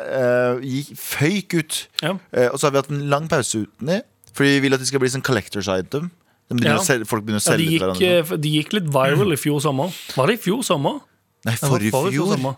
gikk 0.67 0.91
føyk 1.01 1.57
ut. 1.63 1.79
Ja. 2.03 2.17
Og 2.51 2.59
så 2.59 2.67
har 2.67 2.75
vi 2.75 2.83
hatt 2.83 2.93
en 2.93 3.07
lang 3.15 3.31
pause 3.31 3.63
uten 3.63 3.95
dem, 3.95 4.05
fordi 4.35 4.57
vi 4.59 4.67
vil 4.67 4.77
at 4.77 4.83
det 4.83 4.91
skal 4.91 5.01
bli 5.07 5.15
sånn 5.15 5.25
collectors 5.25 5.71
item. 5.73 6.11
De 6.53 6.61
begynner 6.61 6.77
Ja. 6.77 6.83
å 6.83 6.87
selge, 6.87 7.07
folk 7.09 7.25
begynner 7.25 7.41
å 7.41 7.47
Ja, 7.47 7.53
selge 7.53 7.59
de, 7.59 7.65
til 7.65 7.79
gikk, 7.79 7.87
hverandre. 7.87 8.33
eh, 8.33 8.37
de 8.45 8.53
gikk 8.59 8.73
litt 8.79 8.91
viral 8.93 9.33
i 9.33 9.37
fjor 9.41 9.61
sommer. 9.65 9.95
Var 10.17 10.27
det 10.27 10.35
i 10.39 10.43
fjor 10.51 10.63
sommer? 10.63 11.01
Nei, 11.45 11.55
forrige 11.57 11.91
fjor. 12.13 12.37
sommer. 12.37 12.57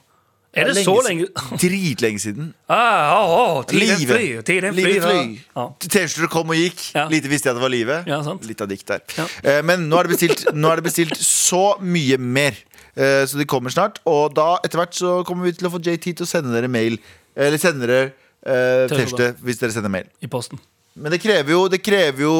Er 0.56 0.68
det 0.70 0.84
så 0.86 0.92
lenge 1.02 1.26
Dritlenge 1.58 2.20
siden. 2.22 2.52
ah, 2.70 3.16
oh, 3.18 3.56
oh, 3.58 3.62
Tiden 3.66 3.98
Livet. 3.98 4.06
fly. 4.14 4.42
Tiden 4.46 4.74
fly, 4.76 4.92
flyr. 5.02 5.38
Ja. 5.56 5.64
T-skjorter 5.82 6.30
kom 6.30 6.50
og 6.50 6.54
gikk. 6.60 6.92
Ja. 6.94 7.08
Lite 7.10 7.26
visste 7.32 7.48
jeg 7.48 7.56
at 7.56 7.58
det 7.58 7.64
var 7.64 7.72
livet. 7.74 8.06
Ja, 8.06 8.20
sant. 8.22 8.44
Litt 8.46 8.60
av 8.62 8.68
dikt 8.70 8.86
der. 8.86 9.00
Ja. 9.18 9.26
Eh, 9.42 9.62
Men 9.66 9.88
nå 9.90 9.98
er, 9.98 10.06
det 10.06 10.14
bestilt, 10.14 10.44
nå 10.54 10.70
er 10.70 10.76
det 10.78 10.84
bestilt 10.86 11.16
så 11.18 11.74
mye 11.82 12.18
mer. 12.22 12.54
Eh, 12.96 13.24
Så 13.26 13.34
de 13.36 13.44
kommer 13.50 13.70
snart. 13.74 13.98
Og 14.06 14.32
da 14.36 14.58
etter 14.62 14.78
hvert 14.78 14.94
så 14.94 15.24
kommer 15.26 15.42
vi 15.50 15.52
til 15.58 15.66
å 15.66 15.72
få 15.74 15.82
JT 15.82 16.14
til 16.14 16.22
å 16.22 16.30
sende 16.30 16.54
dere 16.54 16.68
mail. 16.70 16.98
Eller 17.36 17.58
sende 17.58 17.88
dere 17.88 18.12
eh. 18.46 18.86
T-skjorte 18.94 19.34
hvis 19.42 19.58
dere 19.58 19.72
sender 19.74 19.90
mail. 19.90 20.06
I 20.22 20.28
posten. 20.30 20.60
Men 20.94 21.10
det 21.10 21.18
krever 21.18 21.50
jo, 21.50 21.64
det 21.66 21.80
krever 21.82 22.22
jo 22.22 22.34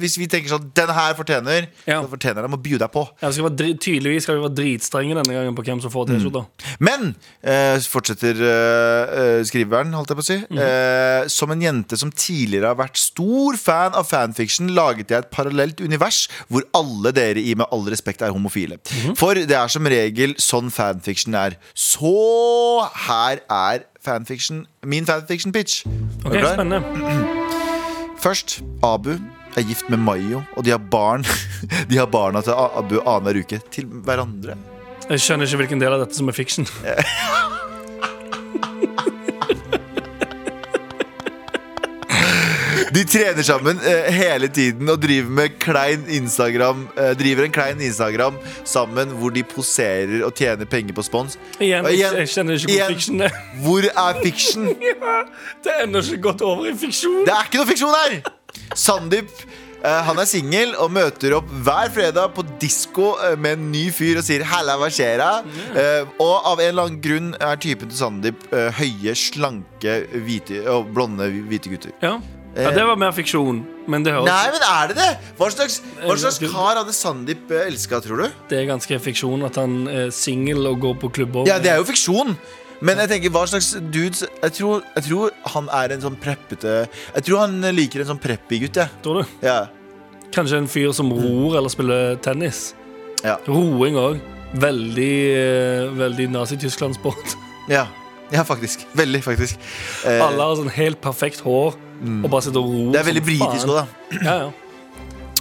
Hvis 0.00 0.14
vi 0.16 0.24
tenker 0.30 0.48
sånn 0.48 0.70
Den 0.76 0.88
her 0.96 1.12
fortjener, 1.18 1.66
Ja. 1.84 1.98
så 2.00 2.08
fortjener 2.08 2.46
de 2.46 2.56
å 2.56 2.60
by 2.60 2.78
deg 2.80 2.90
på. 2.92 3.02
Ja, 3.20 3.30
skal 3.32 3.48
være, 3.50 3.74
tydeligvis 3.76 4.24
skal 4.24 4.38
vi 4.38 4.44
være 4.46 4.56
dritstrenge 4.56 5.16
denne 5.18 5.34
gangen 5.34 5.56
på 5.56 5.64
hvem 5.66 5.80
som 5.82 5.92
får 5.92 6.08
T-skjorter. 6.08 6.46
Men 6.84 7.14
eh, 7.42 7.76
fortsetter 7.88 8.40
eh, 8.48 9.12
eh, 9.20 9.42
skriveren, 9.48 9.92
holdt 9.96 10.12
jeg 10.12 10.18
på 10.18 10.24
å 10.24 10.28
si. 10.28 10.38
mm. 10.48 10.60
eh, 10.64 11.28
som 11.32 11.52
en 11.52 11.62
jente 11.62 11.98
som 12.00 12.12
tidligere 12.12 12.72
har 12.72 12.78
vært 12.80 13.00
stor 13.00 13.58
fan 13.60 13.96
av 13.98 14.08
fanfiction, 14.08 14.72
laget 14.76 15.12
jeg 15.12 15.24
et 15.26 15.30
parallelt 15.34 15.80
univers 15.84 16.24
hvor 16.48 16.64
alle 16.76 17.12
dere 17.16 17.42
i 17.42 17.54
Med 17.58 17.66
all 17.74 17.84
respekt 17.90 18.22
er 18.22 18.32
homofile. 18.34 18.78
Mm. 19.04 19.16
For 19.18 19.34
det 19.34 19.56
er 19.56 19.72
som 19.72 19.88
regel 19.88 20.36
sånn 20.40 20.70
fanfiction 20.72 21.34
er. 21.38 21.58
Så 21.74 22.14
her 23.08 23.42
er 23.50 23.84
fanfiction 24.04 24.64
min 24.86 25.08
fanfiction-pitch. 25.08 25.82
Ok, 26.24 26.38
Spennende. 26.38 27.34
Først, 28.18 28.60
Abu 28.82 29.12
er 29.56 29.62
gift 29.66 29.88
med 29.90 29.98
Mayo, 30.02 30.42
og 30.56 30.64
de 30.64 30.70
har 30.74 30.82
barn 30.90 31.24
De 31.90 31.98
har 31.98 32.06
barna 32.10 32.42
til 32.42 32.52
Abu 32.52 32.98
annenhver 33.00 33.42
uke. 33.44 33.60
Til 33.70 33.86
hverandre. 33.86 34.56
Jeg 35.08 35.22
skjønner 35.24 35.46
ikke 35.46 35.62
hvilken 35.62 35.80
del 35.80 35.94
av 35.94 36.02
dette 36.04 36.18
som 36.18 36.28
er 36.28 36.36
fiction. 36.36 36.66
De 42.94 43.02
trener 43.08 43.42
sammen 43.46 43.80
eh, 43.84 44.08
hele 44.14 44.48
tiden 44.52 44.88
og 44.92 45.00
driver 45.02 45.30
med 45.40 45.58
klein 45.62 46.04
Instagram 46.18 46.86
eh, 46.96 47.12
Driver 47.18 47.46
en 47.48 47.54
klein 47.54 47.80
Instagram 47.84 48.38
sammen 48.68 49.12
hvor 49.18 49.34
de 49.34 49.42
poserer 49.48 50.24
og 50.26 50.34
tjener 50.38 50.68
penger 50.70 50.96
på 50.96 51.04
spons. 51.06 51.38
Igjen, 51.58 51.84
Og 51.84 51.92
jeg, 51.96 52.14
jeg 52.22 52.32
kjenner 52.34 52.58
ikke 52.58 52.72
igjen, 52.74 52.94
fiksjon. 52.96 53.22
er. 53.26 53.38
Hvor 53.64 53.88
er 53.92 54.20
fiction? 54.24 54.68
Det 55.64 55.72
er 55.74 55.86
ennå 55.86 56.02
ikke 56.04 56.22
gått 56.30 56.44
over 56.46 56.68
i 56.70 56.74
fiksjon. 56.78 57.24
Det 57.26 57.34
er 57.34 57.48
ikke 57.48 57.62
noe 57.62 57.68
fiksjon 57.72 57.96
her! 57.98 58.18
Sandeep 58.78 59.30
eh, 59.82 60.00
han 60.08 60.18
er 60.20 60.28
singel 60.28 60.72
og 60.80 60.90
møter 60.94 61.34
opp 61.38 61.50
hver 61.66 61.90
fredag 61.94 62.32
på 62.36 62.44
disko 62.62 63.10
eh, 63.26 63.36
med 63.40 63.58
en 63.58 63.68
ny 63.72 63.84
fyr 63.94 64.20
og 64.20 64.26
sier 64.26 64.44
'halla, 64.46 64.78
hva 64.80 64.88
skjer 64.92 65.18
da?' 65.20 65.42
Eh, 65.74 66.02
og 66.22 66.34
av 66.52 66.60
en 66.62 66.68
eller 66.70 66.88
annen 66.88 67.02
grunn 67.04 67.30
er 67.40 67.60
typen 67.60 67.90
til 67.90 67.98
Sandeep 68.00 68.48
eh, 68.52 68.70
høye, 68.80 69.14
slanke, 69.18 70.00
hvite 70.14 70.64
og 70.72 70.90
blonde 70.96 71.28
hvite 71.50 71.72
gutter. 71.74 71.94
Ja. 72.02 72.16
Ja, 72.56 72.70
det 72.74 72.84
var 72.88 72.96
mer 73.00 73.12
fiksjon. 73.16 73.60
Men 73.88 74.04
det 74.04 74.12
høres 74.12 74.28
Nei, 74.28 74.50
men 74.52 74.64
er 74.68 74.90
det 74.90 74.96
det? 74.98 75.10
Hva 75.38 75.48
slags, 75.52 75.78
hva 76.02 76.16
slags 76.20 76.38
kar 76.42 76.76
hadde 76.80 76.94
Sandeep 76.96 77.50
eh, 77.54 77.66
elska, 77.70 78.00
tror 78.04 78.24
du? 78.24 78.38
Det 78.50 78.58
er 78.60 78.66
ganske 78.68 78.98
fiksjon 79.00 79.44
at 79.48 79.56
han 79.60 79.76
er 79.88 80.10
singel 80.14 80.66
og 80.68 80.80
går 80.82 80.96
på 81.04 81.10
klubber. 81.20 81.48
Ja, 81.48 81.58
det 81.62 81.72
er 81.72 81.80
jo 81.80 81.86
fiksjon. 81.88 82.34
Men 82.84 83.00
jeg 83.02 83.10
tenker, 83.10 83.32
hva 83.34 83.40
slags 83.50 83.72
dudes 83.90 84.20
Jeg 84.22 84.52
tror, 84.54 84.84
jeg 84.94 85.02
tror 85.08 85.32
han 85.50 85.66
er 85.74 85.96
en 85.96 86.02
sånn 86.04 86.14
preppete 86.22 86.74
Jeg 86.86 87.24
tror 87.26 87.40
han 87.42 87.56
liker 87.74 88.04
en 88.04 88.12
sånn 88.12 88.20
preppy 88.22 88.60
gutt, 88.62 88.78
jeg. 88.78 88.92
Tror 89.02 89.18
du? 89.24 89.32
Ja. 89.42 89.64
Kanskje 90.34 90.60
en 90.62 90.68
fyr 90.70 90.92
som 90.94 91.10
ror 91.10 91.56
eller 91.58 91.72
spiller 91.72 92.18
tennis. 92.22 92.68
Ja. 93.24 93.38
Roing 93.48 93.98
òg. 93.98 94.20
Veldig, 94.62 95.14
eh, 95.36 95.88
veldig 95.98 96.28
Nazi-Tyskland-sport. 96.36 97.34
ja. 97.72 97.86
Ja, 98.28 98.42
faktisk. 98.44 98.82
Veldig, 98.92 99.22
faktisk. 99.24 99.56
Eh, 100.04 100.20
Alle 100.20 100.44
har 100.44 100.58
sånn 100.58 100.68
helt 100.76 101.00
perfekt 101.00 101.40
hår 101.40 101.72
og 102.24 102.30
bare 102.30 102.42
sitte 102.46 102.58
og 102.62 102.70
ro. 102.72 102.86
det 102.94 103.00
er 103.02 103.06
veldig 103.12 103.24
britisk 103.26 103.68
òg, 103.68 103.76
da. 103.82 103.86
Ja, 104.22 104.38
ja. 104.46 104.48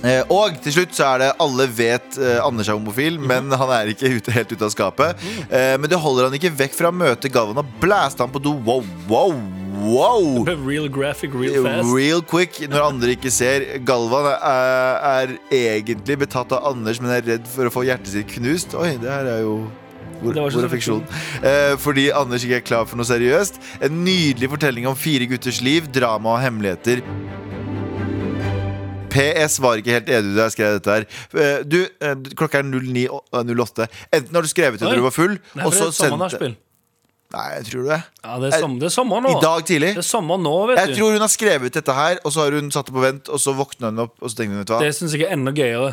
Eh, 0.06 0.22
og 0.30 0.54
til 0.62 0.76
slutt 0.76 0.92
så 0.94 1.08
er 1.16 1.22
det 1.24 1.28
alle 1.42 1.66
vet 1.74 2.20
eh, 2.22 2.36
Anders 2.46 2.68
er 2.70 2.76
homofil, 2.78 3.16
Mhm. 3.18 3.24
men 3.32 3.50
han 3.58 3.72
er 3.74 3.88
ikke 3.90 4.12
ute, 4.14 4.30
helt 4.36 4.52
ute 4.54 4.62
av 4.68 4.70
skapet. 4.70 5.18
Eh, 5.50 5.74
men 5.82 5.90
det 5.90 5.98
holder 5.98 6.28
han 6.28 6.36
ikke 6.38 6.52
vekk 6.54 6.76
fra 6.78 6.92
å 6.92 6.94
møte 6.94 7.32
Galvan 7.34 7.58
og 7.64 7.72
blæste 7.82 8.22
han 8.22 8.30
på 8.30 8.38
do. 8.46 8.52
Wow, 8.62 8.84
wow, 9.10 9.34
wow! 9.82 10.46
Real 10.68 10.86
graphic, 10.88 11.34
real 11.34 11.66
fast. 11.66 11.90
Real 11.90 12.22
quick 12.22 12.60
når 12.70 12.86
andre 12.92 13.16
ikke 13.18 13.32
ser. 13.34 13.66
Galvan 13.90 14.30
er, 14.38 14.86
er 15.10 15.34
egentlig 15.50 16.20
betatt 16.28 16.54
av 16.54 16.70
Anders, 16.76 17.02
men 17.02 17.16
er 17.18 17.26
redd 17.34 17.50
for 17.50 17.66
å 17.66 17.74
få 17.74 17.88
hjertet 17.90 18.14
sitt 18.14 18.30
knust. 18.38 18.78
Oi, 18.78 18.94
det 19.02 19.10
her 19.10 19.26
er 19.34 19.42
jo 19.48 19.64
hvor, 20.22 20.34
hvor 20.52 20.64
er 20.68 20.72
fiksjon? 20.72 21.04
Eh, 21.44 21.74
fordi 21.82 22.10
Anders 22.16 22.44
ikke 22.48 22.60
er 22.62 22.66
klar 22.68 22.86
for 22.90 23.00
noe 23.00 23.08
seriøst. 23.08 23.60
En 23.86 24.04
nydelig 24.06 24.50
fortelling 24.54 24.88
om 24.90 24.96
fire 24.98 25.28
gutters 25.30 25.62
liv, 25.66 25.88
drama 25.94 26.36
og 26.38 26.42
hemmeligheter. 26.46 27.04
PS 29.14 29.58
var 29.64 29.80
ikke 29.80 29.96
helt 29.96 30.10
edru 30.14 30.34
da 30.36 30.46
jeg 30.48 30.56
skrev 30.58 30.76
dette 30.78 30.94
her. 30.94 31.06
Eh, 31.42 31.64
Du, 31.66 31.80
eh, 32.02 32.16
klokka 32.38 32.60
er 32.60 32.68
09.08. 32.70 33.88
Enten 34.14 34.36
har 34.36 34.42
du 34.46 34.50
skrevet 34.52 34.80
det 34.80 34.88
da 34.88 34.96
du 34.96 35.02
var 35.06 35.16
full, 35.16 35.38
Nei, 35.56 35.66
og 35.66 35.74
så 35.74 35.88
et 35.88 35.96
sendt 35.96 36.12
sommernachspiel. 36.12 36.58
Nei, 37.34 37.48
tror 37.68 37.82
du 37.84 37.90
det? 37.90 38.02
Ja, 38.24 38.36
det 38.40 38.54
er, 38.56 38.68
det 38.80 38.86
er 38.88 38.94
sommer 38.94 39.20
nå. 39.24 39.32
I 39.36 39.42
dag 39.44 39.66
tidlig? 39.68 39.90
Det 39.98 40.04
er 40.04 40.08
sommer 40.08 40.38
nå, 40.40 40.54
vet 40.70 40.78
Jeg 40.80 40.94
du. 40.94 41.00
tror 41.02 41.12
hun 41.18 41.26
har 41.26 41.32
skrevet 41.34 41.74
dette 41.76 41.96
her, 41.98 42.20
og 42.24 42.32
så 42.32 42.46
har 42.46 42.56
hun 42.56 42.70
satt 42.72 42.88
det 42.88 42.94
på 42.96 43.04
vent, 43.04 43.28
og 43.30 43.42
så 43.44 43.52
våkna 43.58 43.90
hun 43.92 44.00
opp, 44.06 44.14
og 44.22 44.30
så 44.32 44.38
tenkte 44.40 44.54
hun, 44.56 44.62
vet 44.62 44.70
du 44.70 44.74
hva? 44.76 44.80
Det 44.86 44.94
syns 44.96 45.16
jeg 45.18 45.26
er 45.28 45.34
enda 45.36 45.52
gøyere. 45.52 45.90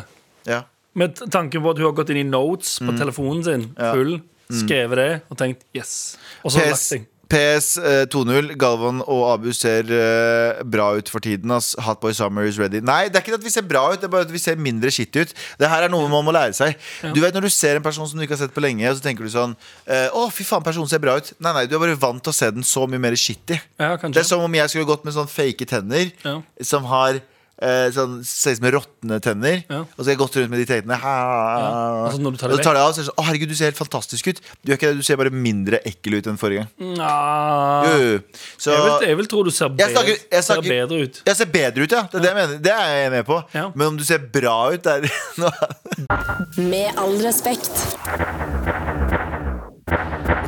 Ja. 0.47 0.61
Med 0.95 1.15
tanken 1.17 1.31
tanke 1.31 1.59
på 1.61 1.73
at 1.73 1.81
hun 1.81 1.89
har 1.89 1.97
gått 1.97 2.13
inn 2.13 2.21
i 2.23 2.29
notes 2.29 2.77
på 2.79 2.95
telefonen 2.97 3.43
sin, 3.43 3.65
Mm. 3.65 3.75
Ja. 3.77 3.91
Mm. 3.91 3.97
full, 3.97 4.21
skrevet 4.61 4.97
det 5.01 5.11
og 5.29 5.37
tenkt 5.37 5.63
yes. 5.75 6.17
Og 6.43 6.51
så 6.51 6.59
har 6.59 6.65
hun 6.69 6.71
lagt 6.75 6.81
PS, 6.81 6.89
seg. 6.93 7.05
PS 7.25 7.69
eh, 7.81 8.03
2-0. 8.13 8.51
Galvan 8.61 8.99
og 9.01 9.23
Abu 9.33 9.47
ser 9.57 9.87
uh, 9.89 10.61
bra 10.63 10.91
ut 10.93 11.09
for 11.09 11.23
tiden. 11.25 11.49
Ass. 11.55 11.71
Hotboy 11.81 12.13
Summer 12.13 12.45
is 12.45 12.59
ready. 12.61 12.81
Nei, 12.85 13.07
det 13.09 13.17
er 13.17 13.25
ikke 13.25 13.39
at 13.39 13.43
vi 13.47 13.53
ser 13.53 13.65
bra 13.65 13.81
ut, 13.91 13.97
det 13.99 14.05
er 14.05 14.13
bare 14.13 14.27
at 14.27 14.31
vi 14.33 14.41
ser 14.41 14.59
mindre 14.61 14.91
skittig 14.93 15.25
ut. 15.25 15.33
Det 15.59 15.71
her 15.71 15.87
er 15.87 15.89
noe 15.93 16.07
man 16.11 16.25
må 16.27 16.31
lære 16.35 16.53
seg. 16.53 16.77
Du 17.15 17.19
vet 17.23 17.33
Når 17.33 17.47
du 17.47 17.49
ser 17.49 17.79
en 17.79 17.85
person 17.85 18.07
som 18.07 18.19
du 18.19 18.23
ikke 18.27 18.37
har 18.37 18.43
sett 18.45 18.53
på 18.55 18.61
lenge, 18.63 18.85
og 18.89 18.99
så 18.99 19.07
tenker 19.07 19.25
du 19.25 19.33
sånn 19.33 19.55
eh, 19.89 20.07
Å, 20.13 20.27
fy 20.31 20.45
faen, 20.45 20.63
personen 20.65 20.87
ser 20.91 21.01
bra 21.03 21.17
ut. 21.17 21.33
Nei, 21.41 21.53
nei, 21.57 21.65
du 21.65 21.75
er 21.75 21.81
bare 21.87 21.97
vant 21.99 22.21
til 22.23 22.31
å 22.31 22.37
se 22.37 22.51
den 22.53 22.63
så 22.63 22.85
mye 22.87 23.01
mer 23.01 23.17
skittig. 23.19 23.57
Ja, 23.81 23.95
Det 23.97 24.21
er 24.21 24.29
som 24.29 24.45
om 24.45 24.59
jeg 24.61 24.69
skulle 24.69 24.85
gått 24.93 25.03
med 25.07 25.17
sånn 25.17 25.29
fake 25.31 25.65
tenner 25.65 26.11
Ja. 26.23 26.41
som 26.61 26.85
har 26.93 27.19
eh, 27.61 27.87
sånn, 27.95 28.17
ser 28.27 28.51
ut 28.55 28.59
som 28.59 28.67
råtne 28.75 29.19
tenner. 29.23 29.61
Ja. 29.69 29.81
Og 29.85 29.99
så 30.01 30.05
har 30.07 30.11
jeg 30.15 30.19
gått 30.19 30.35
rundt 30.39 30.49
med 30.51 30.59
de 30.59 30.65
teitene. 30.69 30.97
Ja. 30.99 31.13
Altså, 32.05 32.19
når 32.21 32.31
du 32.35 32.37
tar 32.41 32.49
og 32.49 32.57
det 32.57 32.63
så 32.63 32.67
tar 32.69 32.73
det 32.77 32.81
av, 32.83 32.91
så 32.91 32.99
er 32.99 33.03
det 33.03 33.09
sånn 33.09 33.19
Å, 33.21 33.25
herregud, 33.29 33.49
du 33.49 33.55
ser 33.55 33.69
helt 33.71 33.79
fantastisk 33.79 34.27
ut. 34.31 34.41
Du 34.63 34.71
gjør 34.71 34.79
ikke 34.79 34.91
det, 34.91 34.97
du 34.99 35.03
ser 35.07 35.19
bare 35.21 35.31
mindre 35.31 35.79
ekkel 35.87 36.17
ut 36.19 36.27
enn 36.31 36.37
forrige 36.41 36.65
gang. 36.65 36.71
Jo. 36.95 38.19
Så 38.57 38.71
Jeg 38.75 38.83
vil, 38.85 39.07
jeg 39.09 39.17
vil 39.21 39.29
tro 39.31 39.43
du 39.47 39.51
ser, 39.51 39.69
Jeg 39.69 39.77
bedre, 39.77 39.93
snakker- 39.95 40.25
jeg 40.35 40.43
ser 40.49 40.61
bedre 40.61 41.01
ut. 41.05 41.21
jeg 41.25 41.35
ser 41.41 41.45
bedre 41.55 41.83
ut, 41.87 41.91
ja. 41.91 42.03
Det 42.11 42.19
er 42.19 42.21
det 42.25 42.31
jeg 42.33 42.39
mener. 42.41 42.57
Det 42.69 42.73
er 42.75 42.95
jeg 43.03 43.11
med 43.15 43.25
på. 43.25 43.41
Ja. 43.55 43.69
Men 43.75 43.87
om 43.87 43.97
du 43.97 44.03
ser 44.03 44.19
bra 44.19 44.57
ut, 44.73 44.83
det 44.83 44.91
er 44.91 45.01
Med 46.71 46.91
all 46.97 47.17
respekt. 47.23 47.71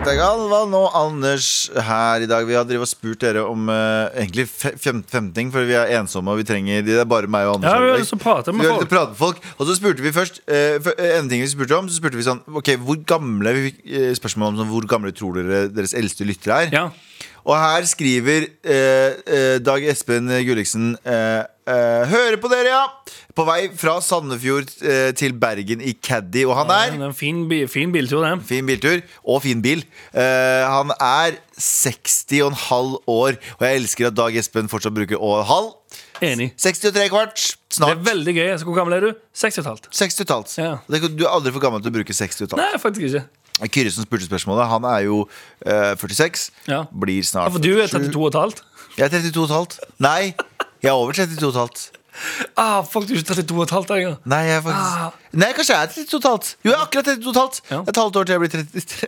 Det 0.08 0.14
er 0.14 0.22
Galvan 0.22 0.72
og 0.78 0.94
Anders 0.96 1.48
her 1.84 2.24
i 2.24 2.28
dag. 2.32 2.46
Vi 2.48 2.54
har 2.56 2.70
og 2.80 2.88
spurt 2.88 3.20
dere 3.26 3.42
om 3.44 3.66
uh, 3.68 4.06
egentlig 4.16 4.46
fem, 4.48 5.02
fem 5.04 5.26
ting, 5.36 5.50
for 5.52 5.68
vi 5.68 5.76
er 5.76 5.90
ensomme 5.98 6.32
og 6.32 6.40
vi 6.40 6.46
trenger 6.48 6.86
Det 6.88 6.96
er 7.02 7.10
bare 7.12 7.28
meg 7.28 7.44
og 7.50 7.58
Anders. 7.58 7.74
Ja, 7.74 7.82
vi 7.84 7.90
har 7.92 8.00
lyst 8.00 8.14
til 8.14 8.22
å 8.22 8.24
prate 8.24 8.54
med 8.56 8.70
folk. 8.70 8.88
prate 8.94 9.12
med 9.12 9.20
folk 9.20 9.42
Og 9.58 9.68
så 9.68 9.76
spurte 9.76 10.06
vi 10.06 10.14
først 10.16 10.40
uh, 10.48 10.78
for- 10.86 11.04
En 11.18 11.28
ting 11.28 11.44
vi 11.44 11.50
spurte 11.52 11.76
om 11.76 11.90
Så 11.92 12.00
spurte 12.00 12.16
vi 12.16 12.24
sånn 12.24 12.40
Ok, 12.56 12.72
hvor 12.88 13.02
gamle 13.10 13.52
Vi 13.58 13.66
fikk 13.74 14.16
spørsmål 14.22 14.54
om 14.54 14.62
sånn, 14.62 14.72
Hvor 14.72 14.88
gamle 14.88 15.12
tror 15.12 15.42
dere 15.42 15.66
Deres 15.76 15.92
eldste 16.00 16.24
lyttere 16.30 16.62
er 16.70 16.72
Ja. 16.78 16.86
Og 17.48 17.56
her 17.60 17.84
skriver 17.88 18.48
Dag 19.64 19.86
Espen 19.92 20.28
Gulliksen 20.48 20.98
hører 21.08 22.36
på 22.44 22.52
dere, 22.52 22.74
ja. 22.74 22.82
På 23.38 23.44
vei 23.46 23.68
fra 23.78 24.00
Sandefjord 24.02 24.72
eh, 24.82 25.12
til 25.18 25.36
Bergen 25.38 25.84
i 25.86 25.92
Caddy. 25.94 26.42
Og 26.50 26.56
han 26.58 26.72
er 26.74 26.96
en 27.06 27.14
fin, 27.14 27.44
bi- 27.50 27.68
fin 27.70 27.92
biltur, 27.94 28.24
det. 28.26 28.32
Fin 28.50 28.66
biltur, 28.66 29.04
og 29.30 29.44
fin 29.46 29.62
bil. 29.62 29.84
Eh, 30.18 30.64
han 30.66 30.90
er 30.98 31.38
60,5 31.54 32.98
år, 33.08 33.38
og 33.60 33.62
jeg 33.68 33.78
elsker 33.84 34.10
at 34.10 34.18
Dag 34.18 34.36
Espen 34.42 34.70
fortsatt 34.72 34.96
bruker 34.98 35.22
og 35.22 35.44
halv. 35.50 35.70
Enig. 36.26 36.50
63 36.58 37.10
kvart. 37.14 37.36
Det 37.38 37.78
Snart 37.78 37.94
er 38.00 38.02
veldig 38.08 38.34
gøy. 38.34 38.48
Så 38.58 38.66
hvor 38.66 38.78
gammel 38.80 38.98
er 38.98 39.06
du? 39.06 39.12
Seks 39.38 39.60
og 39.60 39.66
et 39.66 39.70
halvt. 39.70 39.90
60 39.94 40.18
og 40.18 40.26
et 40.26 40.34
halvt. 40.34 40.56
Ja. 40.58 40.72
Du 41.14 41.26
er 41.28 41.34
aldri 41.36 41.54
for 41.54 41.62
gammel 41.62 41.84
til 41.86 41.94
å 41.94 41.98
bruke 42.00 42.16
60 42.18 42.42
og 42.42 42.48
et 42.48 42.56
halvt. 42.58 42.64
Nei, 42.64 42.82
faktisk 42.82 43.06
ikke. 43.12 43.70
Kyrre 43.74 43.92
som 43.94 44.06
spurte 44.06 44.26
spørsmålet, 44.30 44.68
han 44.70 44.86
er 44.90 45.04
jo 45.08 45.22
eh, 45.66 45.94
46. 45.98 46.48
Ja. 46.70 46.84
Blir 46.94 47.22
snart 47.26 47.50
Ja, 47.50 47.54
for 47.54 47.62
du 47.62 47.72
er 47.78 47.86
47. 47.90 48.10
32 48.10 48.24
og 48.24 48.28
et 48.34 48.40
halvt. 48.42 48.64
Jeg 48.98 49.06
er 49.06 49.14
32 49.14 49.44
og 49.44 49.48
et 49.52 49.56
halvt. 49.60 49.78
Nei, 50.08 50.20
jeg 50.82 50.90
er 50.92 50.98
over 50.98 51.18
32 51.18 51.46
og 51.46 51.54
et 51.54 51.62
halvt. 51.62 51.86
Ah, 52.58 52.82
fuck, 52.84 53.06
du 53.08 53.14
er 53.14 53.20
ikke 53.22 53.34
32 53.34 53.58
og 53.60 53.64
et 53.68 53.74
halvt 53.76 53.90
lenger. 53.94 54.16
Nei, 54.26 54.40
jeg 54.48 54.58
er 54.58 54.64
faktisk 54.66 55.04
Ah. 55.08 55.12
Nei, 55.44 55.52
kanskje 55.58 55.76
jeg 55.76 55.84
er 55.84 55.92
32 55.94 56.16
og 56.16 56.20
et 56.24 56.30
halvt. 56.32 56.50
Jo, 56.64 56.72
jeg 56.72 56.78
er 56.78 56.84
akkurat 56.88 57.06
32 57.06 57.28
og 57.28 57.36
et 57.36 57.42
halvt. 57.44 57.62
Ja. 57.72 57.80
Et 57.94 58.02
halvt 58.02 58.16
år 58.16 58.24
til 58.24 58.34
jeg 58.34 58.40
blir 58.40 58.52
33. 58.58 59.08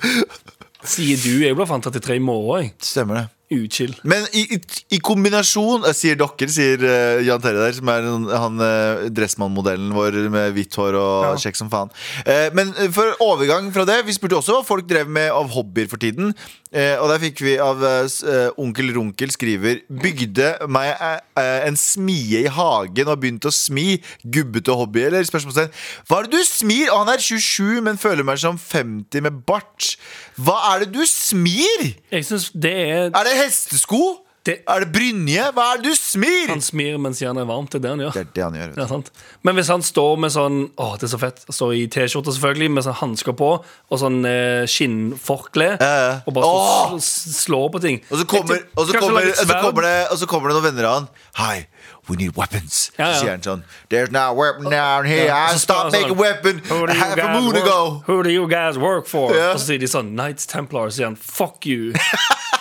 Sier 0.94 1.20
du. 1.24 1.32
Jeg 1.44 1.56
blir 1.58 1.68
faen 1.68 1.82
33 1.84 2.16
i 2.16 2.22
morgen. 2.24 2.62
jeg. 2.62 2.74
Stemmer 2.92 3.14
det. 3.20 3.26
Uchill. 3.50 3.96
Men 4.06 4.26
i, 4.36 4.44
i, 4.54 4.58
i 4.94 5.00
kombinasjon, 5.02 5.82
sier 5.96 6.14
dere, 6.20 6.48
sier 6.54 6.84
uh, 6.86 7.18
Jan 7.26 7.42
Terje 7.42 7.64
der, 7.64 7.74
som 7.74 7.90
er 7.90 8.06
en, 8.06 8.28
han 8.30 8.62
uh, 8.62 9.08
Dressmann-modellen 9.10 9.90
vår 9.96 10.20
med 10.30 10.54
hvitt 10.54 10.76
hår 10.78 10.94
og 11.00 11.26
Ja. 11.26 11.32
kjekk 11.42 11.58
som 11.58 11.70
faen. 11.72 11.90
Uh, 12.22 12.48
men 12.54 12.70
for 12.94 13.16
overgang 13.26 13.72
fra 13.74 13.84
det, 13.88 14.00
vi 14.06 14.14
spurte 14.14 14.38
også 14.38 14.60
hva 14.60 14.64
folk 14.68 14.86
drev 14.90 15.10
med 15.10 15.32
av 15.34 15.50
hobbyer 15.50 15.90
for 15.90 15.98
tiden. 16.02 16.30
Eh, 16.70 16.94
og 17.02 17.08
der 17.10 17.18
fikk 17.18 17.40
vi 17.42 17.56
av 17.58 17.80
Onkel 18.62 18.92
Runkel 18.94 19.32
skriver 19.34 19.80
Bygde 19.90 20.52
meg 20.70 20.92
en 21.34 21.74
smie 21.74 22.44
i 22.44 22.52
hagen 22.54 23.10
og 23.10 23.18
begynte 23.18 23.50
å 23.50 23.54
smi. 23.54 23.96
Gubbete 24.22 24.76
hobby, 24.78 25.02
eller? 25.08 25.26
Spørsmålstegn. 25.26 25.72
Hva 26.06 26.20
er 26.20 26.28
det 26.28 26.38
du 26.38 26.46
smir? 26.46 26.86
Og 26.92 27.00
han 27.02 27.10
er 27.16 27.24
27, 27.26 27.80
men 27.88 27.98
føler 27.98 28.22
meg 28.22 28.38
som 28.38 28.54
50 28.60 29.26
med 29.26 29.42
bart. 29.50 29.96
Hva 30.40 30.56
er 30.74 30.84
det 30.84 30.94
du 30.94 31.02
smir? 31.06 31.86
Jeg 32.12 32.24
synes 32.24 32.50
det 32.54 32.72
er 32.72 33.10
Er 33.10 33.24
det 33.28 33.36
hestesko? 33.44 34.02
Det- 34.42 34.62
Er 34.66 34.80
det 34.80 34.92
brynje? 34.92 35.42
Hva 35.52 35.64
er 35.74 35.82
det 35.82 35.90
du 35.90 35.94
smir? 35.94 36.48
Han 36.48 36.62
smir 36.64 36.96
mens 36.98 37.18
jernet 37.20 37.42
er 37.42 37.48
varmt. 37.50 37.70
Det 37.70 37.76
er 37.76 37.82
det 37.84 37.90
han 37.90 37.98
gjør. 38.00 38.12
Det 38.14 38.20
er 38.22 38.30
det 38.34 38.42
han 38.42 38.54
gjør. 38.54 38.74
du. 38.74 38.80
Ja, 38.80 38.86
sant. 38.88 39.10
Men 39.44 39.54
hvis 39.58 39.68
han 39.68 39.82
står 39.84 40.16
med 40.18 40.30
sånn 40.32 40.70
Åh, 40.78 40.94
det 40.96 41.02
er 41.04 41.12
så 41.12 41.20
fett. 41.20 41.42
Står 41.52 41.74
i 41.76 41.86
T-skjorte, 41.92 42.32
selvfølgelig, 42.32 42.70
med 42.70 42.84
sånn 42.84 42.94
hansker 43.02 43.32
på 43.36 43.50
og 43.90 43.98
sånn 44.00 44.24
eh, 44.24 44.64
skinnforkle. 44.66 45.76
Ja. 45.80 46.20
Og 46.26 46.32
bare 46.32 46.44
står 46.48 47.00
slår 47.04 47.68
på 47.74 47.80
ting. 47.84 48.00
Og 48.10 48.16
så 48.22 48.24
kommer, 48.26 48.64
og 48.76 48.86
så 48.88 48.98
kommer, 48.98 49.28
og 49.28 49.36
så 49.36 49.60
kommer, 49.60 49.82
det, 49.82 50.08
og 50.10 50.18
så 50.18 50.26
kommer 50.26 50.48
det 50.48 50.56
noen 50.56 50.68
venner 50.70 50.88
av 50.88 50.94
han. 50.94 51.08
Hi, 51.36 51.66
we 52.08 52.16
need 52.16 52.34
weapons. 52.36 52.90
Ja, 52.98 53.10
ja. 53.12 53.20
Sier 53.20 53.30
han 53.36 53.42
sånn 53.44 53.62
There's 53.90 54.10
no 54.10 54.32
weapon 54.32 54.70
down 54.70 55.04
here. 55.04 55.26
Ja, 55.28 55.50
I 55.52 55.58
stopped 55.58 55.92
making 55.92 56.16
sånn, 56.16 56.18
weapon 56.18 56.62
half 56.96 57.18
a 57.18 57.28
moon 57.38 57.52
work- 57.52 57.62
ago. 57.62 58.02
Who 58.06 58.22
do 58.22 58.30
you 58.30 58.48
guys 58.48 58.78
work 58.78 59.06
for? 59.06 59.34
Ja. 59.36 59.52
Og 59.52 59.60
så 59.60 59.66
sier 59.74 59.78
de 59.84 59.86
sånn 59.86 60.14
Knights 60.16 60.46
Templars 60.46 60.96
sier 60.96 61.04
han 61.12 61.16
fuck 61.16 61.66
you. 61.66 61.92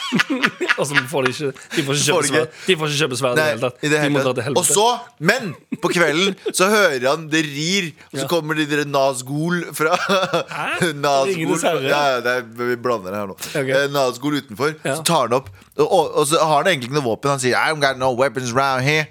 og 0.80 0.86
så 0.90 1.00
får 1.12 1.26
de 1.28 1.32
ikke 1.34 1.50
De 1.76 1.84
får 1.86 1.98
ikke 2.00 2.06
kjøpe 2.06 2.22
de 2.26 2.30
sverd. 2.32 2.54
De 2.68 2.76
får 2.80 2.90
ikke 2.92 3.00
kjøpe 3.04 3.18
sverd 3.20 3.34
i 3.34 3.40
det 3.40 3.48
hele 3.50 3.62
tatt. 3.66 3.82
det 3.84 3.92
De 3.94 4.00
hele 4.04 4.24
tatt. 4.26 4.42
helvete. 4.48 4.60
Og 4.62 4.66
så, 4.66 4.86
men 5.30 5.52
på 5.84 5.92
kvelden 5.94 6.36
så 6.58 6.70
hører 6.72 7.06
han 7.12 7.28
det 7.32 7.44
rir, 7.46 7.92
og 8.10 8.18
så 8.18 8.24
Ja. 8.26 8.28
kommer 8.32 8.58
de 8.58 8.66
der 8.72 8.86
Nazgul 8.90 9.64
fra? 9.78 9.94
Nazgul? 11.06 11.58
Ja, 11.64 12.02
ja, 12.16 12.20
det 12.26 12.36
vi 12.58 12.76
blander 12.82 13.12
det 13.14 13.20
her 13.22 13.30
nå. 13.32 13.38
Ok. 13.38 13.70
Eh, 13.78 13.88
Nazgul 13.94 14.40
utenfor. 14.42 14.76
Ja. 14.84 14.96
Så 15.00 15.04
tar 15.08 15.28
han 15.28 15.38
opp, 15.40 15.50
og, 15.78 15.88
og, 16.16 16.24
så 16.28 16.42
har 16.42 16.64
han 16.64 16.72
egentlig 16.74 16.90
ikke 16.90 17.00
noe 17.00 17.08
våpen. 17.12 17.34
Han 17.36 17.42
sier 17.44 17.58
I 17.60 17.72
don't 17.74 17.84
got 17.84 18.00
no 18.02 18.12
weapons 18.18 18.54
around 18.56 18.84
here. 18.88 19.08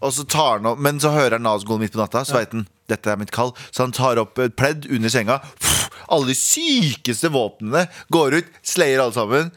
Og 0.00 0.12
så 0.14 0.22
tar 0.30 0.58
han 0.60 0.66
opp, 0.70 0.78
Men 0.78 1.00
så 1.02 1.10
hører 1.10 1.38
han 1.38 1.42
Nazgul 1.46 1.80
midt 1.82 1.92
på 1.96 1.98
natta, 2.00 2.24
så 2.26 2.38
vet 2.38 2.52
han 2.54 2.66
dette 2.88 3.10
er 3.12 3.18
mitt 3.20 3.32
kall. 3.34 3.50
Så 3.68 3.82
han 3.84 3.92
tar 3.92 4.16
opp 4.22 4.38
et 4.40 4.54
pledd 4.56 4.86
under 4.94 5.10
senga. 5.12 5.40
Pff, 5.60 5.88
alle 6.08 6.30
de 6.30 6.36
sykeste 6.38 7.28
våpnene 7.34 7.82
går 8.14 8.38
ut, 8.38 8.54
slayer 8.64 9.02
alle 9.02 9.12
sammen 9.16 9.50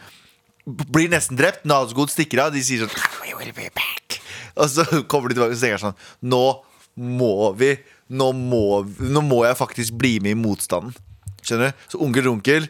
blir 0.66 1.10
nesten 1.12 1.40
drept. 1.40 1.66
Nazgod 1.70 2.12
stikker 2.14 2.46
av. 2.46 2.54
De 2.56 2.62
sier 2.66 2.86
sånn 2.86 3.24
We 3.24 3.34
will 3.38 3.54
be 3.56 3.70
back. 3.76 4.20
Og 4.56 4.70
så 4.70 4.86
kommer 5.10 5.32
de 5.32 5.38
tilbake 5.38 5.56
og 5.56 5.62
tenker 5.62 5.82
sånn 5.82 5.98
Nå 6.28 6.44
må 7.00 7.52
vi 7.58 7.76
Nå 8.12 8.34
må, 8.36 8.82
nå 9.00 9.22
må 9.24 9.46
jeg 9.46 9.56
faktisk 9.56 9.96
bli 9.96 10.18
med 10.20 10.34
i 10.36 10.40
motstanden. 10.40 10.92
Skjønner 11.48 11.72
du? 11.72 11.86
Så 11.94 12.00
onkel 12.04 12.26
Runkel 12.28 12.66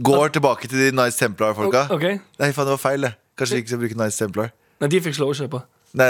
går 0.00 0.32
tilbake 0.32 0.70
til 0.70 0.80
de 0.80 0.86
Nice 0.96 1.20
Templar-folka. 1.20 1.82
Okay. 1.92 2.22
Nei, 2.40 2.48
faen, 2.56 2.70
det 2.70 2.72
var 2.72 2.80
feil, 2.80 3.04
det. 3.04 3.10
Kanskje 3.36 3.58
vi 3.58 3.64
ikke 3.66 3.72
skal 3.74 3.82
bruke 3.82 3.98
Nice 4.00 4.22
Templar. 4.22 4.48
Nei, 4.80 4.88
de 4.88 5.00
fikk 5.04 5.12
ikke 5.12 5.24
lov 5.26 5.34
å 5.34 5.38
kjøpe. 5.42 5.60
Nei, 6.00 6.08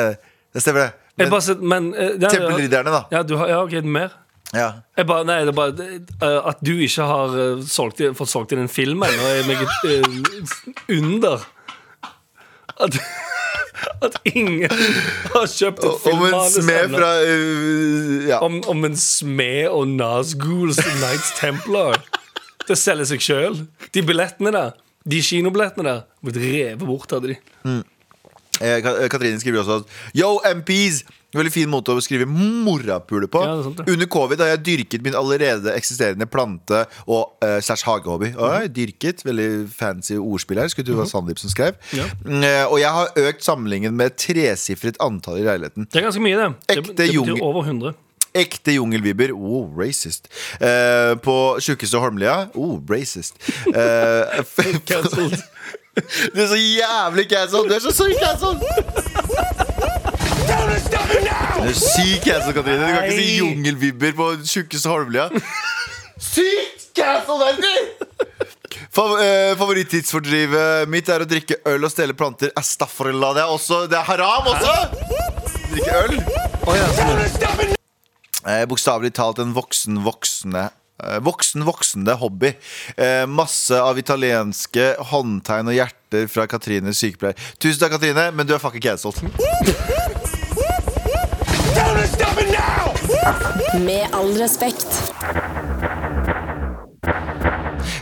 det 0.54 0.62
stemmer, 0.62 0.86
det. 0.86 1.08
Men 1.18 1.34
men, 1.72 1.90
eh, 1.94 2.12
ja, 2.14 2.28
ja. 2.28 2.30
Tempelridderne, 2.36 2.94
da. 2.94 3.02
Ja, 3.10 3.24
du 3.26 3.34
har, 3.40 3.50
ja, 3.50 3.58
ok, 3.64 3.80
mer. 3.82 4.14
Ja. 4.56 4.68
Bare, 5.04 5.24
nei, 5.28 5.42
det 5.44 5.52
er 5.52 5.56
bare 5.58 5.86
eh, 6.24 6.38
At 6.48 6.62
du 6.64 6.70
ikke 6.80 7.04
har 7.04 7.34
eh, 7.36 7.58
solgt, 7.68 7.98
fått 8.16 8.30
solgt 8.32 8.54
inn 8.56 8.62
en 8.64 8.70
film 8.72 9.02
ennå, 9.04 9.26
er 9.34 9.44
meg 9.48 9.60
et 9.60 9.88
eh, 9.90 10.96
under. 10.96 11.42
At, 12.78 12.96
at 14.06 14.16
ingen 14.30 14.70
har 15.34 15.46
kjøpt 15.52 15.84
et 15.84 16.06
Om 16.12 16.24
en 16.24 16.32
filmmanus 16.32 16.58
ennå. 16.64 17.02
uh, 17.02 18.28
Ja. 18.30 18.40
om, 18.44 18.60
om 18.72 18.84
en 18.88 18.96
smed 18.96 19.68
og 19.68 19.88
Nazgools 19.98 20.80
Knights 20.84 21.34
Templar. 21.40 22.00
Det 22.68 22.76
selger 22.78 23.08
seg 23.12 23.22
sjøl. 23.24 23.60
De 23.94 24.02
billettene 24.04 24.52
der, 24.54 24.74
de 25.08 25.20
kinobillettene 25.24 25.88
der, 25.88 26.02
blitt 26.24 26.40
revet 26.42 26.84
bort, 26.88 27.12
hadde 27.16 27.34
de. 27.34 27.38
Ka- 27.64 27.82
eh, 28.60 29.08
Katrine 29.10 29.40
skriver 29.40 29.62
også 29.62 29.80
at 29.82 30.18
Yo, 30.18 30.36
MPs! 30.60 31.04
Veldig 31.36 31.50
fin 31.52 31.68
måte 31.68 31.92
å 31.92 32.00
skrive 32.00 32.24
morapule 32.24 33.28
på. 33.28 33.42
Ja, 33.44 33.58
det 33.58 33.66
sant, 33.66 33.80
det. 33.82 33.92
Under 33.92 34.08
covid 34.08 34.40
har 34.40 34.48
jeg 34.54 34.62
dyrket 34.64 35.02
min 35.04 35.16
allerede 35.18 35.74
eksisterende 35.76 36.24
plante- 36.24 36.86
og 37.04 37.34
uh, 37.44 37.58
slash 37.60 37.84
hagehobby. 37.84 38.30
Oi, 38.32 38.70
dyrket, 38.72 39.20
Veldig 39.28 39.68
fancy 39.68 40.16
ordspill 40.16 40.62
her. 40.62 40.72
Skulle 40.72 40.88
tro 40.88 40.96
det 40.96 41.02
var 41.02 41.10
Sandeep 41.12 41.42
som 41.42 41.52
skrev. 41.52 41.76
Mhm. 41.92 42.00
Ja. 42.00 42.06
Mm, 42.24 42.46
eh, 42.48 42.64
og 42.64 42.80
jeg 42.80 42.94
har 42.96 43.24
økt 43.28 43.44
samlingen 43.44 43.96
med 43.98 44.14
et 44.14 44.16
tresifret 44.24 44.96
antall 45.04 45.42
i 45.42 45.44
leiligheten. 45.44 45.90
Det 45.92 46.00
er 46.00 46.08
ganske 46.08 46.24
mye, 46.24 46.38
det. 46.40 46.48
Det, 46.64 46.78
Ekte 46.78 46.96
det 46.96 47.10
betyr 47.12 47.44
over 47.44 47.68
100. 47.68 47.92
Ekte 48.38 48.78
jungelvibber. 48.78 49.34
Oh, 49.36 49.68
racist. 49.76 50.32
Uh, 50.62 51.12
på 51.20 51.36
tjukkeste 51.60 52.00
Holmlia. 52.00 52.46
Oh, 52.56 52.80
racist. 52.88 53.36
Uh. 53.68 54.32
du 56.34 56.40
er 56.42 56.48
så 56.50 56.58
jævlig 56.58 57.26
cancelled! 57.30 57.68
Du 57.68 57.74
er 57.76 57.82
så 57.84 57.92
sykt 57.94 58.20
cancelled! 58.22 58.60
Du 60.48 61.68
er 61.68 61.74
syk 61.76 62.24
cancel, 62.24 62.52
Katrine. 62.54 62.78
Du 62.80 62.92
kan 62.94 63.04
ikke 63.04 63.16
si 63.18 63.38
jungelvibber 63.38 64.12
på 64.18 64.28
tjukkeste 64.46 64.88
Holmlia. 64.90 65.28
Sykt 66.32 66.88
cancel, 66.96 67.38
verden! 67.42 67.82
Fav 68.94 69.12
eh, 69.22 69.52
Favorittidsfordrivet 69.58 70.88
mitt 70.90 71.08
er 71.12 71.22
å 71.22 71.28
drikke 71.28 71.60
øl 71.70 71.86
og 71.86 71.92
stjele 71.92 72.16
planter. 72.18 72.50
Astaghfirullah. 72.58 73.34
Det 73.36 73.42
er 73.44 73.52
også 73.54 73.82
Det 73.90 73.98
er 74.00 74.06
haram 74.08 74.48
også! 74.54 74.74
Drikke 75.74 75.92
øl. 76.04 76.18
Eh, 78.48 78.64
Bokstavelig 78.70 79.12
talt 79.18 79.38
en 79.42 79.54
voksen 79.56 80.00
voksne 80.06 80.68
Voksen 81.22 81.64
voksende 81.64 82.16
hobby. 82.18 82.52
Eh, 82.96 83.26
masse 83.30 83.78
av 83.78 83.98
italienske 83.98 84.96
håndtegn 85.12 85.70
og 85.70 85.76
hjerter 85.78 86.26
fra 86.32 86.46
Katrine 86.50 86.94
sykepleier. 86.96 87.38
Tusen 87.62 87.80
takk, 87.82 87.94
Katrine, 87.98 88.30
men 88.34 88.48
du 88.48 88.54
er 88.56 88.62
fucking 88.62 88.82
cancelled. 88.82 89.22
Med 93.78 94.08
all 94.12 94.34
respekt. 94.40 95.14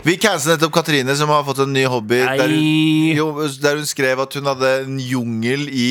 Vi 0.07 0.13
cancelet 0.15 0.55
nettopp 0.55 0.71
Katrine, 0.77 1.15
som 1.19 1.27
har 1.33 1.41
fått 1.43 1.57
en 1.65 1.73
ny 1.75 1.81
hobby. 1.91 2.21
Der 2.23 2.47
hun, 2.47 3.15
jo, 3.17 3.25
der 3.59 3.75
hun 3.75 3.87
skrev 3.89 4.21
at 4.23 4.35
hun 4.39 4.45
hadde 4.47 4.69
en 4.85 4.99
jungel 5.03 5.65
i, 5.67 5.87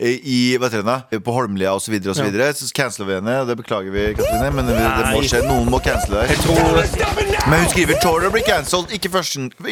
i 0.00 0.38
hva 0.56 0.70
heter 0.72 0.86
det, 0.88 1.18
på 1.24 1.34
Holmlia 1.36 1.74
osv. 1.76 1.84
Så, 1.88 1.92
videre, 1.92 2.14
og 2.14 2.16
så, 2.16 2.24
videre. 2.24 2.46
så 2.56 2.68
canceler 2.72 3.10
vi 3.10 3.16
henne, 3.18 3.34
og 3.42 3.50
det 3.50 3.58
beklager 3.60 3.92
vi, 3.92 4.06
Katrine. 4.16 4.48
Men 4.56 4.70
det, 4.70 4.76
det 4.78 5.10
må 5.12 5.20
skje. 5.20 5.42
Noen 5.44 5.68
må 5.68 5.82
cancele 5.84 6.24
deg. 6.24 7.44
Men 7.44 7.60
hun 7.60 7.68
skriver 7.74 8.00
tåler 8.00 8.30
å 8.30 8.32
bli 8.32 8.42
cancelled. 8.46 8.94
Ikke, 8.96 9.12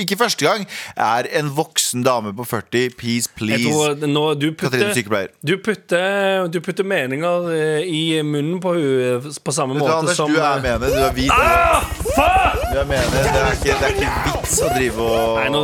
ikke 0.03 0.21
første 0.21 0.45
gang. 0.45 0.69
Er 0.93 1.31
en 1.41 1.49
voksen 1.57 2.05
dame 2.05 2.35
på 2.37 2.45
40. 2.53 2.93
Peace, 3.01 3.33
please. 3.33 3.65
tror 3.65 3.97
nå, 4.05 4.27
du 4.37 4.51
Katrine 4.53 4.91
putter, 4.91 4.95
sykepleier. 4.99 5.33
du 5.41 5.57
putter, 5.65 6.51
du 6.53 6.61
putter 6.61 6.85
meninger 6.85 7.49
eh, 7.57 7.89
i 7.89 8.05
munnen 8.21 8.61
på 8.61 8.77
henne 8.77 9.35
på 9.47 9.53
samme 9.55 9.77
måte 9.79 9.97
Anders, 10.03 10.21
som 10.21 10.29
du 10.29 10.37
er 10.37 10.61
mener. 10.61 10.93
Du 10.93 11.01
er 11.01 11.17
hvit. 11.17 11.33
Ah, 11.33 11.81
fuck! 12.13 12.61
Du 12.75 12.81
er 12.83 12.89
med. 12.93 13.13
Det 13.17 13.33
er 13.41 13.53
ikke, 13.57 13.77
det 13.81 13.86
er 13.87 13.95
ikke 13.97 14.13
vits 14.27 14.57
å 14.63 14.69
drive 14.75 15.07
og 15.07 15.39
Nei, 15.41 15.49
nå, 15.55 15.61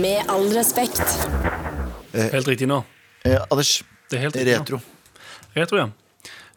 Med 0.00 0.30
all 0.32 0.46
respekt. 0.54 1.02
Helt 2.14 2.48
riktig 2.48 2.68
nå. 2.70 2.80
Eh, 3.26 3.38
Anders, 3.50 3.82
Det 4.10 4.18
er 4.18 4.22
helt 4.26 4.36
riktig 4.36 4.54
nå. 4.54 4.60
retro. 4.62 4.80
Retro, 5.54 5.78
ja. 5.78 5.88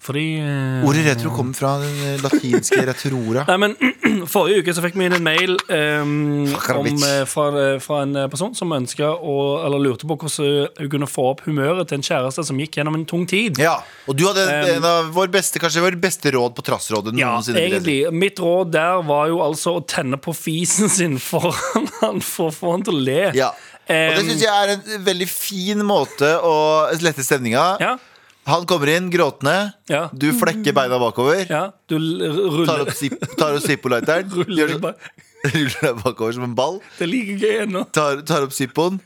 Fordi 0.04 0.38
eh, 0.40 0.86
Ordet 0.88 1.04
retro 1.08 1.32
kommer 1.36 1.56
fra 1.58 1.74
den 1.82 1.96
eh, 2.06 2.20
latinske 2.24 2.80
retrora. 2.88 3.44
Nei, 3.50 3.58
men 3.66 3.76
Forrige 4.32 4.62
uke 4.64 4.74
så 4.78 4.84
fikk 4.84 4.96
vi 5.00 5.08
inn 5.08 5.16
en 5.18 5.24
mail 5.26 5.56
um, 5.68 6.46
om, 6.48 6.88
eh, 7.08 7.24
fra, 7.30 7.48
fra 7.84 8.02
en 8.06 8.14
person 8.32 8.54
som 8.56 8.72
ønska 8.76 9.10
eller 9.18 9.82
lurte 9.84 10.08
på 10.08 10.16
hvordan 10.20 10.70
hun 10.80 10.92
kunne 10.94 11.10
få 11.10 11.26
opp 11.34 11.44
humøret 11.48 11.90
til 11.90 12.00
en 12.00 12.06
kjæreste 12.08 12.46
som 12.48 12.60
gikk 12.62 12.80
gjennom 12.80 12.96
en 13.00 13.06
tung 13.10 13.26
tid. 13.30 13.60
Ja, 13.62 13.80
Og 14.08 14.18
du 14.20 14.26
hadde 14.30 14.46
Um, 14.48 14.68
en 14.78 14.86
av 14.88 15.10
vår 15.16 15.28
beste, 15.34 15.60
kanskje 15.60 15.82
vår 15.84 15.98
beste 16.02 16.32
råd 16.34 16.54
på 16.56 16.64
Trassrådet 16.66 17.12
Ja, 17.20 17.34
noensinne. 17.36 17.60
egentlig. 17.66 17.98
Mitt 18.16 18.40
råd 18.40 18.72
der 18.74 19.02
var 19.06 19.28
jo 19.32 19.42
altså 19.44 19.76
å 19.80 19.84
tenne 19.84 20.20
på 20.22 20.32
fisen 20.38 20.88
sin 20.94 21.18
foran 21.30 21.90
han 22.00 22.22
for 22.24 22.52
å 22.52 22.56
få 22.56 22.76
han 22.78 22.86
til 22.88 22.96
å 22.96 23.02
le. 23.10 23.24
Ja. 23.38 23.52
Og 23.88 23.94
det 24.18 24.24
Um, 24.24 24.28
syns 24.28 24.42
jeg 24.44 24.52
er 24.52 24.72
en 24.74 25.04
veldig 25.06 25.28
fin 25.32 25.84
måte 25.88 26.28
å 26.44 26.56
lette 27.00 27.24
stemninga. 27.24 27.62
Ja, 27.80 27.94
Han 28.48 28.64
kommer 28.70 28.88
inn 28.94 29.10
gråtende. 29.12 29.56
Ja. 29.92 30.06
Du 30.16 30.30
flekker 30.36 30.74
beina 30.76 31.00
bakover. 31.02 31.44
ja. 31.50 31.66
Du 31.88 31.98
ruller, 32.00 32.66
tar 32.68 33.54
opp 33.58 33.64
Zippo-lighteren. 33.66 34.30
ruller 34.38 34.72
deg 34.72 34.78
sånn- 34.78 34.96
Ruller 35.54 35.82
deg 35.90 36.00
bakover 36.04 36.34
som 36.38 36.48
en 36.48 36.56
ball. 36.58 36.80
Det 36.98 37.06
er 37.08 37.12
like 37.12 37.36
gøy 37.44 37.58
ennå. 37.66 37.84
Tar, 37.96 38.22
tar 38.28 38.48
opp 38.48 38.56
Zippoen. 38.56 39.02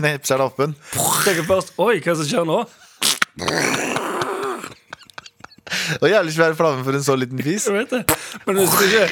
Knepser 0.00 0.38
den 0.40 0.46
åpen. 0.46 0.76
Tenker 1.26 1.44
først 1.50 1.74
Oi, 1.82 1.98
hva 2.00 2.14
som 2.16 2.24
skjer 2.30 2.46
nå? 2.48 2.60
Og 6.00 6.06
jævlig 6.10 6.32
svær 6.34 6.54
flamme 6.58 6.82
for 6.86 6.96
en 6.96 7.04
så 7.04 7.14
liten 7.18 7.38
fis. 7.44 7.66
Jeg 7.68 7.76
vet 7.76 7.92
det. 7.94 8.16
Men 8.46 8.58
hvis 8.58 8.72
du 8.74 8.86
ikke 8.86 9.04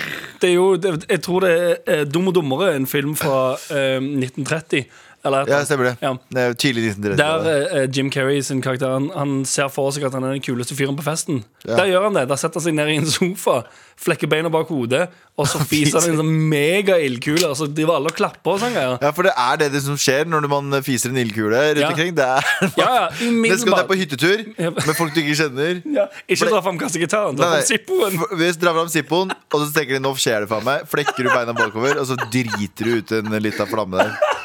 Det 0.42 0.48
er 0.48 0.54
jo 0.54 0.64
det, 0.80 0.92
Jeg 1.10 1.20
tror 1.22 1.44
det 1.44 1.50
er 1.52 1.76
eh, 2.00 2.04
Dum 2.08 2.30
og 2.30 2.34
dummere, 2.38 2.72
en 2.76 2.86
film 2.90 3.14
fra 3.18 3.54
eh, 3.74 3.98
1930. 4.02 4.86
Eller 5.26 5.48
Ja, 5.50 5.64
stemmer 5.66 5.84
det. 5.90 5.96
Ja. 6.02 6.12
det 6.30 6.42
er 6.44 6.52
tidlig 6.54 6.84
1930. 6.92 7.18
Der 7.18 7.82
uh, 7.82 7.88
Jim 7.96 8.10
Carrey 8.14 8.40
sin 8.46 8.60
karakter 8.62 8.92
han, 8.94 9.08
han 9.16 9.44
ser 9.48 9.68
for 9.74 9.90
seg 9.90 10.04
at 10.06 10.14
han 10.14 10.24
er 10.28 10.36
den 10.36 10.42
kuleste 10.44 10.76
fyren 10.78 10.96
på 10.98 11.02
festen. 11.06 11.40
Ja. 11.66 11.74
Der 11.80 11.88
gjør 11.90 12.04
han 12.08 12.14
det. 12.20 12.28
Der 12.30 12.38
setter 12.38 12.60
han 12.60 12.66
seg 12.68 12.76
ned 12.78 12.92
i 12.92 12.98
en 13.00 13.08
sofa, 13.10 13.62
flekker 13.98 14.30
beina 14.30 14.48
bak 14.54 14.70
hodet, 14.70 15.08
og 15.38 15.48
så 15.50 15.58
fiser 15.70 15.98
han 16.00 16.12
en 16.14 16.20
sånn 16.22 16.30
mega-ildkule. 16.52 17.48
Og 17.50 17.56
så 17.58 17.66
driver 17.66 17.98
alle 17.98 18.12
og 18.12 18.16
klapper 18.18 18.54
og 18.54 18.62
sånn. 18.62 18.78
Ja, 18.78 19.10
for 19.16 19.26
det 19.26 19.34
er 19.34 19.58
det, 19.64 19.68
det 19.74 19.82
som 19.84 19.98
skjer 19.98 20.30
når 20.30 20.46
man 20.54 20.78
fiser 20.86 21.10
en 21.12 21.18
ildkule 21.24 21.64
rundt 21.66 21.82
Ja. 21.82 21.90
omkring. 21.90 22.14
Det 22.18 22.24
er 22.24 22.48
Ja, 22.80 22.88
ja, 22.94 23.04
Neste 23.42 23.66
gang 23.66 23.74
du 23.74 23.82
er 23.82 23.90
på 23.90 23.98
hyttetur 23.98 24.46
med 24.58 24.94
folk 24.98 25.14
du 25.16 25.20
ikke 25.24 25.36
kjenner. 25.42 25.82
Ja, 25.98 26.06
ikke 26.30 26.48
dra 26.52 26.62
fram 26.62 26.78
kassegitaren, 26.78 27.36
dra 27.38 27.50
fram 27.56 27.66
Zippoen. 27.68 28.18
Hvis 28.38 28.58
du 28.58 28.64
drar 28.68 28.78
fram 28.78 28.90
Zippoen, 28.92 29.34
og 29.34 29.62
så 29.66 29.70
tenker 29.74 29.98
de 29.98 30.02
nå 30.06 30.14
skjer 30.20 30.44
det 30.46 30.50
faen 30.54 30.66
meg, 30.66 30.86
flekker 30.90 31.26
du 31.26 31.32
beina 31.34 31.54
bakover, 31.58 31.98
og 31.98 32.06
så 32.06 32.16
driter 32.30 32.86
du 32.86 32.98
ut 33.02 33.14
en 33.18 33.34
lita 33.42 33.66
flamme 33.68 33.98
der. 33.98 34.36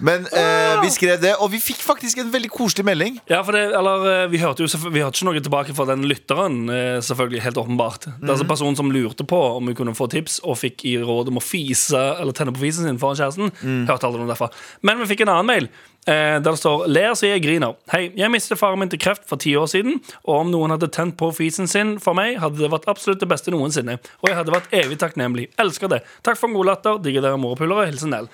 Men 0.00 0.26
eh, 0.30 0.80
vi 0.82 0.90
skrev 0.94 1.18
det, 1.20 1.32
og 1.42 1.50
vi 1.50 1.58
fikk 1.62 1.80
faktisk 1.82 2.20
en 2.22 2.30
veldig 2.30 2.50
koselig 2.54 2.84
melding. 2.86 3.16
Ja, 3.30 3.40
for 3.42 3.56
det, 3.56 3.64
eller 3.74 4.04
eh, 4.24 4.28
Vi 4.30 4.38
hørte 4.38 4.62
jo 4.62 4.68
selvfø- 4.70 4.92
Vi 4.94 5.00
hørte 5.02 5.18
ikke 5.18 5.28
noe 5.32 5.42
tilbake 5.42 5.74
fra 5.74 5.86
den 5.90 6.04
lytteren, 6.06 6.60
eh, 6.70 7.00
selvfølgelig, 7.02 7.42
helt 7.42 7.58
åpenbart. 7.64 8.06
Det 8.06 8.28
er 8.28 8.34
altså 8.36 8.46
personen 8.48 8.76
som 8.78 8.90
lurte 8.94 9.26
på 9.26 9.40
om 9.56 9.66
hun 9.66 9.74
kunne 9.78 9.96
få 9.98 10.06
tips, 10.12 10.38
og 10.44 10.58
fikk 10.60 10.84
i 10.86 10.96
råd 11.02 11.28
om 11.32 11.40
å 11.40 11.44
fise 11.44 11.98
eller 12.20 12.32
tenne 12.36 12.54
på 12.54 12.62
fisen 12.62 12.84
sin 12.86 12.98
foran 13.02 13.18
kjæresten. 13.18 13.50
Hørte 13.88 14.06
aldri 14.06 14.22
noe 14.22 14.30
derfra. 14.34 14.50
Men 14.82 14.98
vi 15.02 15.10
fikk 15.14 15.24
en 15.26 15.34
annen 15.34 15.46
mail. 15.50 15.68
Eh, 16.08 16.38
der 16.40 16.52
det 16.54 16.58
står 16.62 16.86
'Ler 16.88 17.12
så 17.18 17.26
jeg 17.28 17.42
griner'. 17.42 17.74
Hei, 17.92 18.12
jeg 18.16 18.30
mistet 18.30 18.56
faren 18.58 18.78
min 18.78 18.88
til 18.88 18.98
kreft 18.98 19.26
for 19.28 19.36
ti 19.36 19.52
år 19.56 19.66
siden. 19.68 20.00
Og 20.24 20.40
om 20.40 20.50
noen 20.50 20.70
hadde 20.70 20.88
tent 20.90 21.16
på 21.18 21.28
fisen 21.36 21.66
sin 21.68 21.98
for 21.98 22.14
meg, 22.14 22.38
hadde 22.38 22.56
det 22.56 22.70
vært 22.70 22.86
absolutt 22.88 23.20
det 23.20 23.28
beste 23.28 23.50
noensinne. 23.50 23.98
Og 24.22 24.28
jeg 24.30 24.36
hadde 24.36 24.52
vært 24.54 24.70
evig 24.72 24.96
takknemlig. 24.98 25.48
Elsker 25.58 25.88
det. 25.88 26.02
Takk 26.22 26.38
for 26.38 26.48
en 26.48 26.54
god 26.54 26.66
latter. 26.66 26.98
Digger 27.02 27.20
dere 27.20 27.36
morapulere. 27.36 27.86
Hilsen 27.90 28.10
Nell. 28.10 28.28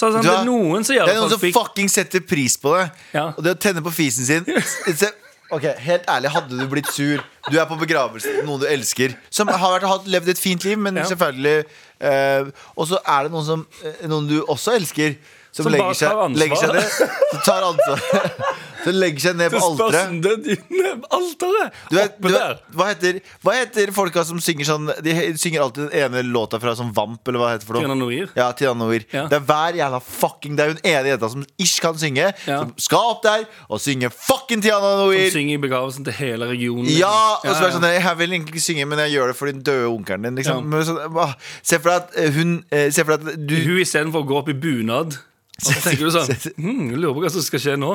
Så 0.00 0.08
det, 0.08 0.20
sånn, 0.20 0.24
det 0.24 0.32
er 0.32 0.46
noen 0.48 0.86
som 0.86 0.96
gjør 0.96 1.08
Det 1.10 1.12
er 1.12 1.18
noen 1.20 1.32
som 1.34 1.40
fikk 1.42 1.56
fucking 1.58 1.90
setter 1.92 2.22
pris 2.24 2.54
på 2.60 2.72
det. 2.78 2.86
Ja. 3.12 3.26
Og 3.34 3.42
det 3.44 3.52
å 3.52 3.58
tenne 3.60 3.82
på 3.84 3.92
fisen 3.92 4.24
sin 4.24 4.46
Ok, 5.50 5.64
Helt 5.82 6.06
ærlig, 6.08 6.30
hadde 6.30 6.56
du 6.56 6.62
blitt 6.70 6.88
sur 6.94 7.20
Du 7.50 7.58
er 7.58 7.66
på 7.68 7.76
begravelse 7.80 8.30
til 8.38 8.46
noen 8.46 8.62
du 8.62 8.68
elsker, 8.70 9.16
som 9.34 9.50
har 9.50 9.80
vært, 9.82 10.06
levd 10.08 10.32
et 10.32 10.40
fint 10.40 10.64
liv, 10.64 10.78
men 10.78 11.00
Ja. 11.02 11.04
selvfølgelig 11.10 11.64
eh, 12.06 12.50
Og 12.76 12.86
så 12.88 13.00
er 13.02 13.26
det 13.26 13.34
noen, 13.34 13.44
som, 13.48 13.66
eh, 13.82 14.06
noen 14.08 14.30
du 14.30 14.38
også 14.46 14.76
elsker, 14.78 15.18
som, 15.50 15.64
Som 15.66 15.72
legger, 15.74 15.98
seg, 15.98 16.36
legger 16.38 16.60
seg 16.62 16.74
ned. 16.76 17.42
Tar 17.44 17.66
ansvar. 17.66 18.04
Som 18.84 18.96
legger 18.96 19.20
seg 19.24 19.36
ned 19.38 19.52
på 19.52 19.60
alteret. 19.62 20.20
Det 20.24 20.56
er 20.56 21.00
alteret! 21.10 21.78
Oppe 22.00 22.32
der. 22.32 22.58
hva, 22.76 22.86
heter, 22.90 23.18
hva 23.44 23.54
heter 23.58 23.92
folka 23.94 24.22
som 24.26 24.38
synger 24.42 24.66
sånn 24.68 24.88
De 25.04 25.14
synger 25.40 25.64
alltid 25.64 25.88
den 25.90 26.04
ene 26.04 26.22
låta 26.26 26.60
fra 26.62 26.72
sånn 26.78 26.92
Vamp, 26.96 27.20
eller 27.28 27.42
hva 27.42 27.50
heter 27.54 27.68
for 27.68 27.78
noe? 27.78 27.96
Noir. 28.00 28.30
Ja, 28.38 28.50
Tina 28.56 28.72
Noir. 28.78 29.04
Ja. 29.12 29.26
Det 29.30 29.38
er 29.40 29.44
hver 29.48 29.78
jævla 29.80 30.00
fucking 30.04 30.56
Det 30.58 30.64
er 30.66 30.74
en 30.76 30.82
ene 30.92 31.12
jenta 31.14 31.30
som 31.32 31.44
ish 31.60 31.78
kan 31.84 31.98
synge, 32.00 32.30
Ja. 32.46 32.60
som 32.62 32.72
skal 32.80 33.14
opp 33.14 33.22
der 33.26 33.44
og 33.68 33.80
synge 33.82 34.10
fucking 34.14 34.62
Tina 34.64 34.80
Noir. 34.80 35.26
Som 35.28 35.36
synger 35.40 35.58
i 35.58 35.62
begravelsen 35.66 36.06
til 36.08 36.16
hele 36.20 36.48
regionen. 36.50 36.88
Ja, 36.94 37.12
og 37.40 37.48
så 37.50 37.58
er 37.60 37.68
det 37.68 37.74
sånn 37.78 37.88
Jeg 37.90 38.16
vil 38.22 38.36
egentlig 38.36 38.54
ikke 38.56 38.66
synge, 38.68 38.86
men 38.90 39.02
jeg 39.06 39.16
gjør 39.16 39.32
det 39.32 39.36
for 39.40 39.50
den 39.52 39.62
døde 39.66 39.88
onkelen 39.90 40.28
din. 40.28 40.38
Liksom. 40.40 40.68
Men 40.70 40.84
så, 40.86 40.96
hva? 41.12 41.30
Se 41.62 41.78
for 41.80 41.92
deg 41.92 41.98
at 42.04 42.16
eh, 42.20 42.30
hun 42.36 42.56
eh, 42.70 42.88
Se 42.94 43.04
for 43.04 43.16
deg 43.16 43.34
at 43.34 43.42
du 43.50 43.56
Hun 43.66 43.80
istedenfor 43.82 44.24
å 44.24 44.28
gå 44.30 44.38
opp 44.40 44.48
i 44.52 44.56
bunad. 44.56 45.18
Og 45.60 45.66
så 45.74 45.80
tenker 45.84 46.06
du 46.08 46.12
sånn 46.14 46.30
hm, 46.56 46.84
Jeg 46.94 46.98
lurer 47.02 47.16
på 47.18 47.22
hva 47.24 47.30
som 47.34 47.44
skal 47.44 47.60
skje 47.60 47.74
nå. 47.80 47.90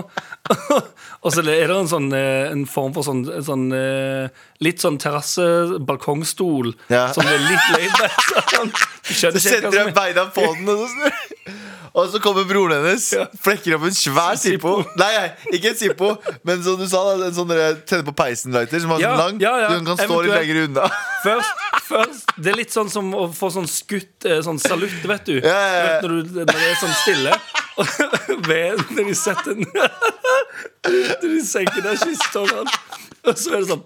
og 1.26 1.30
så 1.34 1.42
er 1.42 1.66
det 1.72 1.78
en 1.80 1.90
sånn 1.90 2.10
eh, 2.14 2.52
En 2.54 2.66
form 2.70 2.94
for 2.96 3.08
sånn, 3.08 3.24
en 3.40 3.46
sånn 3.48 3.66
eh, 3.76 4.30
Litt 4.66 4.84
sånn 4.84 5.00
terrasse, 5.02 5.46
balkongstol, 5.88 6.74
Ja. 6.94 7.08
som 7.16 7.26
er 7.28 7.42
litt 7.42 7.66
laid 7.74 7.96
back. 8.00 8.52
Sånn. 8.54 8.72
Du 8.76 9.12
skjønner 9.14 9.42
Så 9.42 9.50
setter 9.50 9.74
du 9.74 9.96
beina 9.98 10.28
på 10.36 10.46
den, 10.54 10.70
og 10.72 10.86
så, 10.94 11.12
og 11.96 12.10
så 12.12 12.20
kommer 12.20 12.44
broren 12.50 12.82
hennes, 12.84 13.06
flekker 13.44 13.78
opp 13.78 13.86
en 13.88 13.96
svær 13.96 14.36
Zippo. 14.40 14.74
Nei, 15.00 15.12
ikke 15.56 15.72
en 15.72 15.78
Zippo, 15.80 16.10
men 16.48 16.60
som 16.66 16.76
du 16.80 16.84
sa, 16.92 17.02
da, 17.08 17.30
en 17.30 17.36
sånn 17.38 17.54
tenne 17.88 18.04
på 18.08 18.14
peisen-lighter 18.20 18.84
som 18.84 18.92
er 18.98 19.04
Ja, 19.06 19.14
sånn 19.14 19.22
lang. 19.24 19.40
ja, 19.44 19.54
ja. 19.64 19.70
Den 19.72 19.88
kan 19.88 20.00
stå 20.02 20.18
litt 20.26 20.36
lenger 20.36 20.60
unna. 20.66 20.90
Først, 21.24 21.64
først 21.88 22.34
Det 22.36 22.52
er 22.52 22.60
litt 22.60 22.76
sånn 22.76 22.92
som 22.92 23.08
å 23.16 23.30
få 23.34 23.48
sånn 23.56 23.68
skutt 23.72 24.28
eh, 24.28 24.42
Sånn 24.46 24.60
salutt, 24.62 25.00
vet 25.08 25.26
du. 25.30 25.38
Ja, 25.40 25.56
ja, 25.56 25.80
ja. 25.86 25.96
Når, 26.04 26.10
du 26.28 26.40
når 26.42 26.52
det 26.52 26.68
er 26.68 26.76
sånn 26.84 26.98
stille. 27.02 27.38
Ved, 28.50 28.84
når 28.96 29.10
de 29.10 29.16
setter 29.20 29.56
den 29.56 29.66
Når 31.24 31.26
de 31.32 31.42
senker 31.48 31.82
den 31.84 31.98
kista, 32.00 32.44
og 33.30 33.38
så 33.40 33.56
er 33.56 33.64
det 33.64 33.70
sånn 33.72 33.84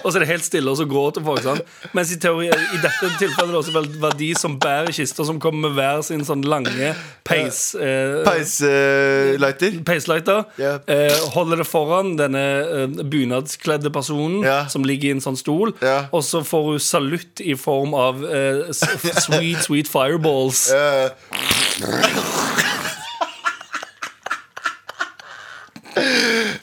Og 0.00 0.06
så 0.06 0.18
er 0.18 0.22
det 0.24 0.30
helt 0.30 0.46
stille, 0.46 0.70
og 0.70 0.78
så 0.78 0.86
gråter 0.88 1.24
folk. 1.24 1.42
Sånn. 1.44 1.60
Mens 1.96 2.12
i, 2.14 2.18
teori, 2.22 2.46
i 2.48 2.78
dette 2.80 3.10
tilfellet 3.20 3.52
da, 3.56 3.62
så 3.66 3.74
var- 3.74 4.16
de 4.20 4.28
som 4.38 4.56
bærer 4.60 4.92
kister, 4.94 5.24
som 5.26 5.40
kommer 5.42 5.68
med 5.68 5.76
hver 5.78 6.02
sin 6.06 6.24
sånn 6.26 6.42
lange 6.46 6.92
peis... 7.26 7.74
Eh, 7.74 8.20
Peis-lighter. 8.26 9.80
Peislighter. 9.86 10.44
Ja. 10.60 10.76
Eh, 10.90 11.16
holder 11.34 11.62
det 11.62 11.68
foran 11.68 12.14
denne 12.18 12.44
eh, 12.62 13.02
bunadskledde 13.12 13.92
personen 13.94 14.44
yeah. 14.44 14.68
som 14.70 14.84
ligger 14.86 15.10
i 15.10 15.16
en 15.18 15.24
sånn 15.24 15.38
stol. 15.40 15.74
yeah. 15.82 16.08
Og 16.14 16.24
så 16.26 16.42
får 16.46 16.70
hun 16.70 16.82
salutt 16.84 17.42
i 17.44 17.56
form 17.58 17.94
av 17.98 18.24
eh, 18.26 18.70
sweet, 18.74 19.64
sweet 19.66 19.90
fireballs. 19.90 20.68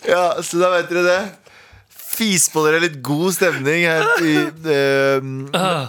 ja, 0.08 0.26
så 0.44 0.58
da 0.62 0.72
vet 0.78 0.90
dere 0.92 1.04
det. 1.08 1.22
Fis 2.18 2.48
på 2.50 2.64
dere 2.66 2.82
litt 2.82 2.98
god 3.06 3.36
stemning 3.36 3.84
her 3.86 4.04
i 4.26 4.34
uh, 4.48 5.22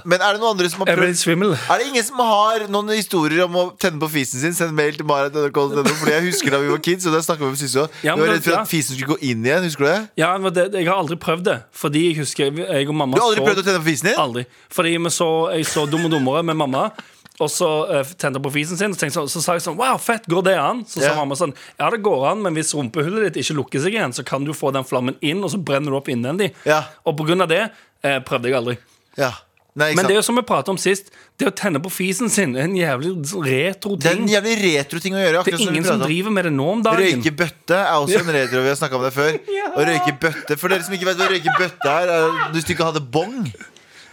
Men 0.05 0.19
er 0.21 0.37
det 0.37 0.43
noen 0.43 0.53
andre 0.53 0.69
som 0.71 0.85
har 0.85 0.93
prøvd. 0.93 1.55
Er 1.57 1.81
det 1.81 1.89
ingen 1.89 2.05
som 2.05 2.21
har 2.21 2.67
noen 2.69 2.93
historier 2.93 3.47
om 3.47 3.57
å 3.57 3.65
tenne 3.81 4.01
på 4.03 4.11
fisen 4.13 4.43
sin? 4.43 4.57
Send 4.57 4.77
mail 4.77 4.99
til 4.99 5.09
marit.nrk.no. 5.09 5.85
Fordi 5.89 6.15
jeg 6.15 6.27
husker 6.29 6.55
da 6.55 6.63
vi 6.63 6.71
var 6.73 6.83
kids, 6.85 7.09
og 7.09 7.17
det 7.17 7.25
snakka 7.27 7.45
vi 7.47 7.51
om 7.51 7.57
også. 7.57 7.87
Ja, 8.05 8.15
Vi 8.15 8.25
var 8.27 8.33
redd 8.35 8.45
for 8.45 8.61
at 8.61 8.71
fisen 8.71 8.99
skulle 8.99 9.17
gå 9.17 9.31
inn 9.33 9.47
igjen. 9.47 9.65
Husker 9.69 9.87
du 9.87 9.91
det? 9.91 10.01
Ja, 10.21 10.33
men 10.39 10.55
det, 10.55 10.69
Jeg 10.77 10.89
har 10.91 11.01
aldri 11.01 11.19
prøvd 11.21 11.47
det. 11.49 11.59
Fordi 11.73 12.05
jeg 12.11 12.21
husker 12.21 12.53
jeg 12.53 12.89
og 12.89 12.95
mamma 12.95 13.17
Du 13.17 13.23
har 13.23 13.31
aldri 13.31 13.43
så 13.43 13.49
prøvd 13.49 13.63
å 13.63 13.69
tenne 13.71 13.83
på 13.83 13.91
fisen 13.91 14.11
din? 14.11 14.19
Aldri. 14.21 14.45
Fordi 14.75 14.97
så, 15.19 15.31
jeg 15.57 15.69
så 15.69 15.87
Dum 15.89 16.05
og 16.05 16.13
dummere 16.13 16.45
med 16.45 16.59
mamma. 16.61 16.91
Og 17.39 17.51
så 17.55 17.69
uh, 17.87 18.13
tente 18.19 18.41
på 18.43 18.51
fisen 18.51 18.79
sin, 18.81 18.91
og 18.91 18.99
så, 18.99 19.05
tenkte, 19.05 19.21
så, 19.21 19.27
så 19.31 19.43
sa 19.45 19.55
jeg 19.59 19.63
sånn 19.63 19.77
Wow, 19.79 19.99
fett, 20.03 20.27
går 20.27 20.43
det 20.49 20.57
an? 20.59 20.85
Så 20.91 20.99
sa 20.99 21.13
Ja. 21.13 21.17
mamma 21.21 21.37
sånn 21.39 21.55
Ja, 21.79 21.91
det 21.95 22.01
går 22.03 22.25
an, 22.33 22.43
men 22.43 22.57
hvis 22.59 22.75
rumpehullet 22.75 23.29
ditt 23.29 23.45
ikke 23.45 23.59
lukker 23.61 23.85
seg 23.85 23.95
igjen, 23.95 24.15
så 24.17 24.25
kan 24.27 24.47
du 24.47 24.51
få 24.57 24.73
den 24.75 24.87
flammen 24.89 25.15
inn, 25.23 25.45
og 25.47 25.53
så 25.55 25.61
brenner 25.63 25.95
du 25.95 26.01
opp 26.01 26.11
innvendig. 26.11 26.51
Yeah. 26.67 26.91
Og 27.07 27.15
på 27.21 27.29
grunn 27.29 27.45
av 27.45 27.53
det 27.53 27.69
uh, 27.69 28.19
prøvde 28.27 28.51
jeg 28.51 28.59
aldri. 28.59 28.79
Yeah. 29.19 29.39
Nei, 29.79 29.93
Men 29.95 30.09
det 30.09 30.17
er 30.17 30.19
jo 30.19 30.25
som 30.27 30.35
vi 30.35 30.43
pratet 30.43 30.73
om 30.73 30.79
sist, 30.81 31.13
det 31.39 31.47
å 31.47 31.53
tenne 31.55 31.79
på 31.79 31.91
fisen 31.93 32.31
sin 32.33 32.57
er 32.59 32.65
en 32.67 32.75
jævlig 32.75 33.13
retro 33.47 33.95
Det 33.95 34.09
er 34.11 34.17
ting. 34.17 34.25
en 34.25 34.33
jævlig 34.33 34.55
retro 34.65 34.99
ting 35.05 35.15
å 35.15 35.21
gjøre. 35.21 35.43
Det 35.47 35.53
er 35.55 35.63
ingen 35.69 35.85
som 35.87 36.01
som, 36.01 36.09
driver 36.09 36.35
med 36.35 36.49
det 36.49 36.53
nå 36.57 36.67
om 36.73 36.83
dagen. 36.83 37.21
Røyke 37.21 37.31
bøtte 37.45 37.79
er 37.79 37.95
også 37.95 38.19
en 38.25 38.33
retro. 38.35 38.63
Vi 38.65 38.73
har 38.73 38.79
snakket 38.81 38.99
om 38.99 39.05
det 39.07 39.13
før. 39.15 39.39
Ja. 39.59 39.69
Å 39.79 39.85
røyke 39.87 40.15
bøtte 40.23 40.57
For 40.59 40.73
dere 40.73 40.83
som 40.87 40.97
ikke 40.97 41.07
vet 41.11 41.21
hva 41.21 41.29
røyke 41.31 41.55
bøtte 41.61 41.93
er, 41.93 42.11
er 42.17 42.51
hvis 42.57 42.67
du 42.67 42.73
ikke 42.75 42.89
hadde 42.89 43.05
bong 43.15 43.37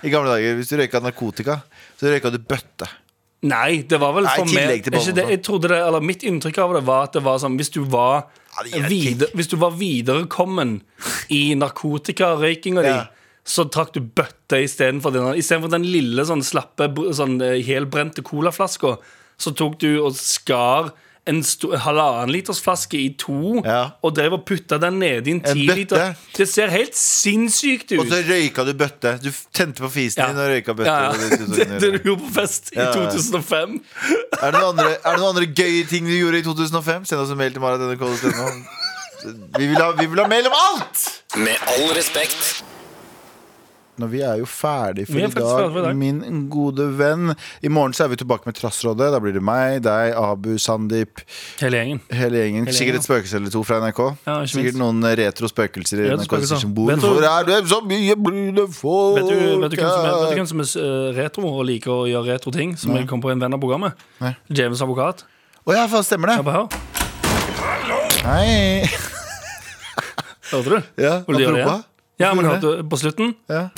i 0.06 0.12
gamle 0.14 0.36
dager. 0.36 0.60
Hvis 0.60 0.70
du 0.70 0.78
røyka 0.84 1.02
narkotika, 1.02 1.58
så 1.98 2.14
røyka 2.14 2.30
du 2.34 2.38
bøtte. 2.44 2.92
Nei, 3.46 3.84
det 3.86 4.00
var 4.02 4.16
vel 4.16 4.26
Nei, 4.26 4.36
for 4.40 4.50
meg 4.56 4.88
det, 4.90 5.26
jeg 5.30 5.42
trodde 5.46 5.70
det, 5.70 5.78
eller 5.78 6.02
Mitt 6.02 6.24
inntrykk 6.26 6.58
av 6.64 6.74
det 6.78 6.82
var 6.88 7.10
at 7.10 7.18
det 7.18 7.22
var 7.26 7.38
sånn 7.44 7.58
Hvis 7.60 7.70
du 7.76 7.84
var, 7.92 8.26
Ja, 8.72 8.88
videre, 8.90 9.30
hvis 9.38 9.52
du 9.52 9.58
var 9.62 9.76
viderekommen 9.78 10.80
i 11.34 11.44
narkotikarøykinga 11.60 12.86
di, 12.86 12.96
så 13.46 13.68
trakk 13.70 13.92
du 13.94 14.02
bøtte 14.02 14.62
istedenfor 14.66 15.14
den, 15.14 15.42
for 15.44 15.74
den 15.74 15.86
lille, 15.86 16.26
sånn 16.26 16.42
slappe, 16.46 16.88
sånn 17.14 17.36
eh, 17.44 17.60
helbrente 17.68 18.24
colaflaska. 18.26 18.96
Så 19.38 19.52
tok 19.60 19.76
du 19.84 19.90
og 20.00 20.16
skar 20.18 20.94
en 21.28 21.40
halvannen 21.82 22.30
liters 22.32 22.60
flaske 22.62 22.98
i 23.00 23.10
to 23.18 23.62
Ja. 23.66 23.90
og 24.04 24.14
drev 24.16 24.34
og 24.38 24.44
putta 24.46 24.78
den 24.78 25.00
nedi 25.02 25.32
en 25.32 25.40
ti 25.42 25.66
bøtte. 25.68 25.76
liter. 25.80 26.14
Det 26.38 26.48
ser 26.50 26.68
helt 26.70 26.94
sinnssykt 26.96 27.92
ut. 27.96 28.00
Og 28.00 28.06
så 28.12 28.20
røyka 28.28 28.64
du 28.68 28.74
bøtte. 28.78 29.16
Du 29.24 29.30
f- 29.30 29.46
tente 29.54 29.82
på 29.82 29.90
fisen 29.90 30.22
Ja. 30.22 30.28
din 30.30 30.38
og 30.38 30.50
røyka 30.54 30.74
bøtte. 30.74 30.86
ja, 30.86 31.04
ja. 31.04 31.12
det- 31.12 31.80
det- 31.82 31.92
du 31.94 32.00
gjorde 32.10 32.22
på 32.28 32.34
fest 32.42 32.70
i 32.76 32.80
Ja, 32.80 32.86
ja. 32.86 32.94
2005. 32.94 33.82
Er 34.42 34.52
det 34.52 34.62
noen 34.62 34.78
andre, 34.80 34.92
er 35.04 35.12
det 35.12 35.20
noen 35.20 35.36
andre 35.36 35.48
gøye 35.48 35.88
ting 35.90 36.06
du 36.06 36.14
gjorde 36.14 36.38
i 36.40 36.44
2005? 36.44 37.06
Send 37.06 37.22
oss 37.22 37.32
en 37.32 37.38
mail 37.38 37.52
til 37.52 37.62
marat.nrk.no. 37.62 38.50
Vi 39.58 39.66
vil 39.68 39.78
ha, 39.82 39.92
vi 39.98 40.06
vil 40.06 40.20
ha 40.22 40.28
mail 40.28 40.46
om 40.46 40.54
alt! 40.54 41.22
Med 41.38 41.56
all 41.68 41.90
respekt. 41.98 42.64
Nå, 43.96 44.08
vi 44.12 44.20
er 44.28 44.42
jo 44.42 44.46
ferdig 44.50 45.06
for 45.08 45.16
i 45.22 45.28
dag, 45.32 45.70
for 45.72 45.86
dag. 45.86 45.96
min 45.96 46.48
gode 46.52 46.84
venn. 47.00 47.30
I 47.64 47.70
morgen 47.72 47.94
så 47.96 48.04
er 48.04 48.10
vi 48.12 48.18
tilbake 48.20 48.44
med 48.50 48.58
Trassrådet. 48.58 49.08
Da 49.14 49.22
blir 49.24 49.32
det 49.38 49.44
meg, 49.46 49.78
deg, 49.86 50.12
Abu, 50.20 50.58
Sandeep, 50.60 51.22
Hele 51.62 51.80
gjengen. 51.80 52.02
hele 52.12 52.42
gjengen. 52.44 52.68
Sikkert 52.76 53.00
et 53.00 53.08
spøkelse 53.08 53.40
eller 53.40 53.54
to 53.54 53.62
fra 53.64 53.80
NRK. 53.80 54.02
Ja, 54.28 54.36
Sikkert 54.52 54.76
noen 54.82 55.00
retro 55.16 55.48
spøkelser 55.48 56.04
i 56.04 56.10
NRK. 56.12 56.36
Som 56.60 56.74
bor. 56.76 56.92
Hvor 57.00 57.24
er 57.30 57.48
det 57.48 57.62
så 57.72 57.80
mye 57.88 58.18
brune 58.20 58.68
folk? 58.76 59.22
Vet 59.22 59.32
du, 59.32 59.64
vet 59.64 59.72
du 59.72 59.80
hvem 59.80 59.88
som 59.88 60.04
er, 60.04 60.20
vet 60.20 60.36
du 60.36 60.42
hvem 60.42 60.52
som 60.52 60.66
er 60.66 60.76
eh, 60.84 61.08
retro 61.22 61.48
og 61.56 61.64
liker 61.72 61.96
å 61.96 62.04
gjøre 62.12 62.34
retro 62.36 62.52
ting? 62.56 62.76
Som 62.78 62.98
jeg 63.00 63.08
kom 63.08 63.24
på 63.24 63.32
en 63.32 63.40
venn 63.48 63.56
av 63.56 63.64
programmet? 63.64 63.96
Nei. 64.20 64.36
Djevelens 64.52 64.84
advokat. 64.84 65.24
Å 65.66 65.74
ja, 65.80 65.88
faen, 65.90 66.04
stemmer 66.06 66.36
det. 66.36 66.44
bare. 66.46 66.68
Hei. 68.28 68.84
Hørte 70.52 70.70
du? 70.70 70.80
Ja, 71.02 71.22
Vil 71.28 71.40
du 71.40 71.44
gjøre 71.48 71.64
det? 71.64 71.82
Ja, 72.20 72.34
men 72.34 72.46
hørte 72.48 72.78
du 72.78 72.84
på 72.90 72.98
slutten? 73.02 73.36
Ja. 73.52 73.70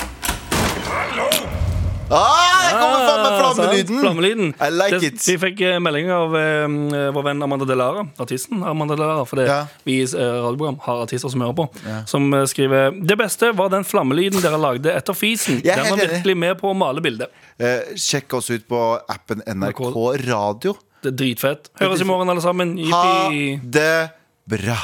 Ah, 2.08 2.64
jeg 2.64 2.76
kommer 2.80 3.02
faen 3.04 3.18
med 3.20 3.32
Ah, 3.34 3.40
flammelyden! 3.52 3.98
Flammelyden. 4.00 4.52
I 4.64 4.70
like 4.72 5.00
Det- 5.02 5.08
it. 5.10 5.26
Vi 5.28 5.34
fikk 5.42 5.62
eh, 5.68 5.80
melding 5.84 6.08
av 6.16 6.36
eh, 6.40 6.68
vår 7.12 7.24
venn 7.26 7.42
Amanda 7.44 7.66
Delara, 7.68 8.06
artisten 8.24 8.62
Amanda 8.64 8.96
Delara, 8.96 9.26
fordi 9.28 9.44
Ja. 9.46 9.58
vi 9.84 9.98
i 10.00 10.04
eh, 10.04 10.38
radioprogram 10.46 10.78
har 10.86 11.02
artister 11.04 11.28
som 11.30 11.42
hører 11.42 11.54
på, 11.58 11.68
som 12.08 12.34
eh, 12.34 12.46
skriver 12.46 12.96
Det 13.06 13.18
beste 13.18 13.52
var 13.58 13.70
den 13.70 13.84
flammelyden 13.84 14.40
dere 14.42 14.58
lagde 14.58 14.94
etter 14.96 15.14
fisen. 15.14 15.60
Jeg 15.66 15.74
er 15.78 15.84
Den 15.84 15.90
var 15.92 15.98
enig. 16.06 16.10
virkelig 16.14 16.38
med 16.38 16.58
på 16.62 16.72
å 16.72 16.78
male 16.78 17.02
bildet. 17.02 17.28
Eh, 17.60 17.82
sjekk 17.98 18.34
oss 18.40 18.50
ut 18.52 18.66
på 18.70 19.02
appen 19.10 19.42
NRK 19.46 19.82
Radio. 20.30 20.78
Det 21.04 21.12
er 21.12 21.18
dritfett. 21.26 21.70
Høres 21.82 22.00
i 22.00 22.06
morgen, 22.06 22.30
alle 22.30 22.42
sammen. 22.42 22.78
Ha 22.90 23.30
det 23.64 24.12
bra. 24.48 24.80